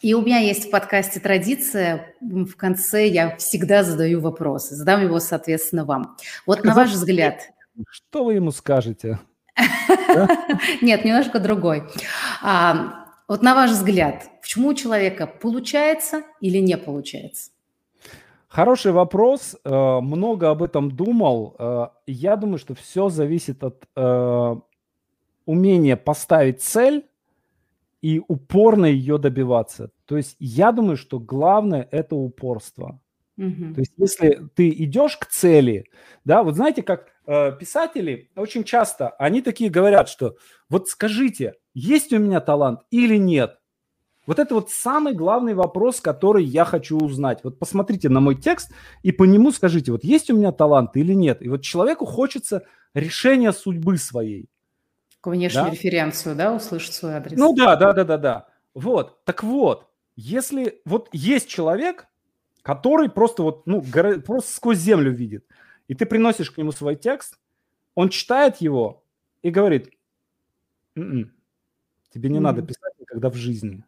И 0.00 0.14
у 0.14 0.22
меня 0.22 0.38
есть 0.38 0.68
в 0.68 0.70
подкасте 0.70 1.18
традиция, 1.18 2.14
в 2.20 2.54
конце 2.54 3.08
я 3.08 3.36
всегда 3.36 3.82
задаю 3.82 4.20
вопросы. 4.20 4.76
Задам 4.76 5.02
его, 5.02 5.18
соответственно, 5.18 5.84
вам. 5.84 6.16
Вот 6.44 6.58
Сказать, 6.58 6.76
на 6.76 6.82
ваш 6.82 6.92
взгляд. 6.92 7.50
Что 7.90 8.24
вы 8.24 8.34
ему 8.34 8.52
скажете? 8.52 9.18
Нет, 10.82 11.04
немножко 11.04 11.40
другой. 11.40 11.82
А, 12.42 13.06
вот 13.26 13.42
на 13.42 13.54
ваш 13.54 13.70
взгляд, 13.70 14.28
почему 14.40 14.68
у 14.68 14.74
человека 14.74 15.26
получается 15.26 16.22
или 16.40 16.58
не 16.58 16.76
получается? 16.76 17.50
Хороший 18.56 18.92
вопрос. 18.92 19.54
Э, 19.64 20.00
много 20.00 20.48
об 20.48 20.62
этом 20.62 20.90
думал. 20.90 21.56
Э, 21.58 21.88
я 22.06 22.36
думаю, 22.36 22.56
что 22.56 22.74
все 22.74 23.10
зависит 23.10 23.62
от 23.62 23.86
э, 23.94 24.56
умения 25.44 25.96
поставить 25.96 26.62
цель 26.62 27.04
и 28.00 28.22
упорно 28.26 28.86
ее 28.86 29.18
добиваться. 29.18 29.90
То 30.06 30.16
есть 30.16 30.36
я 30.38 30.72
думаю, 30.72 30.96
что 30.96 31.18
главное 31.18 31.86
это 31.90 32.16
упорство. 32.16 32.98
Угу. 33.36 33.74
То 33.74 33.80
есть 33.80 33.92
если 33.98 34.48
ты 34.54 34.70
идешь 34.70 35.18
к 35.18 35.26
цели, 35.26 35.84
да, 36.24 36.42
вот 36.42 36.54
знаете, 36.54 36.82
как 36.82 37.08
э, 37.26 37.52
писатели 37.60 38.30
очень 38.36 38.64
часто, 38.64 39.10
они 39.18 39.42
такие 39.42 39.68
говорят, 39.68 40.08
что 40.08 40.36
вот 40.70 40.88
скажите, 40.88 41.56
есть 41.74 42.10
у 42.14 42.18
меня 42.18 42.40
талант 42.40 42.80
или 42.90 43.18
нет? 43.18 43.58
Вот 44.26 44.40
это 44.40 44.54
вот 44.54 44.70
самый 44.70 45.14
главный 45.14 45.54
вопрос, 45.54 46.00
который 46.00 46.44
я 46.44 46.64
хочу 46.64 46.98
узнать. 46.98 47.40
Вот 47.44 47.58
посмотрите 47.58 48.08
на 48.08 48.20
мой 48.20 48.34
текст 48.34 48.72
и 49.02 49.12
по 49.12 49.24
нему 49.24 49.52
скажите, 49.52 49.92
вот 49.92 50.04
есть 50.04 50.30
у 50.30 50.36
меня 50.36 50.52
талант 50.52 50.96
или 50.96 51.12
нет. 51.12 51.42
И 51.42 51.48
вот 51.48 51.62
человеку 51.62 52.04
хочется 52.04 52.64
решения 52.92 53.52
судьбы 53.52 53.98
своей. 53.98 54.48
Внешнюю 55.22 55.66
да? 55.66 55.70
референцию, 55.72 56.36
да, 56.36 56.54
услышать 56.54 56.94
свой 56.94 57.14
адрес. 57.14 57.36
Ну 57.36 57.54
да, 57.54 57.74
да, 57.76 57.92
да, 57.92 58.04
да, 58.04 58.18
да. 58.18 58.46
Вот, 58.74 59.24
так 59.24 59.42
вот, 59.42 59.88
если 60.14 60.80
вот 60.84 61.08
есть 61.12 61.48
человек, 61.48 62.06
который 62.62 63.08
просто 63.08 63.42
вот, 63.42 63.66
ну, 63.66 63.82
просто 64.24 64.52
сквозь 64.52 64.78
землю 64.78 65.12
видит, 65.12 65.44
и 65.88 65.94
ты 65.94 66.06
приносишь 66.06 66.50
к 66.50 66.58
нему 66.58 66.72
свой 66.72 66.94
текст, 66.94 67.38
он 67.94 68.08
читает 68.08 68.58
его 68.58 69.04
и 69.42 69.50
говорит, 69.50 69.90
«М-м, 70.94 71.32
тебе 72.12 72.28
не 72.28 72.38
mm-hmm. 72.38 72.40
надо 72.40 72.62
писать 72.62 72.92
никогда 72.98 73.30
в 73.30 73.34
жизни. 73.34 73.84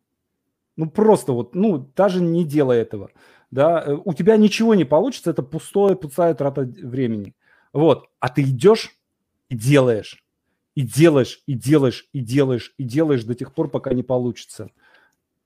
Ну, 0.78 0.88
просто 0.88 1.32
вот, 1.32 1.56
ну, 1.56 1.90
даже 1.96 2.22
не 2.22 2.44
делай 2.44 2.78
этого. 2.78 3.10
Да, 3.50 3.82
э, 3.84 3.96
у 4.04 4.14
тебя 4.14 4.36
ничего 4.36 4.76
не 4.76 4.84
получится, 4.84 5.30
это 5.30 5.42
пустое, 5.42 5.96
пустая 5.96 6.34
трата 6.34 6.60
времени. 6.62 7.34
Вот, 7.72 8.08
а 8.20 8.28
ты 8.28 8.42
идешь 8.42 8.92
и 9.48 9.56
делаешь, 9.56 10.24
и 10.76 10.82
делаешь, 10.82 11.42
и 11.46 11.54
делаешь, 11.54 12.08
и 12.12 12.20
делаешь, 12.20 12.74
и 12.78 12.84
делаешь 12.84 13.24
до 13.24 13.34
тех 13.34 13.54
пор, 13.54 13.68
пока 13.70 13.92
не 13.92 14.04
получится. 14.04 14.70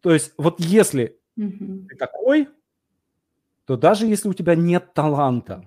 То 0.03 0.13
есть 0.13 0.35
вот 0.37 0.61
если 0.61 1.19
mm-hmm. 1.39 1.87
ты 1.87 1.97
такой, 1.97 2.49
то 3.65 3.79
даже 3.79 4.05
если 4.05 4.29
у 4.29 4.35
тебя 4.35 4.55
нет 4.55 4.93
таланта 4.93 5.67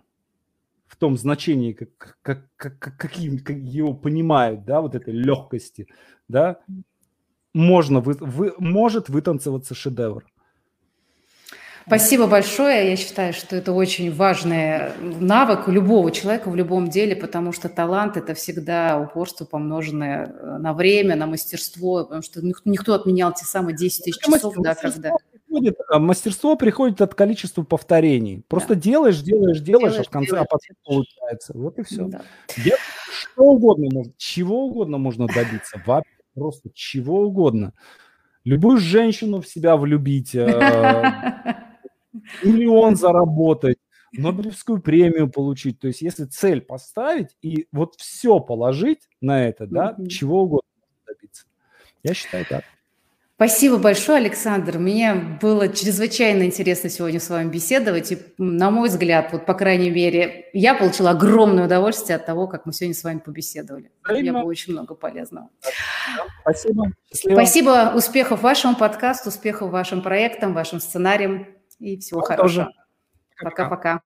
в 0.86 0.96
том 0.96 1.18
значении, 1.18 1.74
как, 1.74 2.20
как, 2.22 2.52
как, 2.56 2.98
каким 2.98 3.40
как 3.40 3.58
его 3.58 3.96
понимают, 3.96 4.64
да, 4.64 4.82
вот 4.82 4.94
этой 4.94 5.14
легкости, 5.16 5.88
да, 6.28 6.60
можно 7.56 8.02
вы, 8.02 8.16
вы, 8.20 8.54
может 8.60 9.08
вытанцеваться 9.10 9.74
шедевр. 9.74 10.26
Спасибо 11.88 12.26
большое. 12.26 12.90
Я 12.90 12.96
считаю, 12.98 13.32
что 13.32 13.56
это 13.56 13.72
очень 13.72 14.12
важный 14.12 14.92
навык 15.00 15.68
у 15.68 15.72
любого 15.72 16.12
человека 16.12 16.50
в 16.50 16.56
любом 16.56 16.90
деле, 16.90 17.16
потому 17.16 17.54
что 17.54 17.70
талант– 17.70 18.18
это 18.18 18.34
всегда 18.34 19.00
упорство, 19.00 19.46
помноженное 19.46 20.26
э, 20.26 20.58
на 20.58 20.74
время, 20.74 21.16
на 21.16 21.28
мастерство, 21.28 22.04
потому 22.04 22.24
что 22.24 22.42
никто, 22.66 22.96
отменял 22.96 23.32
те 23.34 23.46
самые 23.46 23.78
10 23.78 24.04
тысяч 24.04 24.20
часов, 24.20 24.56
да, 24.58 24.74
когда… 24.74 25.12
Приходит, 25.46 25.78
а 25.88 26.00
мастерство 26.00 26.56
приходит 26.58 27.02
от 27.02 27.14
количества 27.14 27.64
повторений. 27.64 28.44
Просто 28.48 28.74
да. 28.74 28.82
делаешь, 28.82 29.22
делаешь, 29.22 29.60
делаешь, 29.60 29.92
делаешь, 29.92 30.00
а 30.00 30.04
в 30.04 30.10
конце 30.10 30.32
делаешь, 30.32 30.48
а 30.50 30.58
потом 30.58 30.76
получается. 30.84 31.54
Вот 31.56 31.78
и 31.78 31.84
все. 31.84 32.06
Да. 32.08 32.22
Что 33.12 33.44
угодно, 33.44 34.04
чего 34.18 34.66
угодно 34.66 34.98
можно 34.98 35.28
добиться. 35.28 35.82
Вообще 35.86 36.15
просто 36.36 36.70
чего 36.74 37.22
угодно. 37.22 37.74
Любую 38.44 38.78
женщину 38.78 39.42
в 39.42 39.48
себя 39.48 39.76
влюбить, 39.76 40.36
э, 40.36 40.46
миллион 42.44 42.96
заработать, 42.96 43.78
Нобелевскую 44.18 44.82
премию 44.82 45.30
получить. 45.30 45.80
То 45.80 45.88
есть 45.88 46.02
если 46.02 46.26
цель 46.26 46.62
поставить 46.62 47.36
и 47.42 47.68
вот 47.72 47.96
все 47.96 48.40
положить 48.40 49.10
на 49.20 49.46
это, 49.48 49.66
да, 49.68 49.98
чего 50.08 50.44
угодно 50.44 50.70
добиться. 51.08 51.46
Я 52.04 52.14
считаю 52.14 52.46
так. 52.46 52.64
Спасибо 53.36 53.78
большое, 53.78 54.20
Александр. 54.20 54.78
Мне 54.78 55.14
было 55.42 55.68
чрезвычайно 55.68 56.44
интересно 56.44 56.90
сегодня 56.90 57.20
с 57.20 57.30
вами 57.30 57.50
беседовать. 57.50 58.14
И, 58.14 58.18
на 58.38 58.72
мой 58.72 58.88
взгляд, 58.88 59.34
вот, 59.34 59.46
по 59.46 59.54
крайней 59.54 59.90
мере, 59.90 60.50
я 60.54 60.74
получила 60.74 61.10
огромное 61.10 61.66
удовольствие 61.66 62.16
от 62.16 62.26
того, 62.26 62.48
как 62.48 62.66
мы 62.66 62.72
сегодня 62.72 62.96
с 62.96 63.04
вами 63.04 63.20
побеседовали. 63.20 63.92
Взаимно. 64.06 64.26
Я 64.26 64.34
было 64.34 64.50
очень 64.50 64.72
много 64.72 64.96
полезного. 64.96 65.50
Спасибо. 66.44 66.94
Счастливо. 67.10 67.36
Спасибо. 67.36 67.92
Успехов 67.94 68.42
вашему 68.42 68.78
подкасту, 68.78 69.28
успехов 69.28 69.70
вашим 69.70 70.02
проектам, 70.02 70.54
вашим 70.54 70.80
сценариям 70.80 71.46
и 71.80 72.00
всего 72.00 72.22
Вам 72.22 72.28
хорошего. 72.28 72.72
Пока-пока. 73.42 74.02